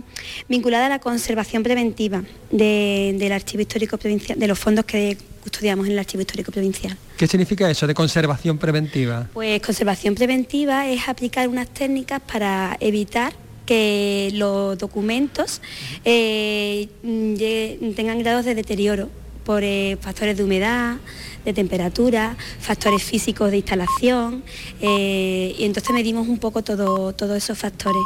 vinculada 0.49 0.87
a 0.87 0.89
la 0.89 0.99
conservación 1.01 1.63
preventiva 1.63 2.23
de- 2.51 3.15
del 3.19 3.33
archivo 3.33 3.61
histórico 3.63 3.99
provincial, 3.99 4.39
de 4.39 4.47
los 4.49 4.59
fondos 4.59 4.85
que 4.87 5.17
custodiamos 5.43 5.87
en 5.87 5.93
el 5.93 5.99
archivo 5.99 6.23
histórico 6.23 6.51
provincial. 6.51 6.97
¿Qué 7.19 7.27
significa 7.27 7.71
eso 7.71 7.87
de 7.87 7.93
conservación 7.95 8.57
preventiva? 8.57 9.29
Pues 9.35 9.61
conservación 9.61 10.15
preventiva 10.15 10.89
es 10.89 11.07
aplicar 11.07 11.49
unas 11.49 11.69
técnicas 11.69 12.21
para 12.23 12.77
evitar 12.81 13.35
que 13.67 14.31
los 14.35 14.77
documentos 14.79 15.61
eh, 16.05 16.89
lle- 17.05 17.95
tengan 17.95 18.19
grados 18.21 18.45
de 18.45 18.55
deterioro 18.55 19.09
por 19.45 19.63
eh, 19.63 19.97
factores 20.01 20.37
de 20.37 20.45
humedad, 20.45 20.97
de 21.45 21.53
temperatura, 21.53 22.37
factores 22.61 23.03
físicos 23.03 23.51
de 23.51 23.59
instalación, 23.59 24.43
eh, 24.81 25.55
y 25.59 25.65
entonces 25.65 25.93
medimos 25.93 26.29
un 26.29 26.39
poco 26.39 26.63
todo- 26.63 27.13
todos 27.13 27.37
esos 27.37 27.59
factores, 27.59 28.03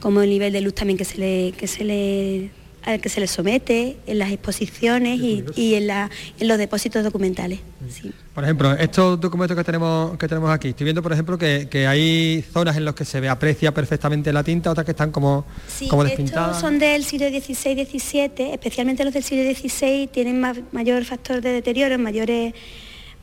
como 0.00 0.22
el 0.22 0.30
nivel 0.30 0.52
de 0.52 0.60
luz 0.60 0.74
también 0.74 0.96
que 0.96 1.04
se 1.04 1.18
le, 1.18 1.52
que 1.56 1.66
se 1.66 1.84
le, 1.84 2.50
al 2.84 3.00
que 3.00 3.08
se 3.08 3.20
le 3.20 3.26
somete, 3.26 3.96
en 4.06 4.18
las 4.18 4.30
exposiciones 4.30 5.18
y, 5.20 5.44
y 5.56 5.74
en, 5.74 5.86
la- 5.88 6.10
en 6.38 6.48
los 6.48 6.56
depósitos 6.58 7.04
documentales. 7.04 7.58
sí. 7.90 8.10
Por 8.34 8.44
ejemplo, 8.44 8.72
estos 8.74 9.20
documentos 9.20 9.56
que 9.56 9.64
tenemos, 9.64 10.16
que 10.16 10.28
tenemos 10.28 10.48
aquí, 10.50 10.68
estoy 10.68 10.84
viendo, 10.84 11.02
por 11.02 11.12
ejemplo, 11.12 11.36
que, 11.36 11.66
que 11.68 11.88
hay 11.88 12.44
zonas 12.52 12.76
en 12.76 12.84
las 12.84 12.94
que 12.94 13.04
se 13.04 13.28
aprecia 13.28 13.74
perfectamente 13.74 14.32
la 14.32 14.44
tinta, 14.44 14.70
otras 14.70 14.84
que 14.84 14.92
están 14.92 15.10
como, 15.10 15.44
Sí, 15.66 15.88
como 15.88 16.04
estos 16.04 16.18
despintadas. 16.18 16.60
son 16.60 16.78
del 16.78 17.02
siglo 17.04 17.26
XVI-XVII, 17.28 18.52
especialmente 18.52 19.04
los 19.04 19.12
del 19.12 19.24
siglo 19.24 19.42
XVI 19.52 20.06
tienen 20.12 20.40
ma- 20.40 20.54
mayor 20.70 21.04
factor 21.04 21.40
de 21.40 21.50
deterioro, 21.50 21.98
mayores, 21.98 22.54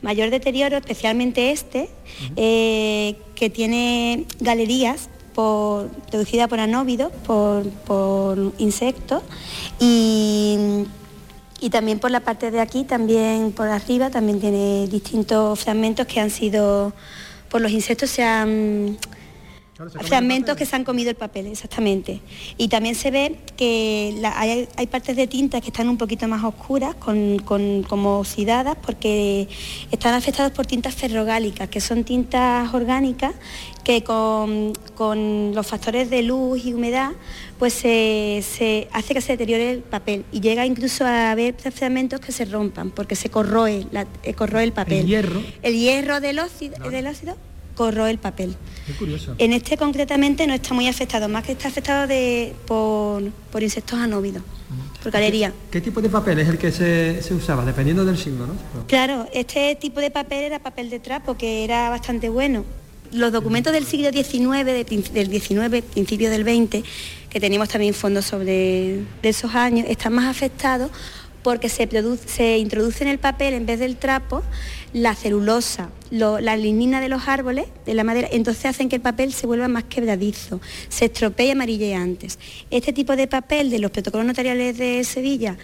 mayor 0.02 0.28
deterioro, 0.28 0.76
especialmente 0.76 1.50
este, 1.50 1.88
eh, 2.36 3.16
que 3.34 3.48
tiene 3.48 4.26
galerías 4.40 5.08
por, 5.36 5.88
producida 6.10 6.48
por 6.48 6.60
anóvidos, 6.60 7.12
por, 7.26 8.52
insectos 8.56 9.22
y, 9.78 10.86
y 11.60 11.68
también 11.68 11.98
por 11.98 12.10
la 12.10 12.20
parte 12.20 12.50
de 12.50 12.58
aquí, 12.58 12.84
también 12.84 13.52
por 13.52 13.68
arriba, 13.68 14.08
también 14.08 14.40
tiene 14.40 14.86
distintos 14.86 15.60
fragmentos 15.60 16.06
que 16.06 16.20
han 16.20 16.30
sido, 16.30 16.94
por 17.50 17.60
los 17.60 17.70
insectos 17.70 18.08
se 18.08 18.24
han 18.24 18.96
fragmentos 19.76 20.56
que 20.56 20.64
se 20.64 20.74
han 20.74 20.84
comido 20.84 21.10
el 21.10 21.16
papel, 21.16 21.46
exactamente. 21.46 22.20
Y 22.56 22.68
también 22.68 22.94
se 22.94 23.10
ve 23.10 23.36
que 23.56 24.20
hay, 24.34 24.86
partes 24.86 25.16
de 25.16 25.26
tinta 25.26 25.60
que 25.60 25.68
están 25.68 25.88
un 25.88 25.98
poquito 25.98 26.26
más 26.28 26.42
oscuras, 26.44 26.94
con, 26.94 27.38
como 27.88 28.20
oxidadas, 28.20 28.76
porque 28.84 29.48
están 29.90 30.14
afectados 30.14 30.52
por 30.52 30.66
tintas 30.66 30.94
ferrogálicas, 30.94 31.68
que 31.68 31.80
son 31.80 32.04
tintas 32.04 32.72
orgánicas 32.72 33.34
que 33.84 34.02
con, 34.02 34.72
los 35.54 35.66
factores 35.66 36.10
de 36.10 36.22
luz 36.22 36.64
y 36.64 36.72
humedad 36.72 37.12
pues 37.58 37.72
se, 37.72 38.88
hace 38.92 39.14
que 39.14 39.20
se 39.20 39.32
deteriore 39.32 39.70
el 39.70 39.78
papel 39.78 40.24
y 40.32 40.40
llega 40.40 40.66
incluso 40.66 41.04
a 41.04 41.30
haber 41.30 41.54
fragmentos 41.54 42.20
que 42.20 42.32
se 42.32 42.44
rompan 42.44 42.90
porque 42.90 43.14
se 43.14 43.30
corroe, 43.30 43.86
eh, 44.24 44.34
corroe 44.34 44.64
el 44.64 44.72
papel. 44.72 45.00
El 45.00 45.06
hierro. 45.06 45.42
El 45.62 45.74
hierro 45.74 46.20
del 46.20 46.40
óxido, 46.40 46.90
del 46.90 47.06
óxido 47.06 47.36
corroe 47.76 48.10
el 48.10 48.18
papel. 48.18 48.56
Qué 48.86 48.92
curioso. 48.94 49.34
En 49.38 49.52
este 49.52 49.76
concretamente 49.76 50.46
no 50.46 50.54
está 50.54 50.74
muy 50.74 50.88
afectado, 50.88 51.28
más 51.28 51.44
que 51.44 51.52
está 51.52 51.68
afectado 51.68 52.08
de, 52.08 52.54
por, 52.66 53.22
insectos 53.62 53.98
anóvidos, 53.98 54.42
por 55.02 55.12
galería. 55.12 55.52
¿Qué, 55.70 55.80
tipo 55.80 56.02
de 56.02 56.08
papel 56.08 56.40
es 56.40 56.48
el 56.48 56.58
que 56.58 56.72
se, 56.72 57.34
usaba, 57.34 57.64
dependiendo 57.64 58.04
del 58.04 58.18
siglo, 58.18 58.46
no? 58.46 58.54
Claro, 58.88 59.28
este 59.32 59.76
tipo 59.76 60.00
de 60.00 60.10
papel 60.10 60.44
era 60.44 60.58
papel 60.58 60.90
de 60.90 60.98
trapo, 60.98 61.36
que 61.36 61.62
era 61.62 61.90
bastante 61.90 62.28
bueno. 62.28 62.64
Los 63.12 63.30
documentos 63.30 63.72
del 63.72 63.86
siglo 63.86 64.10
XIX, 64.10 64.64
del 64.64 65.40
XIX, 65.40 65.84
principio 65.92 66.28
del 66.28 66.42
XX, 66.42 66.82
que 67.30 67.40
tenemos 67.40 67.68
también 67.68 67.94
fondos 67.94 68.24
sobre 68.24 69.02
de 69.22 69.28
esos 69.28 69.54
años, 69.54 69.86
están 69.88 70.12
más 70.12 70.26
afectados 70.26 70.90
porque 71.46 71.68
se, 71.68 71.84
introduce 72.58 73.04
en 73.04 73.08
el 73.08 73.18
papel, 73.20 73.54
en 73.54 73.66
vez 73.66 73.78
del 73.78 73.94
trapo, 73.94 74.42
la 74.92 75.14
celulosa, 75.14 75.90
la 76.10 76.56
lignina 76.56 77.00
de 77.00 77.08
los 77.08 77.28
árboles, 77.28 77.66
de 77.84 77.94
la 77.94 78.02
madera, 78.02 78.26
entonces 78.32 78.66
hacen 78.66 78.88
que 78.88 78.96
el 78.96 79.00
papel 79.00 79.32
se 79.32 79.46
vuelva 79.46 79.68
más 79.68 79.84
quebradizo, 79.84 80.60
se 80.88 81.04
estropee 81.04 81.46
y 81.46 81.50
amarille 81.52 81.94
antes. 81.94 82.40
Este 82.72 82.92
tipo 82.92 83.14
de 83.14 83.28
papel 83.28 83.70
de 83.70 83.78
los 83.78 83.92
protocolos 83.92 84.26
notariales 84.26 84.76
de 84.76 85.04
Sevilla, 85.04 85.56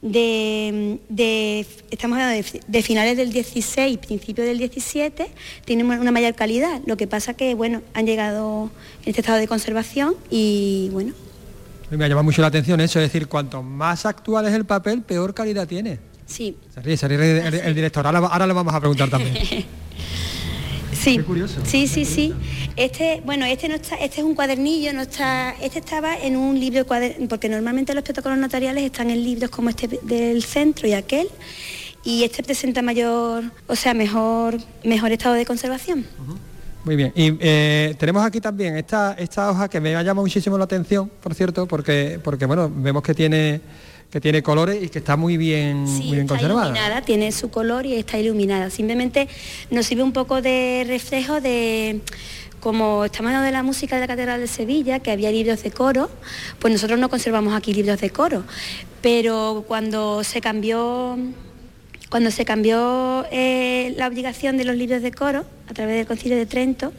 de, 0.00 1.66
estamos 1.90 2.18
hablando 2.18 2.48
de, 2.66 2.82
finales 2.82 3.18
del 3.18 3.30
16, 3.30 3.98
principios 3.98 4.46
del 4.46 4.56
17, 4.56 5.26
tiene 5.66 5.84
una 5.84 6.12
mayor 6.12 6.34
calidad. 6.34 6.80
Lo 6.86 6.96
que 6.96 7.06
pasa 7.06 7.34
que, 7.34 7.54
bueno, 7.54 7.82
han 7.92 8.06
llegado 8.06 8.70
en 9.02 9.10
este 9.10 9.20
estado 9.20 9.36
de 9.36 9.48
conservación 9.48 10.16
y, 10.30 10.88
bueno, 10.92 11.12
me 11.90 12.04
ha 12.04 12.08
llamado 12.08 12.24
mucho 12.24 12.42
la 12.42 12.48
atención 12.48 12.80
eso, 12.80 12.98
es 13.00 13.12
decir, 13.12 13.28
cuanto 13.28 13.62
más 13.62 14.06
actual 14.06 14.46
es 14.46 14.54
el 14.54 14.64
papel, 14.64 15.02
peor 15.02 15.34
calidad 15.34 15.68
tiene. 15.68 16.00
Sí. 16.26 16.56
Se 16.74 16.80
ríe, 16.80 16.96
se 16.96 17.08
ríe 17.08 17.46
el, 17.46 17.74
director, 17.74 18.04
ahora, 18.06 18.18
ahora, 18.18 18.46
le 18.46 18.52
vamos 18.52 18.74
a 18.74 18.80
preguntar 18.80 19.08
también. 19.08 19.36
sí. 20.92 21.18
curioso. 21.20 21.60
Sí, 21.64 21.86
sí, 21.86 22.04
sí. 22.04 22.34
Este, 22.74 23.22
bueno, 23.24 23.46
este 23.46 23.68
no 23.68 23.76
está, 23.76 23.94
este 23.96 24.20
es 24.20 24.26
un 24.26 24.34
cuadernillo, 24.34 24.92
no 24.92 25.02
está, 25.02 25.54
este 25.62 25.78
estaba 25.78 26.18
en 26.18 26.36
un 26.36 26.58
libro 26.58 26.84
cuaderno, 26.84 27.28
porque 27.28 27.48
normalmente 27.48 27.94
los 27.94 28.02
protocolos 28.02 28.38
notariales 28.38 28.84
están 28.84 29.10
en 29.10 29.22
libros 29.22 29.50
como 29.50 29.70
este 29.70 29.88
del 30.02 30.42
centro 30.42 30.88
y 30.88 30.94
aquel, 30.94 31.28
y 32.02 32.24
este 32.24 32.42
presenta 32.42 32.82
mayor, 32.82 33.44
o 33.68 33.76
sea, 33.76 33.94
mejor, 33.94 34.58
mejor 34.84 35.12
estado 35.12 35.36
de 35.36 35.46
conservación. 35.46 36.06
Muy 36.86 36.94
bien. 36.94 37.12
Y 37.16 37.36
eh, 37.40 37.96
tenemos 37.98 38.24
aquí 38.24 38.40
también 38.40 38.76
esta, 38.76 39.16
esta 39.18 39.50
hoja 39.50 39.68
que 39.68 39.80
me 39.80 39.96
ha 39.96 40.04
llamado 40.04 40.24
muchísimo 40.24 40.56
la 40.56 40.64
atención, 40.64 41.10
por 41.20 41.34
cierto, 41.34 41.66
porque, 41.66 42.20
porque 42.22 42.46
bueno, 42.46 42.70
vemos 42.72 43.02
que 43.02 43.12
tiene 43.12 43.60
que 44.08 44.20
tiene 44.20 44.40
colores 44.40 44.80
y 44.80 44.88
que 44.88 45.00
está 45.00 45.16
muy 45.16 45.36
bien, 45.36 45.78
muy 45.78 46.12
bien 46.12 46.20
está 46.20 46.40
iluminada, 46.40 47.02
tiene 47.02 47.32
su 47.32 47.50
color 47.50 47.86
y 47.86 47.94
está 47.94 48.18
iluminada. 48.18 48.70
Simplemente 48.70 49.26
nos 49.68 49.84
sirve 49.84 50.04
un 50.04 50.12
poco 50.12 50.40
de 50.40 50.84
reflejo 50.86 51.40
de 51.40 52.02
como 52.60 53.04
estamos 53.04 53.30
hablando 53.30 53.46
de 53.46 53.52
la 53.52 53.64
música 53.64 53.96
de 53.96 54.02
la 54.02 54.06
Catedral 54.06 54.40
de 54.40 54.46
Sevilla, 54.46 55.00
que 55.00 55.10
había 55.10 55.32
libros 55.32 55.64
de 55.64 55.72
coro, 55.72 56.08
pues 56.60 56.72
nosotros 56.72 57.00
no 57.00 57.08
conservamos 57.08 57.52
aquí 57.52 57.74
libros 57.74 58.00
de 58.00 58.10
coro. 58.10 58.44
Pero 59.02 59.64
cuando 59.66 60.22
se 60.22 60.40
cambió 60.40 61.18
cuando 62.10 62.30
se 62.30 62.44
cambió 62.44 63.26
eh, 63.30 63.94
la 63.96 64.06
obligación 64.06 64.56
de 64.56 64.64
los 64.64 64.76
libros 64.76 65.02
de 65.02 65.10
coro 65.12 65.44
a 65.68 65.74
través 65.74 65.96
del 65.96 66.06
Concilio 66.06 66.36
de 66.36 66.46
Trento, 66.46 66.92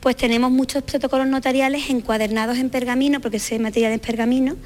pues 0.00 0.16
tenemos 0.16 0.50
muchos 0.50 0.82
protocolos 0.84 1.26
notariales 1.26 1.90
encuadernados 1.90 2.58
en 2.58 2.70
pergamino, 2.70 3.20
porque 3.20 3.38
ese 3.38 3.58
material 3.58 3.92
es 3.92 4.00
pergamino, 4.00 4.56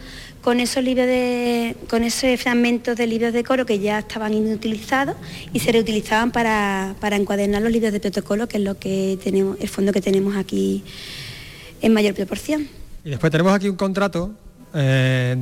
con 0.42 0.60
esos 0.60 0.84
libros 0.84 1.06
de, 1.06 1.76
con 1.88 2.04
esos 2.04 2.38
fragmentos 2.40 2.96
de 2.96 3.06
libros 3.06 3.32
de 3.32 3.42
coro 3.42 3.64
que 3.64 3.78
ya 3.78 4.00
estaban 4.00 4.34
inutilizados 4.34 5.16
y 5.52 5.60
se 5.60 5.72
reutilizaban 5.72 6.32
para, 6.32 6.94
encuadernar 7.12 7.62
los 7.62 7.72
libros 7.72 7.92
de 7.92 8.00
protocolo, 8.00 8.46
que 8.46 8.58
es 8.58 8.62
lo 8.62 8.78
que 8.78 9.18
tenemos, 9.22 9.56
el 9.60 9.68
fondo 9.68 9.92
que 9.92 10.00
tenemos 10.00 10.36
aquí 10.36 10.84
en 11.80 11.92
mayor 11.92 12.14
proporción. 12.14 12.68
Y 13.04 13.10
después 13.10 13.32
tenemos 13.32 13.54
aquí 13.54 13.68
un 13.68 13.76
contrato 13.76 14.32
eh, 14.74 15.34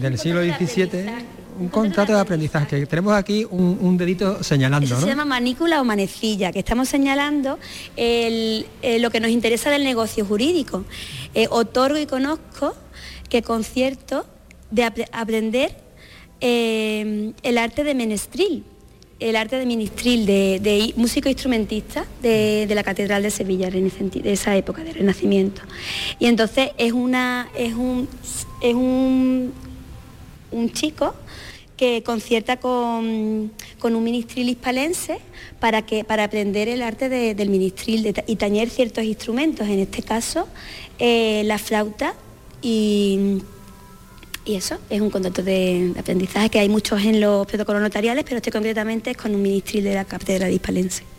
del 0.00 0.18
siglo 0.18 0.42
XVII 0.42 0.88
un 1.62 1.68
contrato 1.68 2.12
de 2.12 2.20
aprendizaje. 2.20 2.86
Tenemos 2.86 3.14
aquí 3.14 3.46
un, 3.48 3.96
dedito 3.96 4.42
señalando. 4.42 4.86
Eso 4.86 5.00
se 5.00 5.06
llama 5.06 5.24
manícula 5.24 5.80
o 5.80 5.84
manecilla, 5.84 6.52
que 6.52 6.58
estamos 6.58 6.88
señalando 6.88 7.58
eh, 7.96 8.64
lo 9.00 9.10
que 9.10 9.20
nos 9.20 9.30
interesa 9.30 9.70
del 9.70 9.84
negocio 9.84 10.24
jurídico. 10.24 10.84
Eh, 11.34 11.46
otorgo 11.50 11.98
y 11.98 12.06
conozco 12.06 12.74
que 13.28 13.42
concierto 13.42 14.26
de 14.70 14.84
aprender 15.12 15.76
eh, 16.40 17.32
el 17.42 17.58
arte 17.58 17.84
de 17.84 17.94
menestril, 17.94 18.64
el 19.20 19.36
arte 19.36 19.56
de 19.56 19.66
ministril, 19.66 20.26
de, 20.26 20.92
músico 20.96 21.28
instrumentista 21.28 22.04
de, 22.22 22.70
la 22.74 22.82
Catedral 22.82 23.22
de 23.22 23.30
Sevilla, 23.30 23.70
de 23.70 24.32
esa 24.32 24.56
época 24.56 24.82
de 24.82 24.92
Renacimiento. 24.92 25.62
Y 26.18 26.26
entonces 26.26 26.70
es 26.76 26.92
una 26.92 27.48
es 27.56 27.74
un 27.74 28.08
es 28.60 28.74
un, 28.74 29.52
un 30.50 30.72
chico 30.72 31.14
que 31.82 32.04
concierta 32.04 32.58
con, 32.58 33.50
un 33.82 34.04
ministril 34.04 34.48
hispalense 34.48 35.18
para, 35.58 35.82
que, 35.82 36.04
para 36.04 36.22
aprender 36.22 36.68
el 36.68 36.80
arte 36.80 37.08
del 37.08 37.48
ministril 37.50 38.14
y 38.28 38.36
tañer 38.36 38.70
ciertos 38.70 39.02
instrumentos, 39.02 39.66
en 39.66 39.80
este 39.80 40.00
caso 40.04 40.46
eh, 41.00 41.42
la 41.44 41.58
flauta 41.58 42.14
y, 42.62 43.38
y, 44.44 44.54
eso, 44.54 44.78
es 44.90 45.00
un 45.00 45.10
contrato 45.10 45.42
de, 45.42 45.92
aprendizaje 45.98 46.50
que 46.50 46.60
hay 46.60 46.68
muchos 46.68 47.02
en 47.02 47.20
los 47.20 47.48
protocolos 47.48 47.82
notariales, 47.82 48.22
pero 48.22 48.36
este 48.36 48.52
concretamente 48.52 49.10
es 49.10 49.16
con 49.16 49.34
un 49.34 49.42
ministril 49.42 49.82
de 49.82 49.94
la 49.94 50.04
Catedral 50.04 50.52
hispalense. 50.52 51.11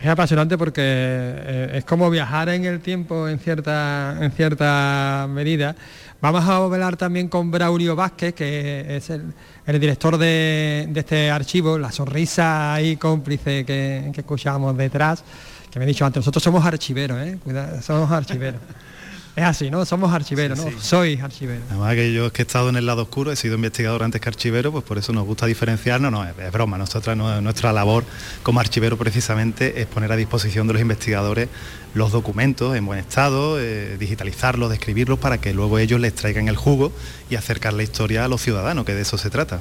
Es 0.00 0.06
apasionante 0.06 0.56
porque 0.56 0.80
eh, 0.84 1.70
es 1.74 1.84
como 1.84 2.08
viajar 2.08 2.48
en 2.50 2.64
el 2.64 2.80
tiempo 2.80 3.28
en 3.28 3.40
cierta, 3.40 4.16
en 4.20 4.30
cierta 4.30 5.26
medida. 5.28 5.74
Vamos 6.20 6.44
a 6.44 6.56
hablar 6.56 6.96
también 6.96 7.28
con 7.28 7.50
Braulio 7.50 7.96
Vázquez, 7.96 8.32
que 8.32 8.96
es 8.96 9.10
el, 9.10 9.34
el 9.66 9.80
director 9.80 10.16
de, 10.16 10.88
este 10.94 11.30
archivo, 11.30 11.78
la 11.78 11.90
sonrisa 11.90 12.74
ahí 12.74 12.96
cómplice 12.96 13.64
que, 13.64 14.10
que 14.14 14.20
escuchábamos 14.20 14.76
detrás, 14.76 15.24
que 15.70 15.80
me 15.80 15.84
he 15.84 15.88
dicho 15.88 16.04
antes, 16.04 16.20
nosotros 16.20 16.42
somos 16.44 16.64
archiveros, 16.64 17.18
¿eh? 17.18 17.38
somos 17.82 18.10
archiveros. 18.10 18.60
Es 19.38 19.44
así, 19.44 19.70
¿no? 19.70 19.84
Somos 19.84 20.12
archiveros, 20.12 20.58
¿no? 20.58 20.66
Soy 20.80 21.16
archivero. 21.22 21.62
Además 21.70 21.94
que 21.94 22.12
yo 22.12 22.32
que 22.32 22.42
he 22.42 22.44
estado 22.44 22.70
en 22.70 22.76
el 22.76 22.86
lado 22.86 23.02
oscuro, 23.02 23.30
he 23.30 23.36
sido 23.36 23.54
investigador 23.54 24.02
antes 24.02 24.20
que 24.20 24.28
archivero, 24.28 24.72
pues 24.72 24.82
por 24.82 24.98
eso 24.98 25.12
nos 25.12 25.24
gusta 25.26 25.46
diferenciarnos, 25.46 26.10
no, 26.10 26.24
es, 26.24 26.34
broma, 26.50 26.76
nosotros, 26.76 27.16
nuestra 27.16 27.72
labor 27.72 28.02
como 28.42 28.58
archivero 28.58 28.96
precisamente 28.96 29.80
es 29.80 29.86
poner 29.86 30.10
a 30.10 30.16
disposición 30.16 30.66
de 30.66 30.72
los 30.72 30.82
investigadores 30.82 31.48
los 31.94 32.10
documentos 32.10 32.74
en 32.74 32.84
buen 32.84 32.98
estado, 32.98 33.60
eh, 33.60 33.96
digitalizarlos, 33.96 34.70
describirlos 34.70 35.20
para 35.20 35.38
que 35.38 35.54
luego 35.54 35.78
ellos 35.78 36.00
les 36.00 36.16
traigan 36.16 36.48
el 36.48 36.56
jugo 36.56 36.90
y 37.30 37.36
acercar 37.36 37.74
la 37.74 37.84
historia 37.84 38.24
a 38.24 38.28
los 38.28 38.42
ciudadanos, 38.42 38.84
que 38.84 38.94
de 38.94 39.02
eso 39.02 39.18
se 39.18 39.30
trata. 39.30 39.60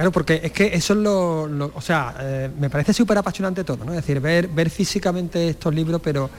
Claro, 0.00 0.12
porque 0.12 0.40
es 0.42 0.52
que 0.52 0.74
eso 0.74 0.94
es 0.94 0.98
lo, 0.98 1.42
o 1.74 1.80
sea, 1.82 2.14
eh, 2.20 2.50
me 2.58 2.70
parece 2.70 2.94
súper 2.94 3.18
apasionante 3.18 3.64
todo, 3.64 3.84
¿no? 3.84 3.92
Es 3.92 3.96
decir, 3.96 4.18
ver, 4.18 4.48
ver 4.48 4.70
físicamente 4.70 5.50
estos 5.50 5.74
libros, 5.74 6.00
pero 6.02 6.30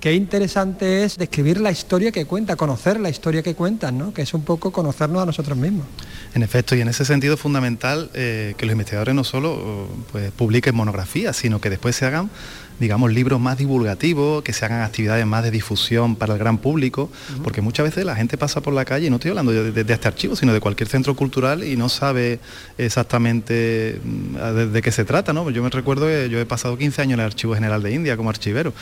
qué 0.00 0.14
interesante 0.14 1.04
es 1.04 1.16
describir 1.16 1.60
la 1.60 1.70
historia 1.70 2.12
que 2.12 2.24
cuenta, 2.24 2.56
conocer 2.56 3.00
la 3.00 3.08
historia 3.08 3.42
que 3.42 3.54
cuentan, 3.54 3.98
¿no? 3.98 4.12
que 4.12 4.22
es 4.22 4.34
un 4.34 4.42
poco 4.42 4.70
conocernos 4.70 5.22
a 5.22 5.26
nosotros 5.26 5.56
mismos. 5.56 5.86
En 6.34 6.42
efecto, 6.42 6.76
y 6.76 6.80
en 6.80 6.88
ese 6.88 7.04
sentido 7.04 7.34
es 7.34 7.40
fundamental 7.40 8.10
eh, 8.14 8.54
que 8.56 8.66
los 8.66 8.72
investigadores 8.72 9.14
no 9.14 9.24
solo 9.24 9.88
pues, 10.12 10.30
publiquen 10.32 10.74
monografías, 10.74 11.36
sino 11.36 11.60
que 11.60 11.70
después 11.70 11.96
se 11.96 12.06
hagan 12.06 12.30
digamos, 12.78 13.12
libros 13.12 13.40
más 13.40 13.56
divulgativos, 13.56 14.42
que 14.42 14.52
se 14.52 14.64
hagan 14.64 14.82
actividades 14.82 15.26
más 15.26 15.42
de 15.42 15.50
difusión 15.50 16.16
para 16.16 16.34
el 16.34 16.38
gran 16.38 16.58
público, 16.58 17.10
porque 17.42 17.62
muchas 17.62 17.84
veces 17.84 18.04
la 18.04 18.14
gente 18.14 18.36
pasa 18.36 18.60
por 18.60 18.74
la 18.74 18.84
calle, 18.84 19.06
y 19.06 19.10
no 19.10 19.16
estoy 19.16 19.30
hablando 19.30 19.52
de, 19.52 19.80
este 19.80 20.08
archivo, 20.08 20.36
sino 20.36 20.52
de 20.52 20.60
cualquier 20.60 20.88
centro 20.88 21.16
cultural 21.16 21.64
y 21.64 21.76
no 21.76 21.88
sabe 21.88 22.38
exactamente 22.76 24.00
mm, 24.04 24.72
de, 24.72 24.82
qué 24.82 24.92
se 24.92 25.04
trata, 25.04 25.32
¿no? 25.32 25.48
Yo 25.50 25.62
me 25.62 25.70
recuerdo 25.70 26.06
que 26.06 26.28
yo 26.28 26.38
he 26.38 26.46
pasado 26.46 26.76
15 26.76 27.02
años 27.02 27.14
en 27.14 27.20
el 27.20 27.26
Archivo 27.26 27.54
General 27.54 27.82
de 27.82 27.94
India 27.94 28.16
como 28.16 28.30
archivero 28.30 28.74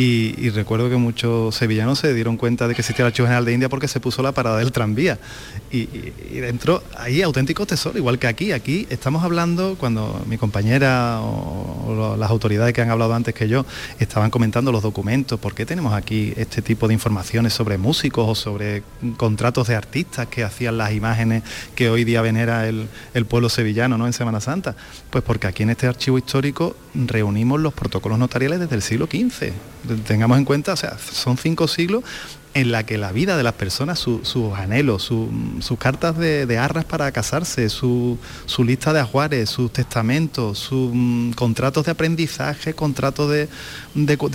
y, 0.00 0.50
recuerdo 0.50 0.88
que 0.88 0.96
muchos 0.96 1.56
sevillanos 1.56 1.98
se 1.98 2.14
dieron 2.14 2.36
cuenta 2.36 2.68
de 2.68 2.74
que 2.76 2.82
existía 2.82 3.04
el 3.04 3.08
Archivo 3.08 3.26
General 3.26 3.44
de 3.44 3.52
India 3.52 3.68
porque 3.68 3.88
se 3.88 3.98
puso 3.98 4.22
la 4.22 4.30
parada 4.30 4.58
del 4.58 4.70
tranvía 4.70 5.18
y, 5.72 5.86
dentro 6.40 6.84
hay 6.96 7.22
auténticos 7.22 7.66
tesoros, 7.66 7.98
igual 7.98 8.20
que 8.20 8.28
aquí, 8.28 8.52
aquí 8.52 8.86
estamos 8.90 9.24
hablando 9.24 9.74
cuando 9.76 10.24
mi 10.28 10.38
compañera 10.38 11.20
o 11.20 12.16
las 12.16 12.30
autoridades 12.30 12.72
que 12.74 12.80
han 12.80 12.90
hablado 12.90 13.12
antes 13.12 13.34
que 13.34 13.48
yo 13.48 13.66
estaban 13.98 14.30
comentando 14.30 14.70
los 14.70 14.84
documentos, 14.84 15.40
¿por 15.40 15.54
qué 15.54 15.66
tenemos 15.66 15.92
aquí 15.92 16.32
este 16.36 16.62
tipo 16.62 16.86
de 16.86 16.94
informaciones 16.94 17.52
sobre 17.52 17.76
músicos 17.76 18.28
o 18.28 18.34
sobre 18.36 18.84
contratos 19.16 19.66
de 19.66 19.74
artistas 19.74 20.28
que 20.28 20.44
hacían 20.44 20.78
las 20.78 20.92
imágenes 20.92 21.42
que 21.74 21.90
hoy 21.90 22.04
día 22.04 22.22
venera 22.22 22.68
el, 22.68 22.88
pueblo 23.28 23.48
sevillano 23.48 23.98
¿no? 23.98 24.06
en 24.06 24.12
Semana 24.12 24.40
Santa? 24.40 24.76
Pues 25.10 25.24
porque 25.24 25.48
aquí 25.48 25.64
en 25.64 25.70
este 25.70 25.88
archivo 25.88 26.18
histórico 26.18 26.76
reunimos 26.94 27.58
los 27.58 27.74
protocolos 27.74 28.18
notariales 28.18 28.60
desde 28.60 28.76
el 28.76 28.82
siglo 28.82 29.06
XV. 29.06 29.52
Tengamos 30.06 30.38
en 30.38 30.44
cuenta, 30.44 30.72
o 30.72 30.76
sea, 30.76 30.96
son 30.98 31.36
cinco 31.36 31.68
siglos 31.68 32.04
en 32.54 32.72
la 32.72 32.84
que 32.84 32.98
la 32.98 33.12
vida 33.12 33.36
de 33.36 33.42
las 33.42 33.54
personas, 33.54 33.98
sus 33.98 34.54
anhelos, 34.56 35.02
sus 35.02 35.78
cartas 35.78 36.18
de, 36.18 36.58
arras 36.58 36.84
para 36.84 37.10
casarse, 37.12 37.68
su, 37.68 38.18
lista 38.64 38.92
de 38.92 39.00
ajuares, 39.00 39.50
sus 39.50 39.72
testamentos, 39.72 40.58
sus 40.58 40.90
mm, 40.92 41.32
contratos 41.32 41.84
de 41.84 41.92
aprendizaje, 41.92 42.74
contratos 42.74 43.30
de, 43.30 43.48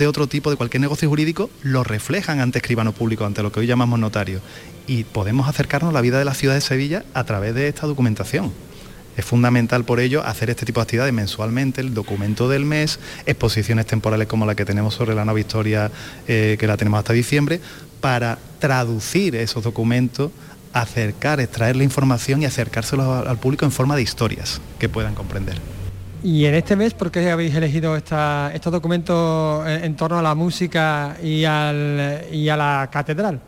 otro 0.06 0.26
tipo, 0.26 0.50
de 0.50 0.56
cualquier 0.56 0.80
negocio 0.80 1.08
jurídico, 1.08 1.50
lo 1.62 1.84
reflejan 1.84 2.40
ante 2.40 2.58
escribano 2.58 2.92
público, 2.92 3.26
ante 3.26 3.42
lo 3.42 3.52
que 3.52 3.60
hoy 3.60 3.66
llamamos 3.66 3.98
notario. 3.98 4.40
Y 4.86 5.04
podemos 5.04 5.48
acercarnos 5.48 5.90
a 5.90 5.94
la 5.94 6.00
vida 6.00 6.18
de 6.18 6.24
la 6.24 6.34
ciudad 6.34 6.54
de 6.54 6.60
Sevilla 6.60 7.04
a 7.14 7.24
través 7.24 7.54
de 7.54 7.68
esta 7.68 7.86
documentación. 7.86 8.52
Es 9.16 9.24
fundamental 9.24 9.84
por 9.84 10.00
ello 10.00 10.24
hacer 10.24 10.50
este 10.50 10.66
tipo 10.66 10.80
de 10.80 10.82
actividades 10.82 11.12
mensualmente, 11.12 11.80
el 11.80 11.94
documento 11.94 12.48
del 12.48 12.64
mes, 12.64 12.98
exposiciones 13.26 13.86
temporales 13.86 14.26
como 14.26 14.46
la 14.46 14.54
que 14.54 14.64
tenemos 14.64 14.94
sobre 14.94 15.14
la 15.14 15.24
nueva 15.24 15.40
historia, 15.40 15.90
eh, 16.26 16.56
que 16.58 16.66
la 16.66 16.76
tenemos 16.76 16.98
hasta 16.98 17.12
diciembre, 17.12 17.60
para 18.00 18.38
traducir 18.58 19.36
esos 19.36 19.62
documentos, 19.62 20.30
acercar, 20.72 21.40
extraer 21.40 21.76
la 21.76 21.84
información 21.84 22.42
y 22.42 22.46
acercárselos 22.46 23.26
al 23.26 23.38
público 23.38 23.64
en 23.64 23.72
forma 23.72 23.96
de 23.96 24.02
historias 24.02 24.60
que 24.78 24.88
puedan 24.88 25.14
comprender. 25.14 25.58
Y 26.22 26.46
en 26.46 26.54
este 26.54 26.74
mes, 26.74 26.94
¿por 26.94 27.10
qué 27.10 27.30
habéis 27.30 27.54
elegido 27.54 27.96
estos 27.96 28.72
documentos 28.72 29.68
en, 29.68 29.94
torno 29.94 30.18
a 30.18 30.22
la 30.22 30.34
música 30.34 31.16
y 31.22 31.44
a 31.44 31.70
la 31.72 32.88
catedral? 32.90 33.40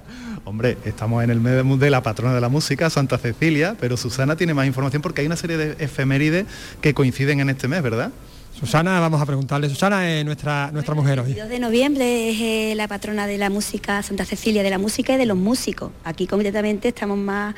Hombre, 0.46 0.78
estamos 0.84 1.24
en 1.24 1.30
el 1.30 1.40
mes 1.40 1.80
de 1.80 1.90
la 1.90 2.04
patrona 2.04 2.32
de 2.32 2.40
la 2.40 2.48
música, 2.48 2.88
Santa 2.88 3.18
Cecilia, 3.18 3.74
pero 3.80 3.96
Susana 3.96 4.36
tiene 4.36 4.54
más 4.54 4.64
información 4.64 5.02
porque 5.02 5.22
hay 5.22 5.26
una 5.26 5.34
serie 5.34 5.56
de 5.56 5.84
efemérides 5.84 6.46
que 6.80 6.94
coinciden 6.94 7.40
en 7.40 7.50
este 7.50 7.66
mes, 7.66 7.82
¿verdad? 7.82 8.12
Susana, 8.58 9.00
vamos 9.00 9.20
a 9.20 9.26
preguntarle. 9.26 9.68
Susana 9.68 10.10
es 10.10 10.24
nuestra, 10.24 10.70
nuestra 10.72 10.94
mujer 10.94 11.20
hoy. 11.20 11.32
El 11.32 11.40
2 11.40 11.48
de 11.50 11.58
noviembre 11.58 12.30
es 12.30 12.40
eh, 12.40 12.74
la 12.74 12.88
patrona 12.88 13.26
de 13.26 13.36
la 13.36 13.50
música, 13.50 14.02
Santa 14.02 14.24
Cecilia, 14.24 14.62
de 14.62 14.70
la 14.70 14.78
música 14.78 15.12
y 15.12 15.18
de 15.18 15.26
los 15.26 15.36
músicos. 15.36 15.92
Aquí 16.04 16.26
concretamente 16.26 16.88
estamos 16.88 17.18
más 17.18 17.54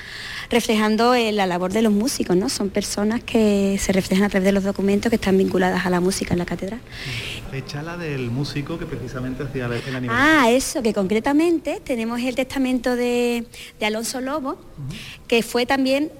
reflejando 0.51 1.15
eh, 1.15 1.31
la 1.31 1.47
labor 1.47 1.73
de 1.73 1.83
los 1.83 1.93
músicos, 1.93 2.37
¿no? 2.37 2.49
Son 2.49 2.71
personas 2.71 3.23
que 3.23 3.79
se 3.81 3.93
reflejan 3.93 4.25
a 4.25 4.29
través 4.29 4.45
de 4.45 4.51
los 4.51 4.65
documentos 4.65 5.09
que 5.09 5.17
están 5.17 5.39
vinculadas 5.39 5.87
a 5.87 5.91
la 5.91 6.01
música 6.01 6.35
en 6.35 6.39
la 6.41 6.47
catedral. 6.47 6.81
Fecha 7.49 7.81
la 7.81 7.97
del 7.97 8.33
músico 8.33 8.77
que 8.77 8.87
precisamente 8.87 9.45
hacía 9.45 9.67
el 9.67 9.95
aniversario. 9.95 10.11
Ah, 10.11 10.51
eso, 10.51 10.83
que 10.83 10.93
concretamente 10.93 11.81
tenemos 11.85 12.21
el 12.21 12.35
testamento 12.35 12.97
de, 12.97 13.47
Alonso 13.81 14.21
Lobo, 14.21 14.59
que 15.29 15.45
fue 15.45 15.65
también, 15.65 16.11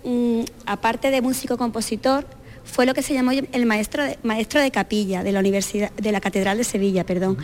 aparte 0.67 1.11
de 1.11 1.21
músico-compositor, 1.21 2.38
fue 2.71 2.87
lo 2.87 2.95
que 2.95 3.03
se 3.03 3.15
llamó 3.15 3.33
el 3.33 3.67
maestro 3.67 4.05
de, 4.05 4.19
maestro 4.23 4.61
de 4.61 4.71
capilla 4.71 5.23
de 5.25 5.33
la 5.33 5.41
Universidad, 5.41 5.91
de 5.93 6.13
la 6.13 6.21
Catedral 6.21 6.59
de 6.59 6.65
Sevilla, 6.65 7.05
perdón, 7.05 7.39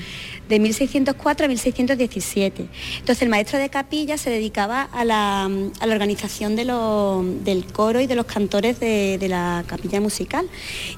de 0.48 0.60
1604 0.60 1.46
a 1.46 1.48
1617. 1.48 2.68
Entonces 2.98 3.22
el 3.22 3.28
maestro 3.28 3.58
de 3.58 3.68
capilla 3.70 4.18
se 4.18 4.30
dedicaba 4.30 4.82
a 4.82 5.04
la, 5.04 5.50
organización 5.80 6.56
del 6.56 7.66
coro 7.72 8.00
y 8.00 8.06
de 8.06 8.14
los 8.14 8.26
cantores 8.26 8.80
de, 8.80 9.18
la 9.28 9.64
capilla 9.66 10.00
musical. 10.00 10.46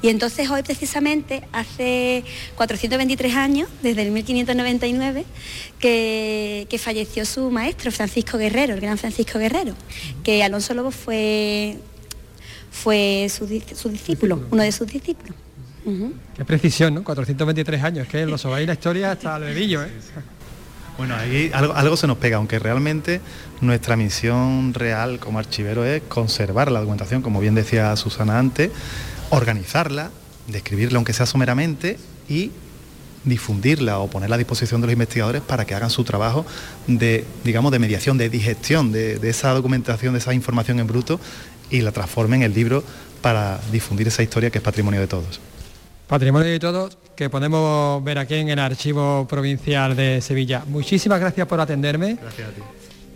Y 0.03 0.09
entonces 0.09 0.51
hoy 0.51 0.63
precisamente, 0.63 1.43
hace 1.53 2.25
423 2.57 3.35
años, 3.37 3.69
desde 3.83 4.03
el 4.03 4.11
1599, 4.11 5.25
que, 5.79 6.67
que 6.69 6.79
falleció 6.79 7.25
su 7.25 7.51
maestro, 7.51 7.93
Francisco 7.93 8.39
Guerrero, 8.39 8.75
el 8.75 8.81
gran 8.81 8.99
Francisco 8.99 9.39
Guerrero, 9.39 9.75
que 10.25 10.43
Alonso 10.43 10.75
Lobo 10.75 10.91
fue 10.91 11.77
fue 12.83 13.29
su, 13.31 13.47
discípulo, 13.47 14.43
uno 14.51 14.63
de 14.63 14.71
sus 14.71 14.87
discípulos. 14.87 15.35
Qué 16.37 16.45
precisión, 16.45 16.95
¿no? 16.95 17.05
423 17.05 17.83
años, 17.83 18.09
que 18.09 18.27
los 18.27 18.45
y 18.45 18.67
la 18.67 18.73
historia 18.73 19.13
hasta 19.13 19.37
el 19.37 19.45
bebillo, 19.45 19.85
¿eh? 19.85 19.91
Bueno, 20.99 21.15
ahí 21.15 21.51
algo, 21.53 21.75
algo, 21.75 21.97
se 21.97 22.07
nos 22.07 22.17
pega, 22.17 22.39
aunque 22.39 22.59
realmente 22.59 23.21
nuestra 23.61 23.97
misión 23.97 24.75
real 24.75 25.19
como 25.19 25.39
archivero 25.39 25.85
es 25.85 26.03
conservar 26.09 26.73
la 26.73 26.81
documentación, 26.81 27.23
como 27.23 27.39
bien 27.41 27.55
decía 27.55 27.95
Susana 27.97 28.39
antes, 28.39 28.71
organizarla, 29.31 30.11
describirla 30.49 30.97
aunque 30.97 31.13
sea 31.13 31.27
someramente 31.27 31.99
y 32.29 32.51
difundirla 33.25 33.99
o 33.99 34.09
ponerla 34.09 34.37
a 34.37 34.39
disposición 34.39 34.81
de 34.81 34.87
los 34.87 34.93
investigadores 34.93 35.43
para 35.43 35.67
que 35.67 35.75
hagan 35.75 35.91
su 35.91 36.05
trabajo 36.05 36.47
de, 36.87 37.25
digamos, 37.45 37.73
de 37.73 37.79
mediación, 37.79 38.17
de 38.17 38.31
digestión 38.31 38.93
de, 38.93 39.19
de 39.19 39.31
esa 39.31 39.51
documentación, 39.51 40.15
de 40.15 40.21
esa 40.21 40.33
información 40.33 40.79
en 40.79 40.87
bruto 40.87 41.21
y 41.71 41.81
la 41.81 41.93
transformen 41.93 42.43
en 42.43 42.51
el 42.51 42.55
libro 42.55 42.83
para 43.21 43.59
difundir 43.73 44.09
esa 44.09 44.23
historia 44.23 44.51
que 44.51 44.59
es 44.59 44.65
patrimonio 44.65 45.01
de 45.01 45.07
todos. 45.07 45.41
Patrimonio 46.07 46.49
de 46.49 46.61
todos 46.61 46.99
que 47.17 47.31
podemos 47.31 48.05
ver 48.05 48.19
aquí 48.19 48.35
en 48.35 48.51
el 48.51 48.59
Archivo 48.59 49.27
Provincial 49.29 49.97
de 49.97 50.21
Sevilla. 50.21 50.65
Muchísimas 50.69 51.19
gracias 51.19 51.47
por 51.49 51.61
atenderme. 51.61 52.19
Gracias 52.21 52.49
a 52.49 52.53
ti. 52.53 52.61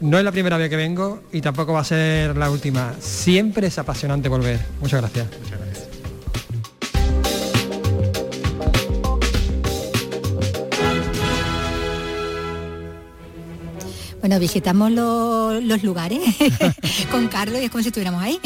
No 0.00 0.18
es 0.18 0.24
la 0.24 0.32
primera 0.32 0.56
vez 0.56 0.70
que 0.70 0.76
vengo 0.76 1.22
y 1.30 1.42
tampoco 1.42 1.74
va 1.74 1.80
a 1.80 1.84
ser 1.84 2.36
la 2.36 2.50
última. 2.50 2.94
Siempre 2.98 3.66
es 3.66 3.78
apasionante 3.78 4.28
volver. 4.30 4.58
Muchas 4.80 5.00
gracias. 5.02 5.26
Muchas 5.26 5.58
gracias. 5.58 5.69
Bueno, 14.20 14.38
visitamos 14.38 14.90
los 14.92 15.82
lugares 15.82 16.20
con 17.10 17.28
Carlos 17.28 17.60
y 17.60 17.64
es 17.64 17.70
como 17.70 17.82
si 17.82 17.88
estuviéramos 17.88 18.22
ahí. 18.22 18.38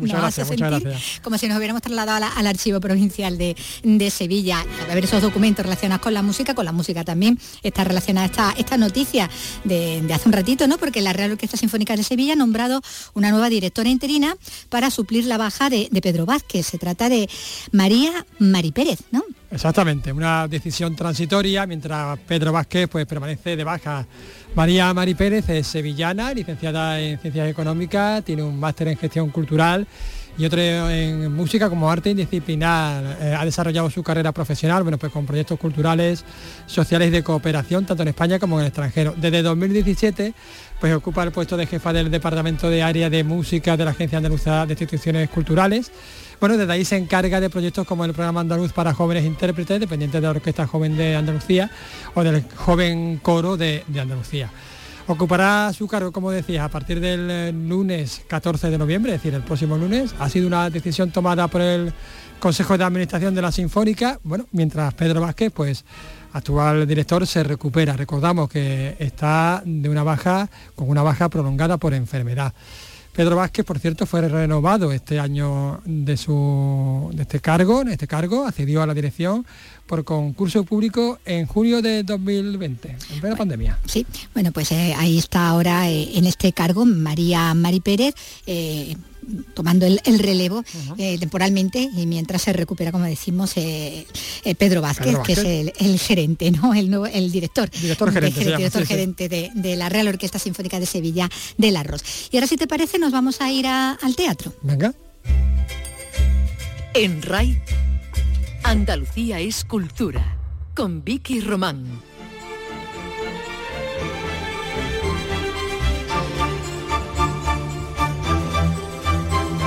muchas 0.00 0.18
gracias, 0.20 0.50
muchas 0.50 0.82
gracias. 0.82 1.20
Como 1.22 1.38
si 1.38 1.46
nos 1.46 1.58
hubiéramos 1.58 1.80
trasladado 1.80 2.26
al 2.36 2.46
archivo 2.46 2.80
provincial 2.80 3.38
de, 3.38 4.10
Sevilla. 4.10 4.64
A 4.90 4.94
ver 4.94 5.04
esos 5.04 5.22
documentos 5.22 5.64
relacionados 5.64 6.02
con 6.02 6.12
la 6.12 6.22
música, 6.22 6.54
con 6.54 6.64
la 6.64 6.72
música 6.72 7.04
también 7.04 7.38
está 7.62 7.84
relacionada 7.84 8.26
esta, 8.26 8.54
esta 8.58 8.76
noticia 8.76 9.30
de, 9.62 10.02
hace 10.12 10.28
un 10.28 10.32
ratito, 10.32 10.66
¿no? 10.66 10.76
Porque 10.76 11.00
la 11.00 11.12
Real 11.12 11.30
Orquesta 11.30 11.56
Sinfónica 11.56 11.96
de 11.96 12.02
Sevilla 12.02 12.32
ha 12.32 12.36
nombrado 12.36 12.80
una 13.14 13.30
nueva 13.30 13.48
directora 13.48 13.88
interina 13.88 14.36
para 14.70 14.90
suplir 14.90 15.26
la 15.26 15.38
baja 15.38 15.70
de, 15.70 15.88
de 15.90 16.00
Pedro 16.00 16.26
Vázquez. 16.26 16.66
Se 16.66 16.78
trata 16.78 17.08
de 17.08 17.30
María 17.70 18.26
Mari 18.38 18.72
Pérez, 18.72 18.98
¿no? 19.12 19.22
Exactamente, 19.52 20.10
una 20.10 20.48
decisión 20.48 20.96
transitoria 20.96 21.66
mientras 21.66 22.18
Pedro 22.20 22.52
Vázquez 22.52 22.88
pues 22.88 23.06
permanece 23.06 23.54
de 23.54 23.64
baja. 23.64 24.06
María 24.54 24.92
Mari 24.92 25.14
Pérez 25.14 25.48
es 25.48 25.66
sevillana, 25.66 26.34
licenciada 26.34 27.00
en 27.00 27.18
Ciencias 27.18 27.48
Económicas, 27.48 28.22
tiene 28.22 28.42
un 28.42 28.60
máster 28.60 28.86
en 28.88 28.98
Gestión 28.98 29.30
Cultural 29.30 29.86
y 30.36 30.44
otro 30.44 30.60
en 30.60 31.32
música 31.32 31.70
como 31.70 31.90
arte 31.90 32.10
indisciplinar. 32.10 33.16
Eh, 33.20 33.34
ha 33.38 33.44
desarrollado 33.46 33.88
su 33.88 34.02
carrera 34.02 34.30
profesional 34.32 34.82
bueno, 34.82 34.98
pues 34.98 35.10
con 35.10 35.24
proyectos 35.24 35.58
culturales, 35.58 36.24
sociales 36.66 37.12
de 37.12 37.22
cooperación, 37.22 37.86
tanto 37.86 38.02
en 38.02 38.10
España 38.10 38.38
como 38.38 38.56
en 38.58 38.62
el 38.62 38.68
extranjero. 38.68 39.14
Desde 39.16 39.42
2017 39.42 40.34
pues 40.78 40.94
ocupa 40.94 41.22
el 41.22 41.32
puesto 41.32 41.56
de 41.56 41.66
jefa 41.66 41.94
del 41.94 42.10
Departamento 42.10 42.68
de 42.68 42.82
Área 42.82 43.08
de 43.08 43.24
Música 43.24 43.78
de 43.78 43.86
la 43.86 43.92
Agencia 43.92 44.18
Andaluza 44.18 44.66
de 44.66 44.74
Instituciones 44.74 45.30
Culturales 45.30 45.90
bueno, 46.42 46.56
desde 46.56 46.72
ahí 46.72 46.84
se 46.84 46.96
encarga 46.96 47.40
de 47.40 47.48
proyectos 47.48 47.86
como 47.86 48.04
el 48.04 48.12
programa 48.14 48.40
andaluz 48.40 48.72
para 48.72 48.92
jóvenes 48.92 49.24
intérpretes, 49.24 49.78
dependientes 49.78 50.20
de 50.20 50.26
la 50.26 50.30
Orquesta 50.30 50.66
Joven 50.66 50.96
de 50.96 51.14
Andalucía 51.14 51.70
o 52.14 52.24
del 52.24 52.42
Joven 52.56 53.20
Coro 53.22 53.56
de, 53.56 53.84
Andalucía. 53.88 54.50
Ocupará 55.06 55.72
su 55.72 55.86
cargo, 55.86 56.10
como 56.10 56.32
decía, 56.32 56.64
a 56.64 56.68
partir 56.68 56.98
del 56.98 57.30
eh, 57.30 57.52
lunes 57.52 58.22
14 58.26 58.70
de 58.70 58.76
noviembre, 58.76 59.14
es 59.14 59.20
decir, 59.20 59.34
el 59.34 59.44
próximo 59.44 59.76
lunes. 59.76 60.16
Ha 60.18 60.28
sido 60.28 60.48
una 60.48 60.68
decisión 60.68 61.12
tomada 61.12 61.46
por 61.46 61.60
el 61.60 61.92
Consejo 62.40 62.76
de 62.76 62.82
Administración 62.82 63.36
de 63.36 63.42
la 63.42 63.52
Sinfónica, 63.52 64.18
bueno, 64.24 64.46
mientras 64.50 64.92
Pedro 64.94 65.20
Vázquez, 65.20 65.52
pues 65.54 65.84
actual 66.32 66.88
director, 66.88 67.24
se 67.24 67.44
recupera. 67.44 67.96
Recordamos 67.96 68.48
que 68.48 68.96
está 68.98 69.62
de 69.64 69.88
una 69.88 70.02
baja, 70.02 70.50
con 70.74 70.88
una 70.88 71.04
baja 71.04 71.28
prolongada 71.28 71.76
por 71.76 71.94
enfermedad. 71.94 72.52
Pedro 73.12 73.36
Vázquez, 73.36 73.66
por 73.66 73.78
cierto, 73.78 74.06
fue 74.06 74.26
renovado 74.26 74.90
este 74.90 75.20
año 75.20 75.80
de 75.84 76.16
su 76.16 77.10
de 77.12 77.22
este 77.22 77.40
cargo, 77.40 77.82
en 77.82 77.88
este 77.88 78.06
cargo, 78.06 78.46
accedió 78.46 78.82
a 78.82 78.86
la 78.86 78.94
dirección 78.94 79.44
por 79.86 80.04
concurso 80.04 80.64
público 80.64 81.18
en 81.26 81.46
junio 81.46 81.82
de 81.82 82.04
2020, 82.04 82.96
en 83.12 83.20
plena 83.20 83.36
pandemia. 83.36 83.78
Sí, 83.84 84.06
bueno, 84.32 84.50
pues 84.52 84.72
eh, 84.72 84.94
ahí 84.96 85.18
está 85.18 85.48
ahora 85.48 85.90
eh, 85.90 86.16
en 86.16 86.24
este 86.24 86.52
cargo 86.54 86.86
María 86.86 87.52
Mari 87.52 87.80
Pérez. 87.80 88.14
Eh, 88.46 88.96
tomando 89.54 89.86
el, 89.86 90.18
relevo 90.18 90.64
temporalmente 90.96 91.88
y 91.96 92.06
mientras 92.06 92.42
se 92.42 92.52
recupera, 92.52 92.92
como 92.92 93.04
decimos, 93.04 93.54
Pedro, 94.58 94.80
Vázquez, 94.80 95.16
que 95.24 95.32
es 95.32 95.38
el, 95.78 95.98
gerente, 95.98 96.50
¿no? 96.50 96.74
El, 96.74 96.90
nuevo, 96.90 97.06
el 97.06 97.30
director, 97.30 97.70
director 97.70 98.12
gerente, 98.12 98.44
director 98.56 98.86
gerente 98.86 99.28
de, 99.28 99.76
la 99.76 99.88
Real 99.88 100.08
Orquesta 100.08 100.38
Sinfónica 100.38 100.80
de 100.80 100.86
Sevilla 100.86 101.28
del 101.56 101.76
Arroz. 101.76 102.02
Y 102.30 102.36
ahora, 102.36 102.46
si 102.46 102.56
te 102.56 102.66
parece, 102.66 102.98
nos 102.98 103.12
vamos 103.12 103.40
a 103.40 103.50
ir 103.50 103.66
al 103.66 104.16
teatro. 104.16 104.52
Venga. 104.62 104.94
En 106.94 107.22
RAI 107.22 107.62
Andalucía 108.64 109.40
es 109.40 109.64
cultura, 109.64 110.36
con 110.74 111.02
Vicky 111.04 111.40
Román. 111.40 111.84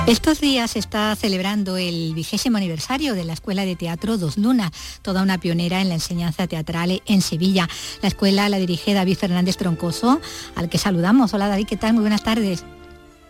Estos 0.06 0.38
días 0.40 0.70
se 0.70 0.78
está 0.78 1.16
celebrando 1.16 1.76
el 1.76 2.14
vigésimo 2.14 2.58
aniversario 2.58 3.14
de 3.14 3.24
la 3.24 3.32
Escuela 3.32 3.64
de 3.64 3.74
Teatro 3.74 4.16
Dos 4.18 4.38
Lunas, 4.38 4.70
toda 5.02 5.20
una 5.20 5.38
pionera 5.38 5.80
en 5.80 5.88
la 5.88 5.94
enseñanza 5.94 6.46
teatral 6.46 7.02
en 7.06 7.20
Sevilla. 7.22 7.68
La 8.02 8.08
escuela 8.08 8.48
la 8.48 8.58
dirige 8.58 8.94
David 8.94 9.16
Fernández 9.16 9.56
Troncoso, 9.56 10.20
al 10.54 10.68
que 10.68 10.78
saludamos. 10.78 11.34
Hola 11.34 11.48
David, 11.48 11.66
¿qué 11.66 11.76
tal? 11.76 11.94
Muy 11.94 12.02
buenas 12.02 12.22
tardes. 12.22 12.64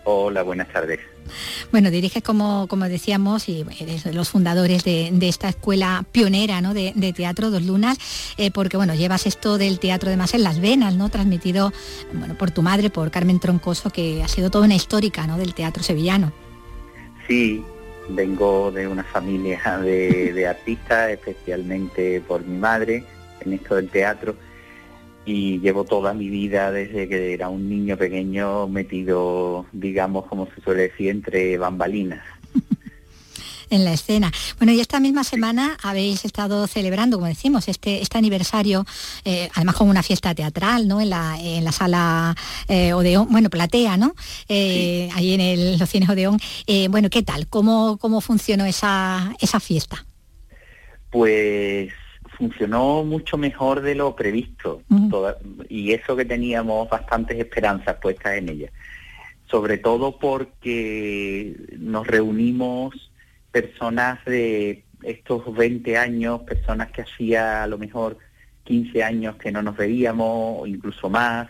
Hola, 0.04 0.42
buenas 0.42 0.68
tardes. 0.70 1.00
Bueno, 1.72 1.90
diriges, 1.90 2.22
como, 2.22 2.68
como 2.68 2.84
decíamos, 2.84 3.48
y 3.48 3.64
eres 3.80 4.04
de 4.04 4.12
los 4.12 4.28
fundadores 4.28 4.84
de, 4.84 5.16
esta 5.22 5.48
escuela 5.48 6.04
pionera 6.12 6.60
¿no? 6.60 6.74
de, 6.74 6.92
teatro 7.16 7.50
Dos 7.50 7.62
Lunas, 7.62 7.96
eh, 8.36 8.50
porque 8.50 8.76
bueno, 8.76 8.94
llevas 8.94 9.26
esto 9.26 9.56
del 9.56 9.78
teatro 9.78 10.10
además 10.10 10.34
en 10.34 10.42
las 10.44 10.60
venas, 10.60 10.94
¿no? 10.94 11.08
Transmitido 11.08 11.72
bueno, 12.12 12.36
por 12.36 12.50
tu 12.50 12.60
madre, 12.60 12.90
por 12.90 13.10
Carmen 13.10 13.40
Troncoso, 13.40 13.88
que 13.88 14.22
ha 14.22 14.28
sido 14.28 14.50
toda 14.50 14.66
una 14.66 14.74
histórica 14.74 15.26
¿no? 15.26 15.38
del 15.38 15.54
teatro 15.54 15.82
sevillano. 15.82 16.45
Sí, 17.26 17.64
vengo 18.10 18.70
de 18.70 18.86
una 18.86 19.04
familia 19.04 19.78
de, 19.82 20.32
de 20.32 20.46
artistas, 20.46 21.10
especialmente 21.10 22.20
por 22.20 22.44
mi 22.44 22.58
madre, 22.58 23.04
en 23.40 23.52
esto 23.52 23.76
del 23.76 23.88
teatro 23.88 24.36
y 25.26 25.58
llevo 25.58 25.84
toda 25.84 26.14
mi 26.14 26.30
vida 26.30 26.70
desde 26.70 27.08
que 27.08 27.34
era 27.34 27.48
un 27.48 27.68
niño 27.68 27.96
pequeño 27.96 28.68
metido, 28.68 29.66
digamos, 29.72 30.24
como 30.26 30.46
se 30.46 30.60
suele 30.60 30.82
decir, 30.82 31.10
entre 31.10 31.58
bambalinas. 31.58 32.22
En 33.70 33.84
la 33.84 33.92
escena. 33.92 34.32
Bueno, 34.58 34.72
y 34.72 34.80
esta 34.80 35.00
misma 35.00 35.24
semana 35.24 35.76
habéis 35.82 36.24
estado 36.24 36.66
celebrando, 36.66 37.16
como 37.16 37.26
decimos, 37.26 37.68
este, 37.68 38.02
este 38.02 38.18
aniversario, 38.18 38.84
eh, 39.24 39.48
además 39.54 39.76
con 39.76 39.88
una 39.88 40.02
fiesta 40.02 40.34
teatral, 40.34 40.88
¿no? 40.88 41.00
En 41.00 41.10
la, 41.10 41.38
en 41.40 41.64
la 41.64 41.72
sala 41.72 42.34
eh, 42.68 42.92
Odeón, 42.92 43.28
bueno, 43.30 43.50
Platea, 43.50 43.96
¿no? 43.96 44.14
Eh, 44.48 45.08
ahí 45.14 45.34
en 45.34 45.40
el, 45.40 45.78
los 45.78 45.88
cines 45.88 46.08
Odeón. 46.08 46.38
bueno, 46.90 47.10
¿qué 47.10 47.22
tal? 47.22 47.46
¿Cómo, 47.48 47.98
cómo 47.98 48.20
funcionó 48.20 48.64
esa, 48.64 49.34
esa 49.40 49.60
fiesta? 49.60 50.04
Pues 51.10 51.92
funcionó 52.36 53.02
mucho 53.02 53.38
mejor 53.38 53.80
de 53.80 53.94
lo 53.94 54.14
previsto 54.14 54.82
y 55.68 55.92
eso 55.92 56.16
que 56.16 56.24
teníamos 56.24 56.88
bastantes 56.88 57.38
esperanzas 57.38 57.96
puestas 57.96 58.36
en 58.36 58.48
ella. 58.50 58.70
Sobre 59.50 59.78
todo 59.78 60.18
porque 60.18 61.56
nos 61.78 62.06
reunimos 62.06 63.10
personas 63.56 64.22
de 64.26 64.84
estos 65.02 65.56
20 65.56 65.96
años, 65.96 66.42
personas 66.42 66.90
que 66.90 67.00
hacía 67.00 67.62
a 67.62 67.66
lo 67.66 67.78
mejor 67.78 68.18
15 68.64 69.02
años 69.02 69.36
que 69.36 69.50
no 69.50 69.62
nos 69.62 69.78
veíamos, 69.78 70.60
o 70.60 70.66
incluso 70.66 71.08
más, 71.08 71.48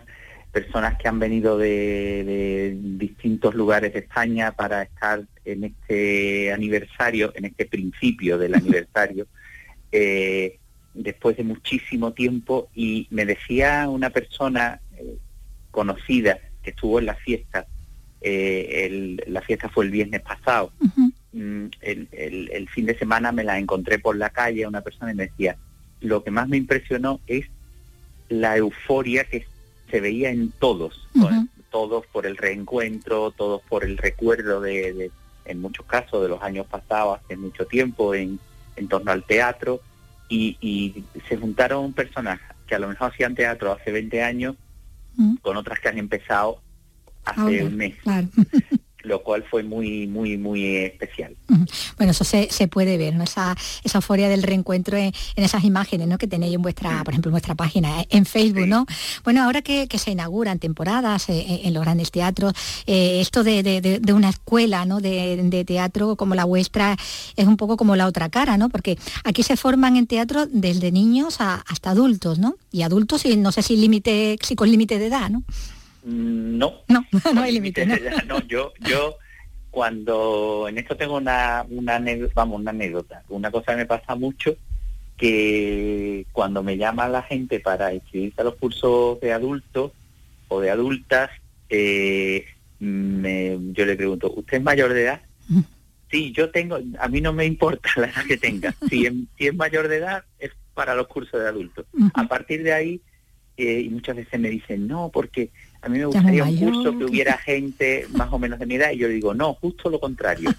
personas 0.53 0.97
que 0.99 1.09
han 1.09 1.19
venido 1.19 1.59
de, 1.59 2.77
distintos 2.81 3.57
lugares 3.57 3.93
de 3.93 3.99
España 3.99 4.53
para 4.53 4.83
estar 4.83 5.25
en 5.45 5.65
este 5.65 6.53
aniversario, 6.53 7.33
en 7.35 7.47
este 7.47 7.67
principio 7.67 8.39
del 8.39 8.55
aniversario. 8.63 9.27
Eh, 9.91 10.61
después 10.95 11.37
de 11.37 11.43
muchísimo 11.43 12.13
tiempo 12.13 12.69
y 12.73 13.09
me 13.11 13.27
decía 13.27 13.89
una 13.89 14.11
persona 14.11 14.81
eh, 14.97 15.19
conocida 15.73 16.39
que 16.63 16.71
estuvo 16.71 17.01
en 17.01 17.07
la 17.07 17.17
fiesta, 17.17 17.67
eh, 18.21 19.17
la 19.27 19.43
fiesta 19.43 19.69
fue 19.69 19.87
el 19.87 19.91
viernes 19.91 20.23
pasado, 20.23 20.73
el, 21.37 22.69
fin 22.73 22.87
de 22.87 22.99
semana 22.99 23.33
me 23.33 23.45
la 23.45 23.59
encontré 23.59 23.99
por 23.99 24.17
la 24.17 24.31
calle, 24.31 24.67
una 24.67 24.81
persona 24.81 25.13
y 25.13 25.15
me 25.15 25.27
decía, 25.27 25.57
lo 26.01 26.23
que 26.23 26.31
más 26.31 26.49
me 26.49 26.57
impresionó 26.57 27.21
es 27.27 27.47
la 28.29 28.57
euforia 28.57 29.25
que 29.25 29.47
se 29.91 30.01
veía 30.01 30.31
en 30.31 30.51
todos, 30.51 31.09
todos 31.71 32.07
por 32.07 32.27
el 32.27 32.37
reencuentro, 32.37 33.31
todos 33.31 33.63
por 33.69 33.85
el 33.85 33.99
recuerdo 33.99 34.61
de, 34.61 35.11
en 35.45 35.61
muchos 35.61 35.87
casos, 35.87 36.23
de 36.23 36.29
los 36.29 36.43
años 36.43 36.67
pasados, 36.67 37.21
hace 37.23 37.37
mucho 37.37 37.67
tiempo, 37.67 38.15
en, 38.15 38.39
en 38.77 38.89
torno 38.89 39.13
al 39.13 39.25
teatro, 39.25 39.81
y, 40.29 41.05
se 41.29 41.37
juntaron 41.37 41.93
personas 41.93 42.41
que 42.67 42.75
a 42.75 42.79
lo 42.79 42.89
mejor 42.89 43.13
hacían 43.13 43.35
teatro 43.35 43.73
hace 43.73 43.93
20 43.93 44.23
años 44.23 44.57
mm. 45.17 45.37
con 45.37 45.57
otras 45.57 45.79
que 45.79 45.89
han 45.89 45.99
empezado 45.99 46.61
hace 47.25 47.65
un 47.65 47.77
mes. 47.77 47.95
lo 49.07 49.23
cual 49.23 49.45
fue 49.49 49.63
muy, 49.63 50.07
muy, 50.07 50.37
muy 50.37 50.77
especial. 50.77 51.37
Bueno, 51.97 52.11
eso 52.11 52.25
se, 52.25 52.69
puede 52.69 52.99
ver, 52.99 53.15
¿no? 53.15 53.25
Esa, 53.25 53.57
esa 53.85 53.99
euforia 53.99 54.29
del 54.29 54.43
reencuentro 54.43 54.97
en, 54.97 55.13
esas 55.37 55.65
imágenes, 55.65 56.09
¿no? 56.09 56.19
Que 56.19 56.27
tenéis 56.27 56.55
en 56.55 56.63
vuestra, 56.63 57.05
por 57.05 57.15
ejemplo, 57.15 57.31
en 57.31 57.35
vuestra 57.35 57.55
página, 57.55 58.01
eh, 58.03 58.07
en 58.11 58.27
Facebook, 58.27 58.67
¿no? 58.67 58.87
Bueno, 59.25 59.45
ahora 59.45 59.63
que, 59.63 59.87
se 59.97 60.11
inauguran 60.11 60.59
temporadas 60.59 61.31
eh, 61.31 61.39
eh, 61.39 61.61
en 61.65 61.73
los 61.73 61.83
grandes 61.83 62.11
teatros, 62.11 62.53
esto 62.87 63.45
de, 63.45 64.01
una 64.13 64.29
escuela, 64.29 64.85
¿no? 64.85 65.01
De, 65.01 65.65
teatro 65.67 66.17
como 66.17 66.35
la 66.35 66.45
vuestra 66.45 66.97
es 67.37 67.47
un 67.47 67.57
poco 67.57 67.77
como 67.77 67.97
la 67.97 68.07
otra 68.07 68.29
cara, 68.29 68.59
¿no? 68.59 68.69
Porque 68.69 68.99
aquí 69.25 69.43
se 69.43 69.57
forman 69.57 69.97
en 69.97 70.07
teatro 70.07 70.47
desde 70.47 70.93
niños 70.93 71.39
hasta 71.41 71.91
adultos, 71.91 72.39
¿no? 72.39 72.57
Y 72.73 72.83
adultos, 72.83 73.25
y 73.25 73.37
no 73.37 73.53
sé 73.53 73.63
si 73.63 73.77
límite, 73.77 74.37
si 74.43 74.55
con 74.55 74.71
límite 74.71 74.99
de 74.99 75.07
edad, 75.07 75.31
¿no? 75.31 75.45
Mm, 76.07 76.57
no, 76.57 76.83
no, 76.87 77.05
no 77.35 77.43
hay 77.43 77.53
límite. 77.53 77.85
¿no? 78.27 78.41
yo, 78.47 78.73
yo 78.81 79.17
cuando 79.71 80.67
en 80.69 80.79
esto 80.79 80.97
tengo 80.97 81.17
una, 81.17 81.67
una 81.69 82.03
vamos, 82.33 82.61
una 82.61 82.71
anécdota, 82.71 83.23
una 83.29 83.51
cosa 83.51 83.73
que 83.73 83.79
me 83.79 83.87
pasa 83.87 84.15
mucho 84.15 84.57
que 85.17 86.27
cuando 86.33 86.63
me 86.63 86.77
llama 86.77 87.09
la 87.09 87.23
gente 87.23 87.59
para 87.59 87.93
inscribirse 87.93 88.41
a 88.41 88.45
los 88.45 88.55
cursos 88.55 89.21
de 89.21 89.33
adultos 89.33 89.93
o 90.49 90.61
de 90.61 90.71
adultas, 90.71 91.31
eh, 91.69 92.47
yo 92.79 93.87
le 93.87 93.97
pregunto, 93.97 94.33
¿usted 94.35 94.59
es 94.59 94.63
mayor 94.63 94.93
de 94.93 95.03
edad? 95.03 95.21
Sí, 96.09 96.31
yo 96.31 96.51
tengo, 96.51 96.79
a 97.01 97.09
mí 97.09 97.21
no 97.21 97.33
me 97.33 97.45
importa 97.45 97.91
la 97.97 98.07
edad 98.07 98.25
que 98.29 98.37
tenga. 98.37 98.73
Si, 98.89 99.29
si 99.37 99.47
es 99.49 99.55
mayor 99.57 99.89
de 99.89 99.97
edad, 99.97 100.23
es 100.39 100.53
para 100.73 100.95
los 100.95 101.09
cursos 101.09 101.41
de 101.41 101.49
adultos. 101.49 101.85
A 102.15 102.29
partir 102.29 102.63
de 102.63 102.73
ahí, 102.73 103.01
eh, 103.57 103.81
y 103.81 103.89
muchas 103.89 104.15
veces 104.15 104.39
me 104.39 104.49
dicen, 104.49 104.87
no, 104.87 105.11
porque 105.13 105.51
a 105.87 105.89
mí 105.89 106.01
me 106.01 106.07
gustaría 106.07 106.43
un 106.43 106.57
curso 106.57 106.99
que 106.99 107.05
hubiera 107.05 107.39
gente 107.39 108.07
más 108.11 108.33
o 108.33 108.41
menos 108.41 108.59
de 108.59 108.67
mi 108.67 108.75
edad 108.75 108.91
y 108.91 108.99
yo 108.99 109.09
digo, 109.09 109.35
no, 109.35 109.55
justo 109.55 109.89
lo 109.89 110.01
contrario. 110.01 110.51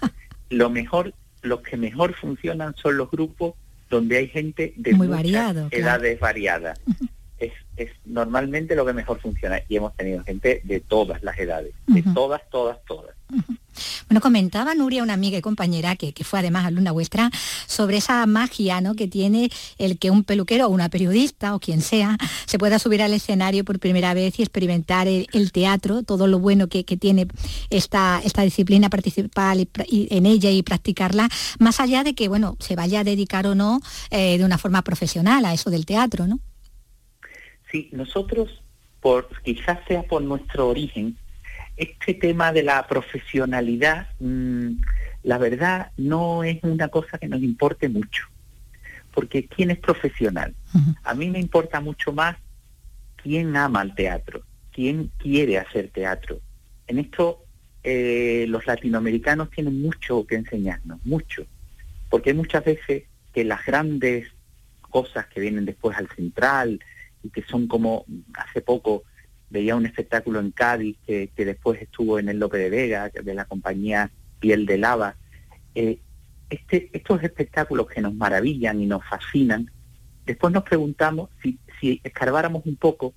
lo 0.48 0.70
mejor, 0.70 1.12
los 1.42 1.60
que 1.60 1.76
mejor 1.76 2.14
funcionan 2.14 2.74
son 2.76 2.96
los 2.96 3.10
grupos 3.10 3.54
donde 3.90 4.16
hay 4.16 4.28
gente 4.28 4.72
de 4.76 4.94
Muy 4.94 5.06
edades 5.70 6.18
variadas. 6.18 6.80
es, 7.38 7.52
es 7.76 7.90
normalmente 8.06 8.74
lo 8.74 8.86
que 8.86 8.94
mejor 8.94 9.20
funciona 9.20 9.60
y 9.68 9.76
hemos 9.76 9.94
tenido 9.96 10.24
gente 10.24 10.62
de 10.64 10.80
todas 10.80 11.22
las 11.22 11.38
edades, 11.38 11.74
de 11.86 12.02
todas, 12.14 12.40
todas, 12.48 12.82
todas. 12.86 13.14
Bueno, 14.08 14.20
comentaba 14.20 14.74
Nuria, 14.74 15.02
una 15.02 15.14
amiga 15.14 15.38
y 15.38 15.40
compañera 15.40 15.94
que, 15.96 16.12
fue 16.24 16.40
además 16.40 16.66
alumna 16.66 16.92
vuestra, 16.92 17.30
sobre 17.66 17.98
esa 17.98 18.26
magia 18.26 18.80
¿no? 18.80 18.94
que 18.94 19.06
tiene 19.06 19.50
el 19.78 19.98
que 19.98 20.10
un 20.10 20.24
peluquero 20.24 20.66
o 20.66 20.70
una 20.70 20.88
periodista 20.88 21.54
o 21.54 21.60
quien 21.60 21.80
sea 21.80 22.16
se 22.46 22.58
pueda 22.58 22.78
subir 22.78 23.02
al 23.02 23.12
escenario 23.12 23.64
por 23.64 23.78
primera 23.78 24.14
vez 24.14 24.38
y 24.38 24.42
experimentar 24.42 25.06
el, 25.06 25.52
teatro, 25.52 26.02
todo 26.02 26.26
lo 26.26 26.38
bueno 26.38 26.68
que, 26.68 26.82
tiene 26.84 27.28
esta, 27.70 28.20
esta 28.24 28.42
disciplina, 28.42 28.90
participar 28.90 29.56
en 29.58 30.26
ella 30.26 30.50
y 30.50 30.62
practicarla, 30.62 31.28
más 31.58 31.80
allá 31.80 32.02
de 32.02 32.14
que 32.14 32.28
bueno, 32.28 32.56
se 32.58 32.74
vaya 32.74 33.00
a 33.00 33.04
dedicar 33.04 33.46
o 33.46 33.54
no 33.54 33.80
eh, 34.10 34.38
de 34.38 34.44
una 34.44 34.58
forma 34.58 34.82
profesional 34.82 35.44
a 35.44 35.54
eso 35.54 35.70
del 35.70 35.86
teatro, 35.86 36.26
¿no? 36.26 36.40
Sí, 37.70 37.90
nosotros, 37.92 38.62
por 39.00 39.28
quizás 39.42 39.78
sea 39.86 40.02
por 40.02 40.22
nuestro 40.22 40.68
origen, 40.68 41.16
este 41.78 42.14
tema 42.14 42.52
de 42.52 42.62
la 42.62 42.86
profesionalidad, 42.86 44.08
mm, 44.20 44.72
la 45.22 45.38
verdad 45.38 45.92
no 45.96 46.44
es 46.44 46.58
una 46.62 46.88
cosa 46.88 47.18
que 47.18 47.28
nos 47.28 47.42
importe 47.42 47.88
mucho, 47.88 48.24
porque 49.14 49.46
¿quién 49.46 49.70
es 49.70 49.78
profesional? 49.78 50.54
A 51.04 51.14
mí 51.14 51.30
me 51.30 51.38
importa 51.38 51.80
mucho 51.80 52.12
más 52.12 52.36
quién 53.16 53.56
ama 53.56 53.82
el 53.82 53.94
teatro, 53.94 54.42
quién 54.72 55.10
quiere 55.18 55.58
hacer 55.58 55.90
teatro. 55.90 56.40
En 56.86 56.98
esto 56.98 57.44
eh, 57.82 58.46
los 58.48 58.66
latinoamericanos 58.66 59.50
tienen 59.50 59.80
mucho 59.80 60.26
que 60.26 60.36
enseñarnos, 60.36 60.98
mucho, 61.04 61.46
porque 62.10 62.30
hay 62.30 62.36
muchas 62.36 62.64
veces 62.64 63.04
que 63.32 63.44
las 63.44 63.64
grandes 63.64 64.28
cosas 64.82 65.26
que 65.26 65.40
vienen 65.40 65.64
después 65.64 65.96
al 65.96 66.08
central 66.08 66.80
y 67.22 67.30
que 67.30 67.42
son 67.42 67.66
como 67.66 68.04
hace 68.34 68.60
poco 68.60 69.04
veía 69.50 69.76
un 69.76 69.86
espectáculo 69.86 70.40
en 70.40 70.50
Cádiz 70.50 70.96
que, 71.06 71.30
después 71.36 71.80
estuvo 71.80 72.18
en 72.18 72.28
el 72.28 72.38
Lope 72.38 72.58
de 72.58 72.70
Vega, 72.70 73.08
de 73.08 73.34
la 73.34 73.44
compañía 73.44 74.10
Piel 74.40 74.66
de 74.66 74.78
Lava. 74.78 75.16
Eh, 75.74 75.98
este, 76.50 76.90
estos 76.92 77.22
espectáculos 77.22 77.86
que 77.88 78.00
nos 78.00 78.14
maravillan 78.14 78.80
y 78.80 78.86
nos 78.86 79.04
fascinan, 79.04 79.70
después 80.24 80.52
nos 80.52 80.64
preguntamos, 80.64 81.30
si, 81.42 81.58
si 81.80 82.00
escarbáramos 82.04 82.64
un 82.66 82.76
poco, 82.76 83.14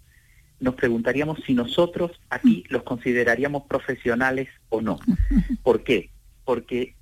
nos 0.60 0.76
preguntaríamos 0.76 1.40
si 1.46 1.54
nosotros 1.54 2.12
aquí 2.30 2.64
los 2.70 2.84
consideraríamos 2.84 3.64
profesionales 3.64 4.50
o 4.70 4.82
no. 4.82 5.00
¿Por 5.64 5.84
qué? 5.84 6.12
Porque 6.46 6.96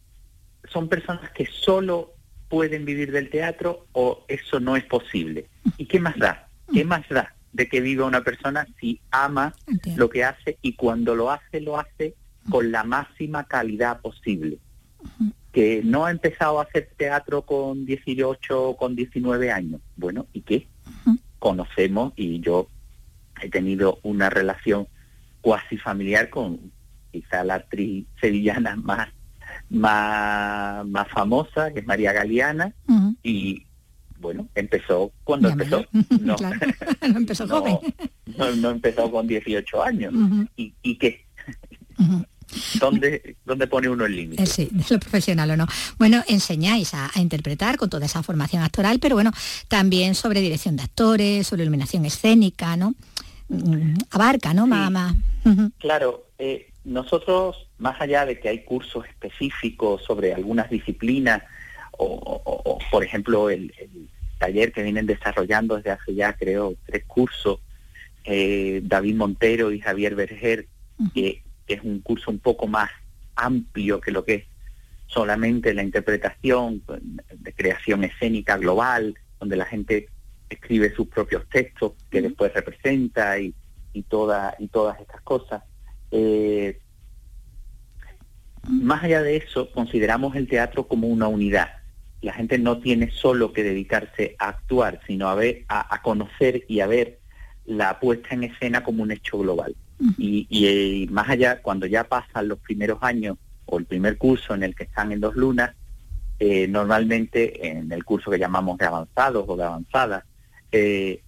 son 0.71 0.87
personas 0.87 1.31
que 1.31 1.45
solo 1.45 2.13
pueden 2.47 2.85
vivir 2.85 3.11
del 3.11 3.29
teatro 3.29 3.85
o 3.91 4.25
eso 4.27 4.59
no 4.59 4.75
es 4.75 4.85
posible. 4.85 5.47
¿Y 5.77 5.85
qué 5.85 5.99
más 5.99 6.17
da? 6.17 6.47
¿Qué 6.71 6.83
más 6.83 7.07
da 7.09 7.35
de 7.53 7.67
que 7.67 7.81
viva 7.81 8.05
una 8.05 8.23
persona 8.23 8.67
si 8.79 9.01
ama 9.11 9.53
lo 9.95 10.09
que 10.09 10.23
hace 10.23 10.57
y 10.61 10.73
cuando 10.73 11.15
lo 11.15 11.31
hace, 11.31 11.61
lo 11.61 11.77
hace 11.77 12.15
con 12.49 12.71
la 12.71 12.83
máxima 12.83 13.45
calidad 13.45 14.01
posible? 14.01 14.59
Que 15.51 15.81
no 15.83 16.05
ha 16.05 16.11
empezado 16.11 16.59
a 16.59 16.63
hacer 16.63 16.89
teatro 16.97 17.41
con 17.43 17.85
18 17.85 18.69
o 18.69 18.77
con 18.77 18.95
19 18.95 19.51
años. 19.51 19.81
Bueno, 19.95 20.27
¿y 20.33 20.41
qué? 20.41 20.67
Conocemos 21.39 22.13
y 22.15 22.39
yo 22.39 22.67
he 23.41 23.49
tenido 23.49 23.99
una 24.03 24.29
relación 24.29 24.87
cuasi 25.41 25.77
familiar 25.77 26.29
con 26.29 26.71
quizá 27.11 27.43
la 27.43 27.55
actriz 27.55 28.05
sevillana 28.19 28.75
más 28.83 29.09
más, 29.69 30.85
más 30.87 31.07
famosa, 31.09 31.71
que 31.71 31.79
es 31.79 31.85
María 31.85 32.11
Galeana, 32.11 32.73
y 33.23 33.65
bueno, 34.19 34.47
empezó 34.55 35.11
cuando 35.23 35.49
empezó. 35.49 35.85
No, 36.21 36.35
empezó 37.01 37.47
joven. 37.47 37.77
No, 38.57 38.69
empezó 38.69 39.11
con 39.11 39.27
18 39.27 39.83
años. 39.83 40.13
¿Y, 40.55 40.73
¿Y, 40.81 40.95
qué? 40.97 41.25
¿Dónde, 42.79 43.35
¿Dónde, 43.45 43.67
pone 43.67 43.89
uno 43.89 44.05
el 44.05 44.15
límite? 44.15 44.43
Eh, 44.43 44.45
sí, 44.45 44.69
de 44.71 44.83
lo 44.89 44.99
profesional 44.99 45.51
o 45.51 45.57
no. 45.57 45.67
Bueno, 45.97 46.23
enseñáis 46.27 46.93
a, 46.93 47.11
interpretar 47.15 47.77
con 47.77 47.89
toda 47.89 48.05
esa 48.05 48.23
formación 48.23 48.63
actoral, 48.63 48.99
pero 48.99 49.15
bueno, 49.15 49.31
también 49.67 50.15
sobre 50.15 50.41
dirección 50.41 50.75
de 50.75 50.83
actores, 50.83 51.47
sobre 51.47 51.63
iluminación 51.63 52.05
escénica, 52.05 52.75
¿no? 52.75 52.95
Mm, 53.49 53.95
abarca, 54.11 54.53
¿no? 54.53 54.67
Mamá. 54.67 55.15
Claro, 55.77 56.25
eh, 56.37 56.71
nosotros, 56.83 57.67
más 57.77 57.99
allá 58.01 58.25
de 58.25 58.39
que 58.39 58.49
hay 58.49 58.63
cursos 58.63 59.05
específicos 59.05 60.03
sobre 60.03 60.33
algunas 60.33 60.69
disciplinas, 60.69 61.43
o, 61.99 62.79
por 62.91 63.03
ejemplo 63.03 63.49
el, 63.49 63.73
taller 64.37 64.71
que 64.71 64.83
vienen 64.83 65.05
desarrollando 65.05 65.75
desde 65.75 65.91
hace 65.91 66.15
ya 66.15 66.33
creo 66.33 66.73
tres 66.85 67.03
cursos, 67.05 67.59
eh, 68.23 68.79
David 68.83 69.15
Montero 69.15 69.71
y 69.71 69.81
Javier 69.81 70.15
Berger, 70.15 70.65
que, 71.13 71.43
es 71.67 71.83
un 71.83 71.99
curso 71.99 72.31
un 72.31 72.39
poco 72.39 72.65
más 72.65 72.89
amplio 73.35 74.01
que 74.01 74.09
lo 74.11 74.25
que 74.25 74.33
es 74.33 74.43
solamente 75.05 75.73
la 75.75 75.83
interpretación 75.83 76.81
de 77.31 77.53
creación 77.53 78.03
escénica 78.03 78.57
global, 78.57 79.13
donde 79.39 79.55
la 79.55 79.65
gente 79.65 80.07
escribe 80.49 80.95
sus 80.95 81.07
propios 81.07 81.47
textos 81.49 81.93
que 82.09 82.23
después 82.23 82.51
representa 82.53 83.37
y, 83.37 83.53
y, 83.93 84.01
toda, 84.01 84.55
y 84.57 84.67
todas 84.69 84.99
estas 84.99 85.21
cosas. 85.21 85.61
Eh, 86.09 86.79
más 88.67 89.03
allá 89.03 89.21
de 89.21 89.37
eso, 89.37 89.71
consideramos 89.71 90.35
el 90.35 90.47
teatro 90.47 90.87
como 90.87 91.07
una 91.07 91.27
unidad. 91.27 91.78
La 92.21 92.33
gente 92.33 92.57
no 92.57 92.79
tiene 92.79 93.11
solo 93.11 93.53
que 93.53 93.63
dedicarse 93.63 94.35
a 94.39 94.49
actuar, 94.49 94.99
sino 95.07 95.29
a, 95.29 95.35
ver, 95.35 95.65
a, 95.69 96.01
conocer 96.01 96.65
y 96.67 96.81
a 96.81 96.87
ver 96.87 97.19
la 97.65 97.99
puesta 97.99 98.29
en 98.31 98.43
escena 98.43 98.83
como 98.83 99.03
un 99.03 99.11
hecho 99.11 99.37
global. 99.37 99.75
y, 100.17 100.47
y, 100.49 101.07
más 101.07 101.29
allá, 101.29 101.61
cuando 101.61 101.85
ya 101.85 102.05
pasan 102.05 102.47
los 102.47 102.59
primeros 102.59 102.99
años 103.01 103.37
o 103.65 103.77
el 103.77 103.85
primer 103.85 104.17
curso 104.17 104.53
en 104.53 104.63
el 104.63 104.75
que 104.75 104.83
están 104.83 105.11
en 105.11 105.19
dos 105.19 105.35
lunas, 105.35 105.75
eh, 106.39 106.69
normalmente 106.69 107.67
en 107.67 107.91
el 107.91 108.05
curso 108.05 108.31
que 108.31 108.39
llamamos 108.39 108.77
de 108.77 108.85
avanzados 108.85 109.43
o 109.47 109.57
de 109.57 109.63
avanzadas, 109.63 110.23
eh, 110.71 111.21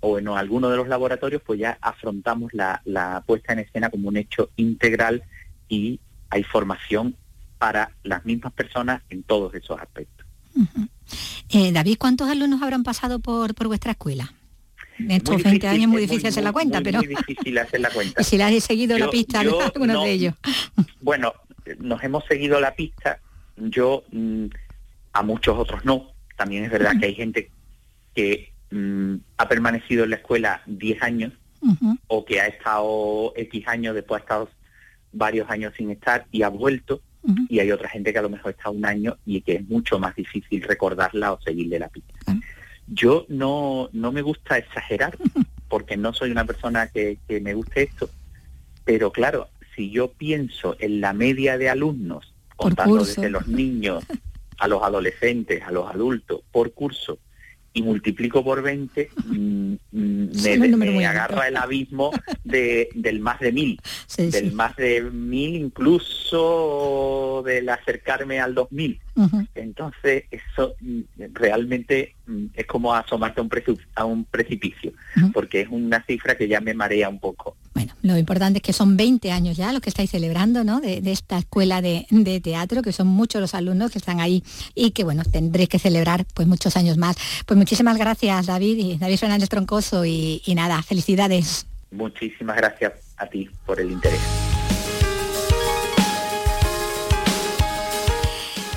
o 0.00 0.18
en 0.18 0.28
alguno 0.28 0.68
de 0.68 0.76
los 0.76 0.88
laboratorios, 0.88 1.42
pues 1.44 1.58
ya 1.58 1.78
afrontamos 1.80 2.52
la, 2.52 3.24
puesta 3.26 3.54
en 3.54 3.60
escena 3.60 3.88
como 3.90 4.08
un 4.08 4.18
hecho 4.18 4.50
integral 4.56 5.22
y 5.68 6.00
hay 6.30 6.44
formación 6.44 7.16
para 7.58 7.92
las 8.04 8.24
mismas 8.24 8.52
personas 8.52 9.02
en 9.08 9.22
todos 9.22 9.54
esos 9.54 9.80
aspectos. 9.80 10.26
Eh, 11.50 11.72
David, 11.72 11.96
¿cuántos 11.98 12.28
alumnos 12.28 12.62
habrán 12.62 12.82
pasado 12.82 13.20
por, 13.20 13.54
por 13.54 13.68
vuestra 13.68 13.92
escuela? 13.92 14.32
En 14.98 15.12
estos 15.12 15.42
20 15.42 15.68
años 15.68 15.82
es 15.82 15.88
muy 15.88 16.02
difícil 16.02 16.26
hacer 16.26 16.42
la 16.42 16.52
cuenta, 16.52 16.80
pero... 16.80 16.98
Muy 16.98 17.06
difícil 17.06 17.56
hacer 17.58 17.80
la 17.80 17.90
cuenta. 17.90 18.20
y 18.20 18.24
si 18.24 18.36
la 18.36 18.50
he 18.50 18.60
seguido 18.60 18.98
la 18.98 19.08
pista 19.08 19.42
de 19.42 19.50
algunos 19.50 20.02
de 20.02 20.10
ellos. 20.10 20.34
bueno, 21.00 21.32
nos 21.78 22.02
hemos 22.02 22.24
seguido 22.26 22.60
la 22.60 22.74
pista, 22.74 23.20
yo 23.56 24.04
mm, 24.10 24.46
a 25.12 25.22
muchos 25.22 25.56
otros 25.56 25.84
no. 25.84 26.12
También 26.36 26.64
es 26.64 26.70
verdad 26.70 26.92
que 26.98 27.06
hay 27.06 27.14
gente 27.14 27.50
que 28.14 28.52
Mm, 28.70 29.16
ha 29.38 29.48
permanecido 29.48 30.04
en 30.04 30.10
la 30.10 30.16
escuela 30.16 30.62
10 30.66 31.02
años 31.02 31.32
o 32.06 32.24
que 32.24 32.40
ha 32.40 32.46
estado 32.46 33.32
X 33.34 33.66
años, 33.66 33.94
después 33.94 34.20
ha 34.20 34.22
estado 34.22 34.48
varios 35.12 35.50
años 35.50 35.72
sin 35.76 35.90
estar 35.90 36.26
y 36.30 36.42
ha 36.42 36.48
vuelto, 36.48 37.00
y 37.48 37.58
hay 37.58 37.70
otra 37.72 37.88
gente 37.88 38.12
que 38.12 38.18
a 38.18 38.22
lo 38.22 38.30
mejor 38.30 38.52
está 38.52 38.70
un 38.70 38.84
año 38.86 39.16
y 39.26 39.40
que 39.40 39.56
es 39.56 39.68
mucho 39.68 39.98
más 39.98 40.14
difícil 40.14 40.62
recordarla 40.62 41.32
o 41.32 41.40
seguirle 41.40 41.78
la 41.78 41.88
pista. 41.88 42.14
Yo 42.86 43.26
no, 43.28 43.90
no 43.92 44.12
me 44.12 44.22
gusta 44.22 44.56
exagerar, 44.56 45.16
porque 45.68 45.96
no 45.96 46.12
soy 46.14 46.30
una 46.30 46.44
persona 46.44 46.88
que, 46.88 47.18
que 47.28 47.40
me 47.40 47.54
guste 47.54 47.82
esto, 47.82 48.08
pero 48.84 49.12
claro, 49.12 49.48
si 49.76 49.90
yo 49.90 50.12
pienso 50.12 50.76
en 50.78 51.00
la 51.00 51.12
media 51.12 51.58
de 51.58 51.68
alumnos, 51.68 52.34
contando 52.56 53.04
desde 53.04 53.30
los 53.30 53.46
niños 53.46 54.04
a 54.58 54.66
los 54.66 54.82
adolescentes, 54.82 55.62
a 55.62 55.70
los 55.70 55.88
adultos, 55.88 56.40
por 56.50 56.72
curso, 56.72 57.18
y 57.72 57.82
multiplico 57.82 58.42
por 58.42 58.62
20, 58.62 59.10
mm, 59.24 59.72
mm, 59.92 60.28
me, 60.42 61.06
agarra 61.06 61.48
el 61.48 61.56
abismo 61.56 62.10
de, 62.44 62.88
del 62.94 63.20
más 63.20 63.38
de 63.40 63.52
mil, 63.52 63.80
del 64.16 64.52
más 64.52 64.76
de 64.76 65.02
mil 65.02 65.54
incluso 65.56 67.42
del 67.44 67.68
acercarme 67.68 68.40
al 68.40 68.54
2000. 68.54 69.00
Entonces, 69.54 70.24
eso 70.30 70.74
mm, 70.80 71.00
realmente 71.32 72.14
es 72.54 72.66
como 72.66 72.94
asomarte 72.94 73.40
a 73.40 73.44
un, 73.44 73.50
a 73.94 74.04
un 74.04 74.24
precipicio, 74.24 74.92
porque 75.32 75.62
es 75.62 75.68
una 75.70 76.04
cifra 76.04 76.36
que 76.36 76.48
ya 76.48 76.60
me 76.60 76.74
marea 76.74 77.08
un 77.08 77.18
poco. 77.18 77.56
Bueno, 77.74 77.94
lo 78.02 78.16
importante 78.16 78.58
es 78.58 78.62
que 78.62 78.72
son 78.72 78.96
20 78.96 79.30
años 79.30 79.56
ya 79.56 79.72
los 79.72 79.80
que 79.80 79.90
estáis 79.90 80.10
celebrando, 80.10 80.64
¿no? 80.64 80.80
De, 80.80 81.00
esta 81.04 81.38
escuela 81.38 81.80
de, 81.80 82.06
teatro, 82.42 82.82
que 82.82 82.92
son 82.92 83.06
muchos 83.06 83.40
los 83.40 83.54
alumnos 83.54 83.90
que 83.90 83.98
están 83.98 84.20
ahí 84.20 84.42
y 84.74 84.90
que, 84.90 85.04
bueno, 85.04 85.22
tendréis 85.24 85.68
que 85.68 85.78
celebrar 85.78 86.26
pues 86.34 86.48
muchos 86.48 86.76
años 86.76 86.96
más. 86.96 87.16
Pues 87.46 87.56
muchísimas 87.56 87.96
gracias, 87.98 88.46
David 88.46 88.78
y 88.78 88.98
David 88.98 89.16
Fernández 89.16 89.48
Troncoso 89.48 90.04
y 90.04 90.42
nada, 90.54 90.82
felicidades. 90.82 91.66
Muchísimas 91.90 92.56
gracias 92.56 92.92
a 93.16 93.26
ti 93.26 93.48
por 93.64 93.80
el 93.80 93.90
interés. 93.90 94.47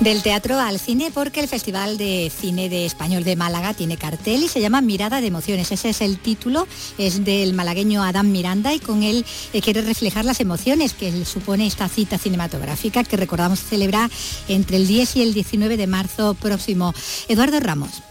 Del 0.02 0.20
teatro 0.20 0.58
al 0.58 0.80
cine 0.80 1.12
porque 1.14 1.38
el 1.38 1.46
Festival 1.46 1.96
de 1.96 2.32
Cine 2.36 2.68
de 2.68 2.86
Español 2.86 3.22
de 3.22 3.36
Málaga 3.36 3.72
tiene 3.72 3.96
cartel 3.96 4.42
y 4.42 4.48
se 4.48 4.60
llama 4.60 4.80
Mirada 4.80 5.20
de 5.20 5.28
Emociones. 5.28 5.70
Ese 5.70 5.90
es 5.90 6.00
el 6.00 6.18
título, 6.18 6.66
es 6.98 7.24
del 7.24 7.54
malagueño 7.54 8.02
Adam 8.02 8.28
Miranda 8.32 8.74
y 8.74 8.80
con 8.80 9.04
él 9.04 9.24
eh, 9.52 9.62
quiere 9.62 9.80
reflejar 9.80 10.24
las 10.24 10.40
emociones 10.40 10.92
que 10.92 11.24
supone 11.24 11.68
esta 11.68 11.88
cita 11.88 12.18
cinematográfica 12.18 13.04
que 13.04 13.16
recordamos 13.16 13.60
celebrar 13.60 14.10
entre 14.48 14.78
el 14.78 14.88
10 14.88 15.16
y 15.16 15.22
el 15.22 15.34
19 15.34 15.76
de 15.76 15.86
marzo 15.86 16.34
próximo. 16.34 16.92
Eduardo 17.28 17.60
Ramos. 17.60 18.02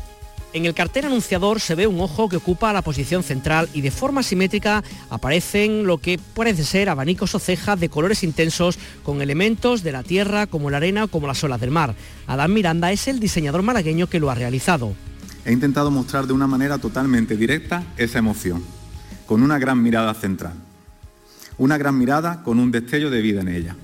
En 0.53 0.65
el 0.65 0.73
cartel 0.73 1.05
anunciador 1.05 1.61
se 1.61 1.75
ve 1.75 1.87
un 1.87 2.01
ojo 2.01 2.27
que 2.27 2.35
ocupa 2.35 2.73
la 2.73 2.81
posición 2.81 3.23
central 3.23 3.69
y 3.73 3.79
de 3.79 3.89
forma 3.89 4.21
simétrica 4.21 4.83
aparecen 5.09 5.85
lo 5.85 5.99
que 5.99 6.19
parece 6.35 6.65
ser 6.65 6.89
abanicos 6.89 7.33
o 7.35 7.39
cejas 7.39 7.79
de 7.79 7.87
colores 7.87 8.21
intensos 8.23 8.77
con 9.03 9.21
elementos 9.21 9.81
de 9.81 9.93
la 9.93 10.03
tierra 10.03 10.47
como 10.47 10.69
la 10.69 10.77
arena 10.77 11.05
o 11.05 11.07
como 11.07 11.27
las 11.27 11.41
olas 11.45 11.61
del 11.61 11.71
mar. 11.71 11.95
Adán 12.27 12.53
Miranda 12.53 12.91
es 12.91 13.07
el 13.07 13.21
diseñador 13.21 13.61
malagueño 13.61 14.07
que 14.07 14.19
lo 14.19 14.29
ha 14.29 14.35
realizado. 14.35 14.93
He 15.45 15.53
intentado 15.53 15.89
mostrar 15.89 16.27
de 16.27 16.33
una 16.33 16.47
manera 16.47 16.79
totalmente 16.79 17.37
directa 17.37 17.85
esa 17.95 18.19
emoción, 18.19 18.61
con 19.27 19.43
una 19.43 19.57
gran 19.57 19.81
mirada 19.81 20.13
central. 20.13 20.53
Una 21.57 21.77
gran 21.77 21.97
mirada 21.97 22.43
con 22.43 22.59
un 22.59 22.71
destello 22.71 23.09
de 23.09 23.21
vida 23.21 23.39
en 23.39 23.47
ella. 23.47 23.77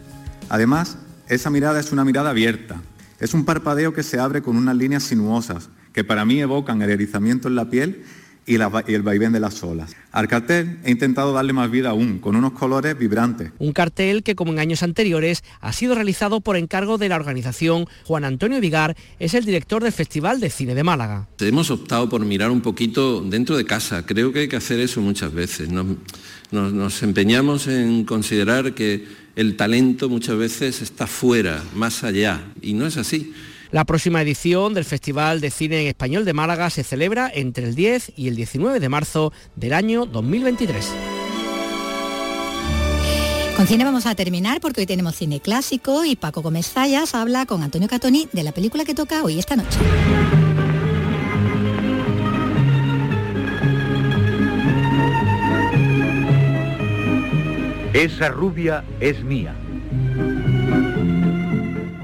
Además, 0.50 0.98
esa 1.30 1.50
mirada 1.50 1.80
es 1.80 1.94
una 1.94 2.04
mirada 2.04 2.32
abierta, 2.32 2.82
es 3.20 3.34
un 3.34 3.46
parpadeo 3.46 3.94
que 3.94 4.04
se 4.04 4.20
abre 4.20 4.42
con 4.42 4.58
unas 4.58 4.76
líneas 4.76 5.04
sinuosas, 5.04 5.70
que 5.98 6.04
para 6.04 6.26
mí 6.26 6.40
evocan 6.40 6.80
el 6.84 6.92
erizamiento 6.92 7.48
en 7.48 7.56
la 7.56 7.72
piel 7.72 8.04
y, 8.46 8.60
la- 8.60 8.84
y 8.88 8.94
el 8.94 9.02
vaivén 9.02 9.32
de 9.34 9.40
las 9.40 9.64
olas. 9.64 9.96
Al 10.12 10.28
cartel 10.28 10.78
he 10.84 10.92
intentado 10.92 11.34
darle 11.34 11.54
más 11.54 11.72
vida 11.72 11.90
aún, 11.90 12.20
con 12.20 12.36
unos 12.36 12.52
colores 12.52 12.96
vibrantes. 12.96 13.50
Un 13.58 13.72
cartel 13.74 14.22
que, 14.22 14.36
como 14.36 14.52
en 14.54 14.60
años 14.60 14.84
anteriores, 14.84 15.44
ha 15.60 15.74
sido 15.74 15.96
realizado 15.96 16.40
por 16.40 16.56
encargo 16.56 17.00
de 17.00 17.10
la 17.10 17.16
organización. 17.16 17.88
Juan 18.04 18.26
Antonio 18.26 18.62
Vigar 18.62 18.96
es 19.18 19.34
el 19.34 19.44
director 19.44 19.82
del 19.82 19.92
Festival 19.92 20.40
de 20.40 20.52
Cine 20.52 20.76
de 20.76 20.84
Málaga. 20.84 21.28
Hemos 21.40 21.72
optado 21.72 22.08
por 22.08 22.24
mirar 22.24 22.52
un 22.52 22.62
poquito 22.62 23.22
dentro 23.22 23.58
de 23.58 23.66
casa. 23.66 24.06
Creo 24.06 24.32
que 24.32 24.42
hay 24.42 24.48
que 24.48 24.56
hacer 24.58 24.80
eso 24.80 25.02
muchas 25.02 25.34
veces. 25.34 25.72
Nos, 25.72 25.88
nos- 26.52 26.74
nos 26.74 27.02
empeñamos 27.02 27.66
en 27.66 28.04
considerar 28.06 28.76
que 28.76 29.04
el 29.36 29.56
talento 29.56 30.10
muchas 30.10 30.38
veces 30.38 30.84
está 30.84 31.08
fuera, 31.08 31.64
más 31.74 32.04
allá, 32.04 32.44
y 32.62 32.74
no 32.74 32.86
es 32.86 32.98
así. 32.98 33.34
La 33.72 33.84
próxima 33.84 34.22
edición 34.22 34.74
del 34.74 34.86
Festival 34.86 35.42
de 35.42 35.52
Cine 35.52 35.82
en 35.82 35.88
Español 35.88 36.24
de 36.24 36.34
Málaga 36.34 36.70
se 36.70 36.84
celebra 36.84 37.30
entre 37.34 37.66
el 37.66 37.76
10 37.76 38.14
y 38.16 38.30
el 38.30 38.36
19 38.36 38.80
de 38.80 38.90
marzo 38.90 39.34
del 39.56 39.74
año 39.74 40.06
2023. 40.06 40.90
Con 43.58 43.68
cine 43.68 43.84
vamos 43.84 44.06
a 44.06 44.16
terminar 44.16 44.62
porque 44.62 44.82
hoy 44.82 44.88
tenemos 44.88 45.16
cine 45.16 45.42
clásico 45.42 46.06
y 46.06 46.16
Paco 46.16 46.42
Gómez 46.42 46.72
Zayas 46.72 47.14
habla 47.14 47.46
con 47.46 47.64
Antonio 47.64 47.90
Catoni 47.90 48.30
de 48.32 48.44
la 48.44 48.52
película 48.52 48.86
que 48.86 48.94
toca 48.94 49.24
hoy 49.24 49.40
esta 49.40 49.56
noche. 49.56 49.80
Esa 57.94 58.30
rubia 58.30 58.86
es 59.00 59.24
mía. 59.24 59.56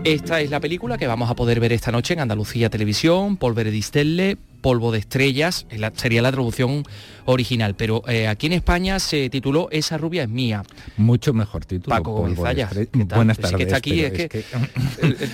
Esta 0.03 0.41
es 0.41 0.49
la 0.49 0.59
película 0.59 0.97
que 0.97 1.07
vamos 1.07 1.29
a 1.29 1.33
poder 1.33 1.61
ver 1.61 1.71
esta 1.71 1.89
noche 1.89 2.13
en 2.13 2.19
Andalucía 2.19 2.69
Televisión, 2.69 3.37
Polvere 3.37 3.71
di 3.71 3.81
Stelle, 3.81 4.37
Polvo 4.63 4.91
de 4.93 4.99
Estrellas, 4.99 5.67
es 5.69 5.79
la- 5.79 5.91
sería 5.93 6.21
la 6.21 6.31
traducción 6.31 6.83
original, 7.25 7.75
pero 7.75 8.01
eh, 8.07 8.27
aquí 8.27 8.47
en 8.47 8.53
España 8.53 8.97
se 8.99 9.29
tituló 9.29 9.67
Esa 9.71 9.97
rubia 9.97 10.23
es 10.23 10.29
mía. 10.29 10.63
Mucho 10.97 11.33
mejor 11.33 11.65
título. 11.65 11.95
Paco 11.95 12.15
Polvo 12.15 12.27
de 12.29 12.35
González, 12.35 12.67
Estre- 12.69 12.87
¿qué 12.91 13.05
tal? 13.05 13.15
Buenas 13.17 13.37
tardes. 13.37 13.57
que 13.57 13.63
está 13.63 13.77
aquí, 13.77 14.01
pero 14.01 14.15
es 14.15 14.29
que- 14.29 14.39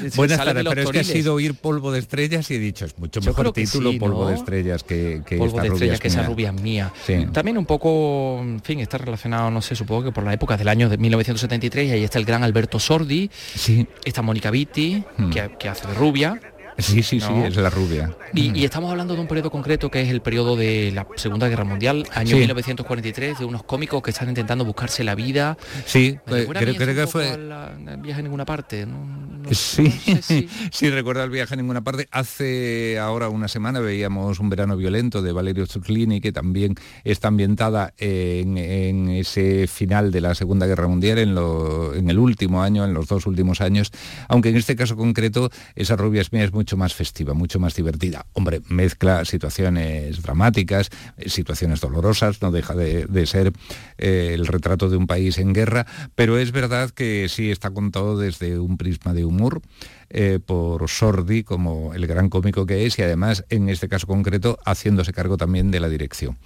es 0.07 0.15
Buenas 0.17 0.37
tardes, 0.43 0.65
pero 0.67 0.81
es 0.81 0.89
que 0.89 0.99
ha 0.99 1.03
sido 1.03 1.35
oír 1.35 1.53
polvo 1.53 1.91
de 1.91 1.99
estrellas 1.99 2.49
y 2.51 2.55
he 2.55 2.59
dicho, 2.59 2.85
es 2.85 2.97
mucho 2.97 3.19
Yo 3.21 3.29
mejor 3.31 3.53
título 3.53 3.91
sí, 3.91 3.99
polvo 3.99 4.23
¿no? 4.23 4.29
de 4.29 4.35
estrellas 4.35 4.83
que, 4.83 5.21
que 5.25 5.37
Polvo 5.37 5.51
esta 5.57 5.61
de 5.61 5.67
rubia 5.69 5.75
estrellas 5.75 5.93
es 5.95 6.01
que 6.01 6.07
esa 6.09 6.23
rubia 6.23 6.49
es 6.55 6.61
mía. 6.61 6.91
Sí. 7.05 7.25
También 7.31 7.57
un 7.57 7.65
poco, 7.65 8.39
en 8.41 8.61
fin, 8.63 8.79
está 8.79 8.97
relacionado, 8.97 9.51
no 9.51 9.61
sé, 9.61 9.75
supongo 9.75 10.05
que 10.05 10.11
por 10.11 10.23
la 10.23 10.33
época 10.33 10.57
del 10.57 10.67
año 10.67 10.89
de 10.89 10.97
1973 10.97 11.87
y 11.87 11.91
ahí 11.91 12.03
está 12.03 12.17
el 12.19 12.25
gran 12.25 12.43
Alberto 12.43 12.79
Sordi, 12.79 13.29
sí. 13.55 13.87
está 14.03 14.21
Mónica 14.23 14.49
Vitti, 14.51 15.03
Hmm. 15.17 15.29
que, 15.29 15.51
que 15.59 15.69
hace 15.69 15.87
de 15.87 15.93
rubia. 15.93 16.39
Sí, 16.79 17.03
sí, 17.03 17.19
sí, 17.19 17.33
es 17.45 17.55
la 17.57 17.69
rubia. 17.69 18.15
Y, 18.33 18.57
y 18.59 18.63
estamos 18.65 18.89
hablando 18.91 19.13
de 19.15 19.21
un 19.21 19.27
periodo 19.27 19.51
concreto 19.51 19.89
que 19.91 20.01
es 20.01 20.09
el 20.09 20.21
periodo 20.21 20.55
de 20.55 20.91
la 20.93 21.05
Segunda 21.15 21.47
Guerra 21.47 21.63
Mundial, 21.63 22.05
año 22.13 22.29
Sí. 22.31 22.35
1943, 22.35 23.39
de 23.39 23.45
unos 23.45 23.63
cómicos 23.63 24.01
que 24.01 24.11
están 24.11 24.29
intentando 24.29 24.65
buscarse 24.65 25.03
la 25.03 25.15
vida. 25.15 25.57
Sí, 25.85 26.17
eh, 26.17 26.19
recuerda 26.27 26.61
a 26.61 26.73
creo, 26.75 26.95
que 26.95 27.07
fue... 27.07 27.37
la- 27.37 27.67
al 27.67 27.97
viaje 28.01 28.19
a 28.19 28.23
ninguna 28.23 28.45
parte. 28.45 28.85
¿no? 28.85 29.05
No- 29.05 29.49
Sí, 29.51 29.89
sé 29.89 30.21
si- 30.21 30.49
sí, 30.71 30.89
recuerdo 30.89 31.23
el 31.23 31.29
viaje 31.29 31.53
a 31.53 31.57
ninguna 31.57 31.81
parte. 31.81 32.07
Hace 32.11 32.99
ahora 32.99 33.29
una 33.29 33.47
semana 33.47 33.79
veíamos 33.79 34.39
Un 34.39 34.49
verano 34.49 34.75
violento 34.77 35.21
de 35.21 35.31
Valerio 35.31 35.65
Zucclini, 35.65 36.21
que 36.21 36.31
también 36.31 36.75
está 37.03 37.27
ambientada 37.29 37.93
en, 37.97 38.57
en 38.57 39.09
ese 39.09 39.67
final 39.67 40.11
de 40.11 40.21
la 40.21 40.35
Segunda 40.35 40.65
Guerra 40.67 40.87
Mundial, 40.87 41.17
en, 41.19 41.35
lo- 41.35 41.93
en 41.93 42.09
el 42.09 42.19
último 42.19 42.61
año, 42.61 42.85
en 42.85 42.93
los 42.93 43.07
dos 43.07 43.25
últimos 43.25 43.61
años, 43.61 43.91
aunque 44.27 44.49
en 44.49 44.57
este 44.57 44.75
caso 44.75 44.95
concreto 44.95 45.49
esa 45.75 45.95
rubia 45.95 46.21
es 46.21 46.31
mía 46.31 46.43
es 46.43 46.51
mucho 46.69 46.77
más 46.77 46.93
festiva, 46.93 47.33
mucho 47.33 47.59
más 47.59 47.73
divertida. 47.73 48.27
Hombre, 48.33 48.61
mezcla 48.67 49.25
situaciones 49.25 50.21
dramáticas, 50.21 50.91
situaciones 51.25 51.81
dolorosas, 51.81 52.43
no 52.43 52.51
deja 52.51 52.75
de, 52.75 53.25
ser 53.25 53.51
eh, 53.97 54.33
el 54.35 54.45
retrato 54.45 54.87
de 54.87 54.95
un 54.95 55.07
país 55.07 55.39
en 55.39 55.51
guerra, 55.51 55.87
pero 56.13 56.37
es 56.37 56.51
verdad 56.51 56.91
que 56.91 57.25
sí 57.27 57.49
está 57.49 57.71
contado 57.71 58.19
desde 58.19 58.59
un 58.59 58.77
prisma 58.77 59.13
de 59.13 59.25
humor 59.25 59.63
eh, 60.11 60.39
por 60.45 60.87
Sordi 60.89 61.43
como 61.43 61.95
el 61.95 62.05
gran 62.05 62.29
cómico 62.29 62.67
que 62.67 62.85
es 62.85 62.99
y 62.99 63.01
además 63.01 63.45
en 63.49 63.69
este 63.69 63.87
caso 63.87 64.05
concreto 64.05 64.59
haciéndose 64.63 65.11
cargo 65.11 65.37
también 65.37 65.71
de 65.71 65.79
la 65.79 65.89
dirección. 65.89 66.37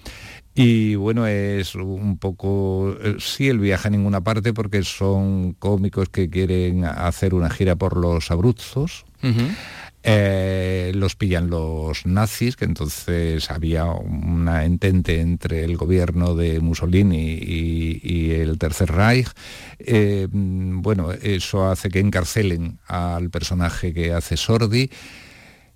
Y 0.54 0.94
bueno, 0.94 1.26
es 1.26 1.74
un 1.74 2.16
poco, 2.18 2.96
eh, 3.02 3.16
sí, 3.18 3.48
el 3.48 3.58
viaje 3.58 3.88
a 3.88 3.90
ninguna 3.90 4.22
parte 4.22 4.52
porque 4.52 4.84
son 4.84 5.54
cómicos 5.54 6.08
que 6.10 6.30
quieren 6.30 6.84
hacer 6.84 7.34
una 7.34 7.50
gira 7.50 7.74
por 7.74 7.96
los 7.96 8.30
Abruzos. 8.30 9.04
Eh, 10.06 10.92
los 10.94 11.16
pillan 11.16 11.48
los 11.48 12.04
nazis, 12.04 12.56
que 12.56 12.66
entonces 12.66 13.50
había 13.50 13.86
una 13.86 14.66
entente 14.66 15.20
entre 15.20 15.64
el 15.64 15.78
gobierno 15.78 16.34
de 16.34 16.60
Mussolini 16.60 17.38
y, 17.40 18.32
el 18.32 18.58
Tercer 18.58 18.92
Reich. 18.92 19.28
Eh, 19.78 20.28
bueno, 20.30 21.10
eso 21.12 21.70
hace 21.70 21.88
que 21.88 22.00
encarcelen 22.00 22.78
al 22.86 23.30
personaje 23.30 23.94
que 23.94 24.12
hace 24.12 24.36
Sordi 24.36 24.90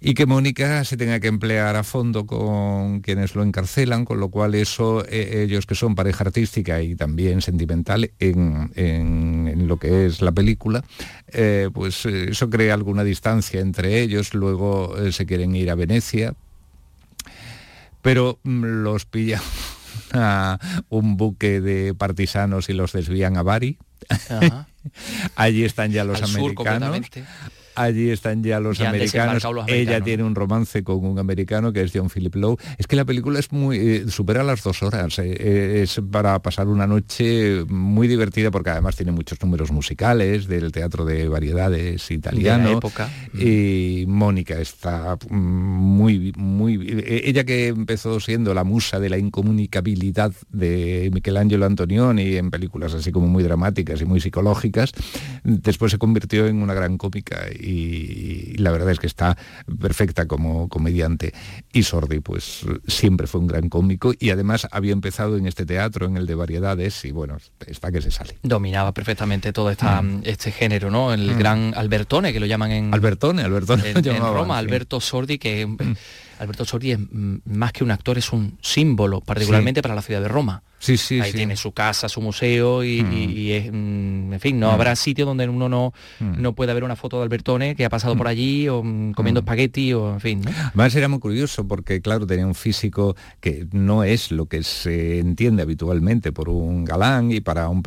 y 0.01 0.15
que 0.15 0.27
Mónica 0.27 0.85
se 0.85 0.97
tenga 0.97 1.19
que 1.19 1.27
emplear 1.29 1.75
a 1.77 1.83
fondo 1.83 2.25
con 2.27 3.01
quienes 3.01 3.35
lo 3.35 3.43
encarcelan, 3.43 4.05
con 4.05 4.21
lo 4.21 4.29
cual 4.29 4.55
eso, 4.55 5.05
eh, 5.09 5.43
ellos 5.45 5.67
que 5.67 5.75
son 5.75 5.95
pareja 5.97 6.23
artística 6.25 6.81
y 6.83 6.95
también 6.95 7.43
sentimental 7.43 8.11
en, 8.21 8.71
en- 8.77 9.49
en 9.49 9.67
lo 9.67 9.79
que 9.79 10.07
es 10.07 10.21
la 10.23 10.31
película, 10.33 10.85
eh, 11.33 11.69
pues 11.73 12.07
eh, 12.07 12.29
eso 12.31 12.49
crea 12.49 12.75
alguna 12.75 13.03
distancia 13.03 13.61
entre 13.61 14.01
ellos, 14.01 14.35
luego 14.35 14.97
eh, 14.99 15.11
se 15.13 15.27
quieren 15.27 15.57
ir 15.57 15.71
a 15.71 15.75
Venecia, 15.75 16.35
pero 18.03 18.39
mm, 18.45 18.65
los 18.85 19.05
pilla 19.05 19.41
a 20.13 20.59
un 20.89 21.17
buque 21.17 21.61
de 21.61 21.95
partisanos 21.95 22.69
y 22.69 22.73
los 22.73 22.93
desvían 22.93 23.37
a 23.37 23.43
Bari. 23.43 23.79
Allí 25.35 25.65
están 25.65 25.91
ya 25.91 26.05
los 26.05 26.23
Al 26.23 26.31
americanos. 26.31 26.89
Allí 27.79 28.11
están 28.11 28.43
ya 28.43 28.61
los 28.61 28.79
Ya 28.79 28.91
americanos. 28.91 29.45
Ella 29.69 30.01
tiene 30.01 30.25
un 30.25 30.35
romance 30.35 30.83
con 30.83 31.05
un 31.05 31.19
americano 31.19 31.73
que 31.73 31.83
es 31.83 31.93
John 31.95 32.11
Philip 32.11 32.35
Lowe. 32.35 32.59
Es 32.77 32.87
que 32.87 32.97
la 32.97 33.05
película 33.05 33.39
es 33.39 33.53
muy 33.53 33.79
eh, 33.79 34.05
supera 34.09 34.43
las 34.43 34.63
dos 34.63 34.83
horas. 34.83 35.19
eh, 35.19 35.37
eh, 35.39 35.81
es 35.83 36.01
para 36.11 36.41
pasar 36.41 36.69
una 36.69 36.87
noche 36.87 37.65
muy 37.69 38.09
divertida 38.09 38.51
porque 38.51 38.71
además 38.71 38.97
tiene 38.97 39.13
muchos 39.13 39.41
números 39.43 39.71
musicales 39.71 40.47
del 40.49 40.73
teatro 40.73 41.05
de 41.05 41.29
variedades 41.29 42.11
italiano. 42.11 42.65
De 42.65 42.71
la 42.71 42.79
época. 42.79 43.11
Y 43.35 44.05
Mónica 44.09 44.59
está 44.59 45.17
mm, 45.29 45.37
muy, 45.37 46.33
muy. 46.37 47.05
Ella 47.07 47.45
que 47.45 47.69
empezó 47.69 48.21
siendo 48.21 48.55
la 48.55 48.65
musa 48.65 49.01
de 49.01 49.09
la 49.09 49.19
incomunicabilidad 49.19 50.33
de 50.51 51.11
Michelangelo 51.13 51.67
Antonioni 51.67 52.37
en 52.37 52.51
películas 52.51 52.95
así 52.95 53.13
como 53.13 53.27
muy 53.27 53.43
dramáticas 53.43 54.01
y 54.01 54.05
muy 54.05 54.21
psicológicas, 54.21 54.93
después 55.45 55.93
se 55.93 55.99
convirtió 55.99 56.47
en 56.47 56.63
una 56.63 56.75
gran 56.75 56.99
cómica 56.99 57.47
y 57.59 57.68
la 58.59 58.71
verdad 58.71 58.91
es 58.91 58.99
que 58.99 59.07
está 59.07 59.37
perfecta 59.81 60.27
como 60.27 60.69
comediante. 60.69 61.33
Y 61.73 61.83
Sordi, 61.83 62.21
pues 62.21 62.65
siempre 62.87 63.27
fue 63.27 63.41
un 63.41 63.47
gran 63.47 63.69
cómico 63.69 64.13
y 64.19 64.31
además 64.31 64.67
había 64.71 64.93
empezado 64.93 65.37
en 65.37 65.47
este 65.47 65.67
teatro, 65.67 66.07
en 66.07 66.17
el 66.17 66.27
de 66.27 66.35
variedades, 66.35 67.05
y 67.05 67.11
bueno, 67.11 67.39
está 67.67 67.91
que 67.93 68.01
se 68.03 68.11
sale. 68.11 68.37
Dominaba 68.43 68.93
perfectamente 68.93 69.53
todo 69.53 69.71
esta, 69.71 70.03
Mm. 70.03 70.23
este 70.25 70.51
género, 70.53 70.91
¿no? 70.91 71.13
El 71.13 71.35
Mm. 71.35 71.39
gran 71.39 71.73
Albertone, 71.77 72.33
que 72.33 72.41
lo 72.41 72.47
llaman 72.47 72.71
en... 72.73 72.95
Albertone, 72.95 73.43
Albertone 73.43 73.91
en, 73.91 74.19
Roma, 74.19 74.55
sí. 74.55 74.59
Alberto 74.67 75.01
Sordi, 75.01 75.39
que 75.39 75.63
eh, 75.63 75.95
Alberto 76.39 76.65
Sordi 76.65 76.93
es 76.93 76.99
mm, 76.99 77.37
más 77.47 77.73
que 77.73 77.85
un 77.85 77.91
actor, 77.91 78.19
es 78.19 78.33
un 78.33 78.59
símbolo, 78.61 79.21
particularmente 79.21 79.79
Sí. 79.79 79.83
para 79.83 79.95
la 79.95 80.03
ciudad 80.03 80.21
de 80.23 80.29
Roma. 80.29 80.63
Sí, 80.81 80.97
sí, 80.97 81.21
Ahí 81.21 81.33
sí. 81.33 81.39
tiene 81.39 81.57
su 81.57 81.73
casa, 81.73 82.09
su 82.09 82.21
museo 82.21 82.85
y, 82.85 83.03
Mm. 83.03 83.13
y- 83.13 83.25
y 83.33 83.53
es, 83.53 83.73
mm, 83.73 84.33
en 84.35 84.41
fin, 84.41 84.61
no 84.61 84.69
Mm. 84.71 84.75
habrá 84.75 84.95
sitio 84.95 85.27
donde 85.27 85.49
uno 85.49 85.69
no, 85.69 85.93
Mm. 86.21 86.41
no 86.41 86.55
pueda 86.55 86.73
ver 86.73 86.85
una 86.85 86.95
foto 86.95 87.17
de 87.19 87.25
Albertone 87.25 87.75
que 87.75 87.85
ha 87.85 87.89
pasado 87.91 88.17
por 88.17 88.29
allí 88.29 88.69
o 88.69 88.85
mm, 88.85 89.13
comiendo 89.13 89.41
espagueti 89.41 89.93
o 89.93 90.13
en 90.15 90.21
fin. 90.21 90.41
¿no? 90.43 90.53
Además 90.69 90.95
era 90.95 91.09
muy 91.09 91.19
curioso 91.19 91.67
porque, 91.67 92.01
claro, 92.01 92.27
tenía 92.29 92.47
un 92.47 92.55
físico 92.55 93.17
que 93.41 93.67
no 93.73 94.05
es 94.05 94.31
lo 94.31 94.47
que 94.47 94.63
se 94.63 95.19
entiende 95.19 95.63
habitualmente 95.63 96.31
por 96.31 96.49
un 96.49 96.85
galán 96.85 97.33
y 97.33 97.41
para 97.41 97.69
un 97.69 97.83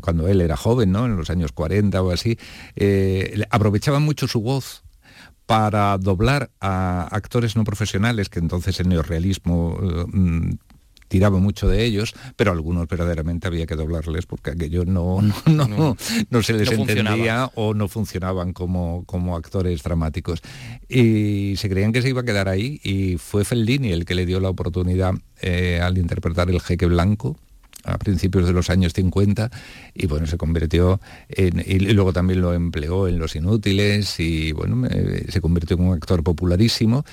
cuando 0.00 0.28
él 0.28 0.40
era 0.40 0.56
joven, 0.56 0.92
¿no? 0.92 1.06
En 1.06 1.16
los 1.16 1.30
años 1.30 1.50
40 1.50 2.00
o 2.02 2.12
así, 2.12 2.38
eh, 2.76 3.42
aprovechaba 3.50 3.98
mucho 3.98 4.28
su 4.28 4.40
voz 4.40 4.84
para 5.46 5.96
doblar 5.98 6.50
a 6.60 7.08
actores 7.10 7.56
no 7.56 7.64
profesionales, 7.64 8.28
que 8.28 8.40
entonces 8.40 8.78
el 8.80 8.88
neorrealismo 8.88 9.78
eh, 9.80 10.04
mm, 10.12 10.50
tiraba 11.08 11.38
mucho 11.38 11.68
de 11.68 11.84
ellos, 11.84 12.14
pero 12.34 12.52
algunos 12.52 12.88
verdaderamente 12.88 13.46
había 13.46 13.66
que 13.66 13.76
doblarles 13.76 14.26
porque 14.26 14.50
aquello 14.50 14.84
no, 14.84 15.20
no, 15.46 15.68
no, 15.68 15.96
no 16.30 16.42
se 16.42 16.52
les 16.52 16.70
entendía 16.72 17.50
o 17.54 17.74
no 17.74 17.88
funcionaban 17.88 18.52
como, 18.52 19.04
como 19.06 19.36
actores 19.36 19.82
dramáticos. 19.82 20.40
Y 20.88 21.54
se 21.56 21.68
creían 21.68 21.92
que 21.92 22.02
se 22.02 22.08
iba 22.08 22.22
a 22.22 22.24
quedar 22.24 22.48
ahí 22.48 22.80
y 22.82 23.16
fue 23.18 23.44
Fellini 23.44 23.92
el 23.92 24.04
que 24.04 24.14
le 24.14 24.26
dio 24.26 24.40
la 24.40 24.50
oportunidad 24.50 25.14
eh, 25.40 25.80
al 25.82 25.98
interpretar 25.98 26.50
el 26.50 26.60
jeque 26.60 26.86
blanco 26.86 27.36
a 27.86 27.98
principios 27.98 28.46
de 28.46 28.52
los 28.52 28.70
años 28.70 28.92
50 28.92 29.50
y 29.94 30.06
bueno, 30.06 30.26
se 30.26 30.36
convirtió 30.36 31.00
en, 31.28 31.62
y 31.64 31.78
luego 31.78 32.12
también 32.12 32.40
lo 32.40 32.52
empleó 32.52 33.08
en 33.08 33.18
Los 33.18 33.36
Inútiles 33.36 34.18
y 34.20 34.52
bueno, 34.52 34.88
se 35.28 35.40
convirtió 35.40 35.76
en 35.76 35.84
un 35.84 35.94
actor 35.94 36.22
popularísimo 36.22 37.04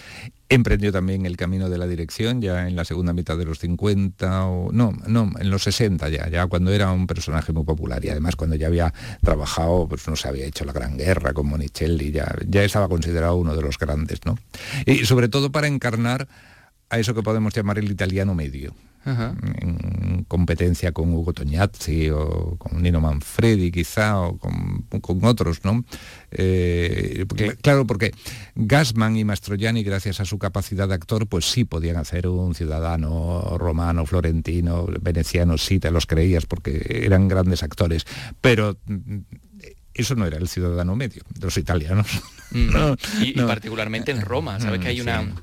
Emprendió 0.54 0.92
también 0.92 1.26
el 1.26 1.36
camino 1.36 1.68
de 1.68 1.80
la 1.80 1.88
dirección 1.88 2.40
ya 2.40 2.68
en 2.68 2.76
la 2.76 2.86
segunda 2.86 3.12
mitad 3.12 3.36
de 3.38 3.44
los 3.44 3.58
50 3.58 4.46
o 4.46 4.72
no, 4.72 4.94
no, 5.08 5.32
en 5.40 5.50
los 5.50 5.64
60 5.64 6.10
ya, 6.10 6.30
ya 6.30 6.46
cuando 6.46 6.72
era 6.72 6.92
un 6.92 7.08
personaje 7.08 7.52
muy 7.52 7.64
popular 7.64 8.06
y 8.06 8.10
además 8.10 8.36
cuando 8.36 8.56
ya 8.56 8.68
había 8.68 8.94
trabajado, 9.22 9.88
pues 9.88 10.08
no 10.08 10.16
se 10.16 10.28
había 10.28 10.46
hecho 10.46 10.64
la 10.64 10.72
Gran 10.74 10.96
Guerra 10.96 11.34
con 11.34 11.48
Monicelli, 11.48 12.12
ya, 12.12 12.36
ya 12.48 12.64
estaba 12.64 12.88
considerado 12.88 13.36
uno 13.36 13.56
de 13.56 13.64
los 13.64 13.80
grandes, 13.80 14.20
¿no? 14.26 14.38
Y 14.86 15.06
sobre 15.06 15.28
todo 15.28 15.52
para 15.52 15.66
encarnar 15.66 16.28
a 16.90 17.00
eso 17.00 17.16
que 17.16 17.24
podemos 17.24 17.56
llamar 17.56 17.80
el 17.80 17.90
italiano 17.90 18.36
medio 18.36 18.76
en 19.06 20.26
competencia 20.28 20.92
con 20.92 21.14
Hugo 21.14 21.34
Tognazzi 21.34 22.10
o 22.10 22.56
con 22.58 22.82
Nino 22.82 23.02
Manfredi 23.02 23.72
quizá 23.72 24.20
o 24.20 24.38
con, 24.38 25.24
otros, 25.24 25.64
¿no? 25.64 25.84
Eh, 26.32 27.26
claro, 27.62 27.86
porque 27.86 28.12
Gassman 28.56 29.18
y 29.18 29.26
Mastroianni, 29.26 29.84
gracias 29.84 30.20
a 30.20 30.26
su 30.26 30.38
capacidad 30.38 30.88
de 30.88 30.96
actor, 30.96 31.28
pues 31.28 31.46
sí 31.46 31.66
podían 31.66 31.98
hacer 31.98 32.28
un 32.28 32.56
ciudadano 32.56 33.58
romano, 33.58 34.06
florentino, 34.06 34.88
veneciano, 35.02 35.58
sí 35.58 35.80
te 35.80 35.92
los 35.92 36.06
creías 36.06 36.46
porque 36.46 37.02
eran 37.04 37.28
grandes 37.28 37.64
actores, 37.64 38.06
pero 38.42 38.78
mm, 38.86 39.20
eso 39.94 40.16
no 40.16 40.26
era 40.26 40.38
el 40.38 40.48
ciudadano 40.48 40.96
medio 40.96 41.24
de 41.30 41.46
los 41.46 41.58
italianos. 41.58 42.08
Mm. 42.52 42.70
y, 43.22 43.34
particularmente 43.34 44.12
en 44.12 44.22
Roma, 44.22 44.60
¿sabes 44.60 44.80
que 44.80 44.88
hay 44.88 45.02
una... 45.02 45.22
Mm. 45.22 45.36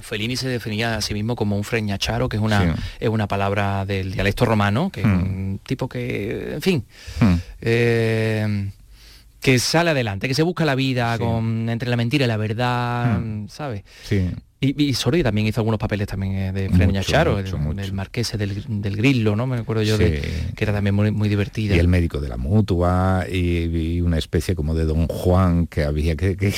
Fellini 0.00 0.36
se 0.36 0.48
definía 0.48 0.96
a 0.96 1.00
sí 1.00 1.14
mismo 1.14 1.36
como 1.36 1.56
un 1.56 1.64
freñacharo, 1.64 2.28
que 2.28 2.36
es 2.36 2.42
una, 2.42 2.76
es 2.98 3.08
una 3.08 3.28
palabra 3.28 3.84
del 3.84 4.12
dialecto 4.12 4.44
romano, 4.44 4.90
que 4.90 5.00
es 5.00 5.06
mm. 5.06 5.12
un 5.12 5.60
tipo 5.64 5.88
que, 5.88 6.54
en 6.54 6.62
fin, 6.62 6.84
mm. 7.20 7.34
eh, 7.60 8.70
que 9.40 9.58
sale 9.58 9.90
adelante, 9.90 10.28
que 10.28 10.34
se 10.34 10.42
busca 10.42 10.64
la 10.64 10.74
vida 10.74 11.18
con, 11.18 11.68
entre 11.68 11.88
la 11.88 11.96
mentira 11.96 12.24
y 12.24 12.28
la 12.28 12.36
verdad, 12.36 13.20
¿sabes? 13.48 13.82
Sí. 14.04 14.30
Y, 14.60 14.88
y 14.88 14.94
Sordi 14.94 15.22
también 15.22 15.46
hizo 15.46 15.60
algunos 15.60 15.78
papeles 15.78 16.08
también 16.08 16.34
eh, 16.34 16.52
de 16.52 16.68
Freñacharo, 16.68 17.38
el, 17.38 17.92
marqués 17.92 18.36
del, 18.36 18.96
Grillo, 18.96 19.36
¿no? 19.36 19.46
Me 19.46 19.58
acuerdo 19.58 19.84
yo 19.84 19.96
de, 19.96 20.20
que 20.56 20.64
era 20.64 20.72
también 20.72 20.96
muy, 20.96 21.12
muy 21.12 21.28
divertida. 21.28 21.76
Y 21.76 21.78
el 21.78 21.86
médico 21.86 22.20
de 22.20 22.28
la 22.28 22.36
mutua, 22.36 23.24
y, 23.30 24.00
una 24.00 24.18
especie 24.18 24.56
como 24.56 24.74
de 24.74 24.84
Don 24.84 25.06
Juan 25.06 25.68
que 25.68 25.84
había 25.84 26.16
que 26.16 26.52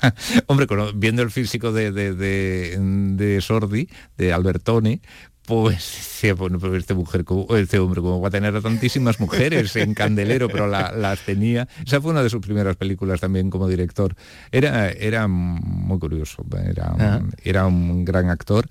Hombre, 0.46 0.66
viendo 0.94 1.22
el 1.22 1.30
físico 1.30 1.72
de, 1.72 1.92
de, 1.92 3.40
Sordi, 3.40 3.88
de 4.16 4.32
Albertoni, 4.32 5.00
pues 5.46 6.22
bueno, 6.36 6.58
este 6.76 6.94
mujer, 6.94 7.24
este 7.56 7.78
hombre, 7.78 8.00
como 8.00 8.20
va 8.20 8.28
a 8.28 8.30
tener 8.30 8.54
a 8.54 8.60
tantísimas 8.60 9.18
mujeres 9.18 9.74
en 9.74 9.94
Candelero, 9.94 10.48
pero 10.48 10.66
las 10.68 11.20
tenía. 11.24 11.66
Esa 11.84 12.00
fue 12.00 12.12
una 12.12 12.22
de 12.22 12.30
sus 12.30 12.40
primeras 12.40 12.76
películas 12.76 13.20
también 13.20 13.50
como 13.50 13.66
director. 13.66 14.14
Era, 14.52 14.90
era 14.90 15.26
muy 15.28 15.98
curioso, 15.98 16.44
era, 16.64 17.22
era 17.42 17.66
un 17.66 18.04
gran 18.04 18.28
actor. 18.28 18.68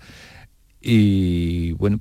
Y 0.81 1.73
bueno, 1.73 1.99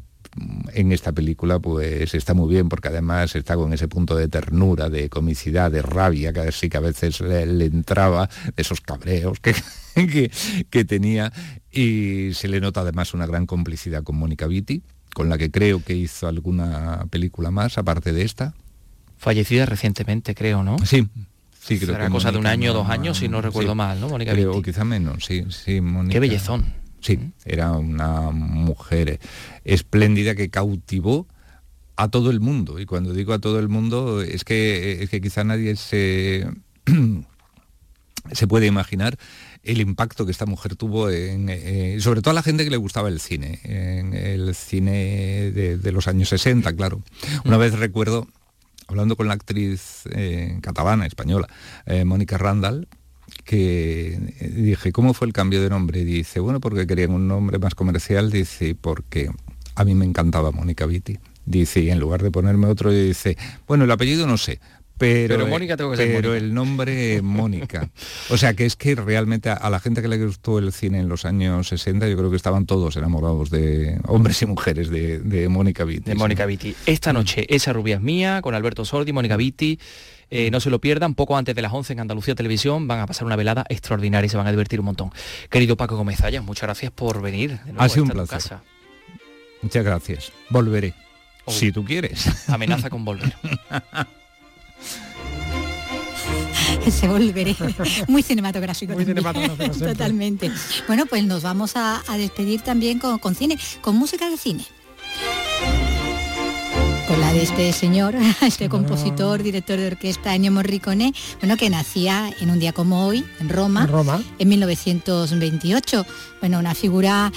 en 0.72 0.92
esta 0.92 1.12
película 1.12 1.58
pues 1.58 2.14
está 2.14 2.34
muy 2.34 2.52
bien 2.52 2.68
porque 2.68 2.88
además 2.88 3.34
está 3.34 3.56
con 3.56 3.72
ese 3.72 3.88
punto 3.88 4.16
de 4.16 4.28
ternura, 4.28 4.88
de 4.88 5.08
comicidad, 5.08 5.70
de 5.70 5.82
rabia 5.82 6.32
que 6.32 6.52
sí 6.52 6.68
que 6.68 6.76
a 6.76 6.80
veces 6.80 7.20
le, 7.20 7.64
entraba, 7.64 8.28
esos 8.56 8.80
cabreos 8.80 9.38
que, 9.94 10.30
que, 10.70 10.84
tenía 10.84 11.32
y 11.70 12.32
se 12.34 12.48
le 12.48 12.60
nota 12.60 12.80
además 12.80 13.14
una 13.14 13.26
gran 13.26 13.46
complicidad 13.46 14.02
con 14.02 14.16
Mónica 14.16 14.46
Vitti, 14.46 14.82
con 15.14 15.28
la 15.28 15.38
que 15.38 15.50
creo 15.50 15.82
que 15.82 15.94
hizo 15.94 16.28
alguna 16.28 17.06
película 17.10 17.50
más 17.50 17.78
aparte 17.78 18.12
de 18.12 18.22
esta. 18.22 18.54
Fallecida 19.16 19.66
recientemente, 19.66 20.34
creo, 20.34 20.62
¿no? 20.62 20.78
Sí, 20.84 21.08
Sí, 21.60 21.78
creo 21.78 21.96
Será 21.96 22.08
cosa 22.08 22.32
de 22.32 22.38
un 22.38 22.46
año, 22.46 22.72
dos 22.72 22.88
años, 22.88 23.18
si 23.18 23.28
no 23.28 23.42
recuerdo 23.42 23.74
mal, 23.74 24.00
¿no, 24.00 24.08
Mónica 24.08 24.32
O 24.50 24.62
quizá 24.62 24.84
menos, 24.84 25.24
sí, 25.26 25.44
sí, 25.50 25.82
Mónica. 25.82 26.14
Qué 26.14 26.20
bellezón. 26.20 26.64
Sí, 27.00 27.18
era 27.44 27.72
una 27.72 28.30
mujer 28.30 29.20
espléndida 29.64 30.34
que 30.34 30.50
cautivó 30.50 31.26
a 31.96 32.08
todo 32.08 32.30
el 32.30 32.40
mundo. 32.40 32.78
Y 32.78 32.86
cuando 32.86 33.12
digo 33.12 33.32
a 33.32 33.38
todo 33.40 33.58
el 33.58 33.68
mundo, 33.68 34.22
es 34.22 34.44
que, 34.44 35.02
es 35.02 35.10
que 35.10 35.20
quizá 35.20 35.44
nadie 35.44 35.76
se, 35.76 36.46
se 38.32 38.46
puede 38.46 38.66
imaginar 38.66 39.18
el 39.64 39.80
impacto 39.80 40.24
que 40.24 40.32
esta 40.32 40.46
mujer 40.46 40.76
tuvo 40.76 41.10
en, 41.10 41.48
eh, 41.48 41.98
sobre 42.00 42.22
todo 42.22 42.30
a 42.30 42.34
la 42.34 42.42
gente 42.42 42.64
que 42.64 42.70
le 42.70 42.76
gustaba 42.76 43.08
el 43.08 43.20
cine, 43.20 43.60
en 43.64 44.14
el 44.14 44.54
cine 44.54 45.50
de, 45.50 45.92
los 45.92 46.08
años 46.08 46.28
60, 46.28 46.72
claro. 46.74 47.02
Una 47.44 47.56
vez 47.56 47.78
recuerdo, 47.78 48.28
hablando 48.86 49.16
con 49.16 49.28
la 49.28 49.34
actriz 49.34 50.04
eh, 50.12 50.58
catalana, 50.62 51.06
española, 51.06 51.48
eh, 51.86 52.04
Mónica 52.04 52.38
Randall, 52.38 52.88
que 53.48 54.18
dije, 54.40 54.92
¿cómo 54.92 55.14
fue 55.14 55.26
el 55.26 55.32
cambio 55.32 55.62
de 55.62 55.70
nombre? 55.70 56.04
Dice, 56.04 56.38
bueno, 56.38 56.60
porque 56.60 56.86
querían 56.86 57.12
un 57.12 57.26
nombre 57.26 57.58
más 57.58 57.74
comercial, 57.74 58.30
dice, 58.30 58.76
porque 58.78 59.30
a 59.74 59.84
mí 59.86 59.94
me 59.94 60.04
encantaba 60.04 60.50
Mónica 60.50 60.84
Vitti. 60.84 61.18
Dice, 61.46 61.80
y 61.80 61.90
en 61.90 61.98
lugar 61.98 62.22
de 62.22 62.30
ponerme 62.30 62.66
otro, 62.66 62.92
dice, 62.92 63.38
bueno, 63.66 63.84
el 63.84 63.90
apellido 63.90 64.26
no 64.26 64.36
sé, 64.36 64.60
pero, 64.98 65.36
pero, 65.36 65.46
Mónica 65.46 65.78
tengo 65.78 65.92
que 65.92 65.96
ser 65.96 66.14
pero 66.14 66.34
el 66.34 66.52
nombre 66.52 67.22
Mónica. 67.22 67.88
O 68.28 68.36
sea 68.36 68.52
que 68.52 68.66
es 68.66 68.76
que 68.76 68.96
realmente 68.96 69.48
a, 69.48 69.70
la 69.70 69.80
gente 69.80 70.02
que 70.02 70.08
le 70.08 70.22
gustó 70.22 70.58
el 70.58 70.70
cine 70.72 70.98
en 70.98 71.08
los 71.08 71.24
años 71.24 71.68
60, 71.68 72.06
yo 72.06 72.18
creo 72.18 72.30
que 72.30 72.36
estaban 72.36 72.66
todos 72.66 72.96
enamorados 72.96 73.48
de 73.48 73.98
hombres 74.08 74.42
y 74.42 74.46
mujeres 74.46 74.90
de, 74.90 75.48
Mónica 75.48 75.84
Vitti. 75.84 76.10
De 76.10 76.16
Mónica 76.16 76.44
Vitti. 76.44 76.74
Esta 76.84 77.14
noche, 77.14 77.46
esa 77.48 77.72
rubia 77.72 77.96
es 77.96 78.02
mía, 78.02 78.42
con 78.42 78.54
Alberto 78.54 78.84
Sordi, 78.84 79.12
Mónica 79.12 79.38
Vitti. 79.38 79.78
Eh, 80.30 80.50
no 80.50 80.60
se 80.60 80.70
lo 80.70 80.78
pierdan, 80.78 81.14
poco 81.14 81.36
antes 81.36 81.54
de 81.54 81.62
las 81.62 81.72
11 81.72 81.94
en 81.94 82.00
Andalucía 82.00 82.34
Televisión 82.34 82.86
van 82.86 83.00
a 83.00 83.06
pasar 83.06 83.24
una 83.24 83.36
velada 83.36 83.64
extraordinaria 83.68 84.26
y 84.26 84.28
se 84.28 84.36
van 84.36 84.46
a 84.46 84.50
divertir 84.50 84.80
un 84.80 84.86
montón. 84.86 85.10
Querido 85.50 85.76
Paco 85.76 85.96
Gómez 85.96 86.18
muchas 86.42 86.62
gracias 86.62 86.92
por 86.92 87.22
venir. 87.22 87.58
ha 87.76 87.88
sido 87.88 88.04
un 88.04 88.10
placer. 88.10 88.58
Muchas 89.62 89.84
gracias. 89.84 90.32
Volveré. 90.50 90.94
Oh. 91.44 91.52
Si 91.52 91.72
tú 91.72 91.84
quieres. 91.84 92.26
Amenaza 92.48 92.90
con 92.90 93.04
volver. 93.04 93.34
se 96.90 97.08
volveré. 97.08 97.56
Muy 98.06 98.22
cinematográfico. 98.22 98.92
Muy 98.92 99.04
cinematográfico. 99.04 99.78
Totalmente. 99.78 100.50
Bueno, 100.86 101.06
pues 101.06 101.24
nos 101.24 101.42
vamos 101.42 101.72
a, 101.74 102.02
despedir 102.16 102.60
también 102.60 102.98
con 102.98 103.34
cine, 103.34 103.58
con 103.80 103.96
música 103.96 104.28
de 104.28 104.36
cine 104.36 104.64
de 107.32 107.42
este 107.42 107.72
señor, 107.74 108.14
este 108.40 108.70
compositor, 108.70 109.42
director 109.42 109.78
de 109.78 109.88
orquesta 109.88 110.34
Ennio 110.34 110.50
Morricone, 110.50 111.12
bueno, 111.40 111.58
que 111.58 111.68
nacía 111.68 112.32
en 112.40 112.48
un 112.48 112.58
día 112.58 112.72
como 112.72 113.06
hoy, 113.06 113.22
en 113.38 113.50
Roma, 113.50 113.82
en, 113.82 113.88
Roma. 113.88 114.22
en 114.38 114.48
1928. 114.48 116.06
Bueno, 116.40 116.58
una 116.58 116.74
figura 116.74 117.30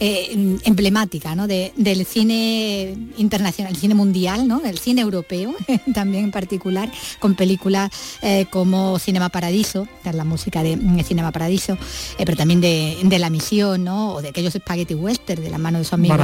eh, 0.00 0.58
emblemática 0.64 1.36
¿no? 1.36 1.46
del 1.46 2.06
cine 2.06 2.96
internacional, 3.18 3.72
el 3.72 3.78
cine 3.78 3.94
mundial, 3.94 4.48
¿no? 4.48 4.64
el 4.64 4.78
cine 4.78 5.02
europeo 5.02 5.54
también 5.94 6.24
en 6.24 6.30
particular, 6.32 6.90
con 7.20 7.34
películas 7.36 7.90
eh, 8.22 8.46
como 8.50 8.98
Cinema 8.98 9.28
Paradiso, 9.28 9.86
la 10.02 10.24
música 10.24 10.62
de, 10.64 11.04
Cinema 11.04 11.30
Paradiso, 11.30 11.74
eh, 12.18 12.24
pero 12.24 12.36
también 12.36 12.60
de, 12.60 13.18
La 13.18 13.30
Misión, 13.30 13.84
¿no? 13.84 14.14
o 14.14 14.22
de 14.22 14.30
aquellos 14.30 14.54
spaghetti 14.54 14.94
western 14.94 15.42
de 15.42 15.50
la 15.50 15.58
mano 15.58 15.78
de 15.78 15.84
su 15.84 15.94
amigo 15.94 16.16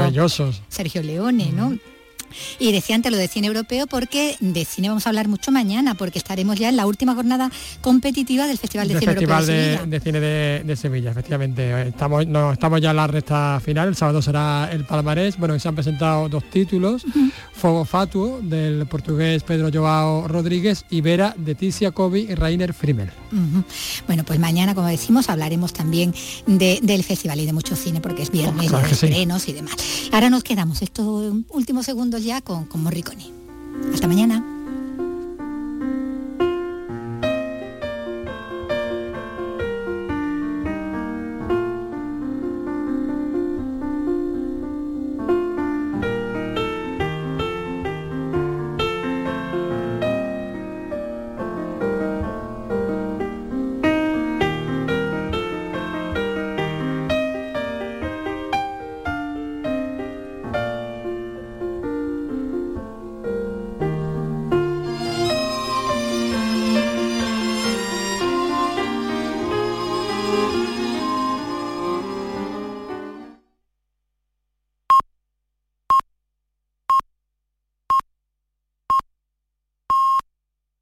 Sergio 0.69 1.03
Leone, 1.03 1.53
¿no? 1.53 1.79
Y 2.59 2.73
decía 2.73 2.97
antes 2.97 3.11
lo 3.11 3.19
de 3.19 3.29
cine 3.29 3.47
europeo 3.47 3.87
porque 3.87 4.37
de 4.41 4.65
cine 4.65 4.89
vamos 4.89 5.07
a 5.07 5.11
hablar 5.11 5.29
mucho 5.29 5.51
mañana, 5.53 5.95
porque 5.95 6.19
estaremos 6.19 6.59
ya 6.59 6.69
en 6.69 6.77
la 6.77 6.87
última 6.87 7.15
jornada 7.15 7.51
competitiva 7.81 8.47
del 8.47 8.59
Festival 8.59 8.89
de, 8.89 8.99
Cine 8.99 9.13
Europeo 9.13 9.41
de, 9.41 9.45
Sevilla. 9.47 9.87
de 9.87 10.01
Cine 10.01 10.21
de, 10.21 10.77
Sevilla, 10.77 11.11
efectivamente. 11.11 11.89
Estamos, 11.89 12.27
no, 12.27 12.53
estamos 12.53 12.81
ya 12.81 12.91
en 12.91 12.97
la 12.97 13.07
recta 13.07 13.61
final, 13.65 13.89
el 13.89 13.97
sábado 13.97 14.23
será 14.23 14.71
el 14.73 14.85
palmarés. 14.85 15.37
Bueno, 15.39 15.59
se 15.59 15.69
han 15.69 15.75
presentado 15.75 16.29
dos 16.29 16.45
títulos, 16.51 17.05
Fogo 17.53 17.85
Fatuo 17.85 18.41
del 18.43 18.87
portugués 18.87 19.43
Pedro 19.43 19.71
Joao 19.73 20.29
Rodríguez 20.29 20.85
y 20.91 21.01
Vera 21.01 21.35
de 21.37 21.55
Ticia 21.55 21.91
Kobe 21.91 22.21
y 22.21 22.35
Rainer 22.35 22.73
Frimmel. 22.73 23.11
Bueno, 24.07 24.25
pues 24.25 24.39
mañana, 24.39 24.75
como 24.75 24.87
decimos, 24.87 25.29
hablaremos 25.29 25.73
también 25.73 26.15
del 26.47 27.05
festival 27.05 27.41
y 27.41 27.47
de 27.47 27.53
mucho 27.53 27.77
cine, 27.77 28.01
porque 28.01 28.23
es 28.23 28.31
viernes, 28.31 28.71
de 28.71 28.91
estrenos 28.91 29.49
y 29.49 29.53
demás. 29.53 29.75
Ahora 30.13 30.31
nos 30.31 30.43
quedamos 30.43 30.83
estos 30.83 31.35
últimos 31.49 31.87
segundos 31.87 32.22
ya 32.23 32.41
con, 32.41 32.65
con 32.65 32.83
Morricone. 32.83 33.31
Hasta 33.93 34.07
mañana. 34.09 34.52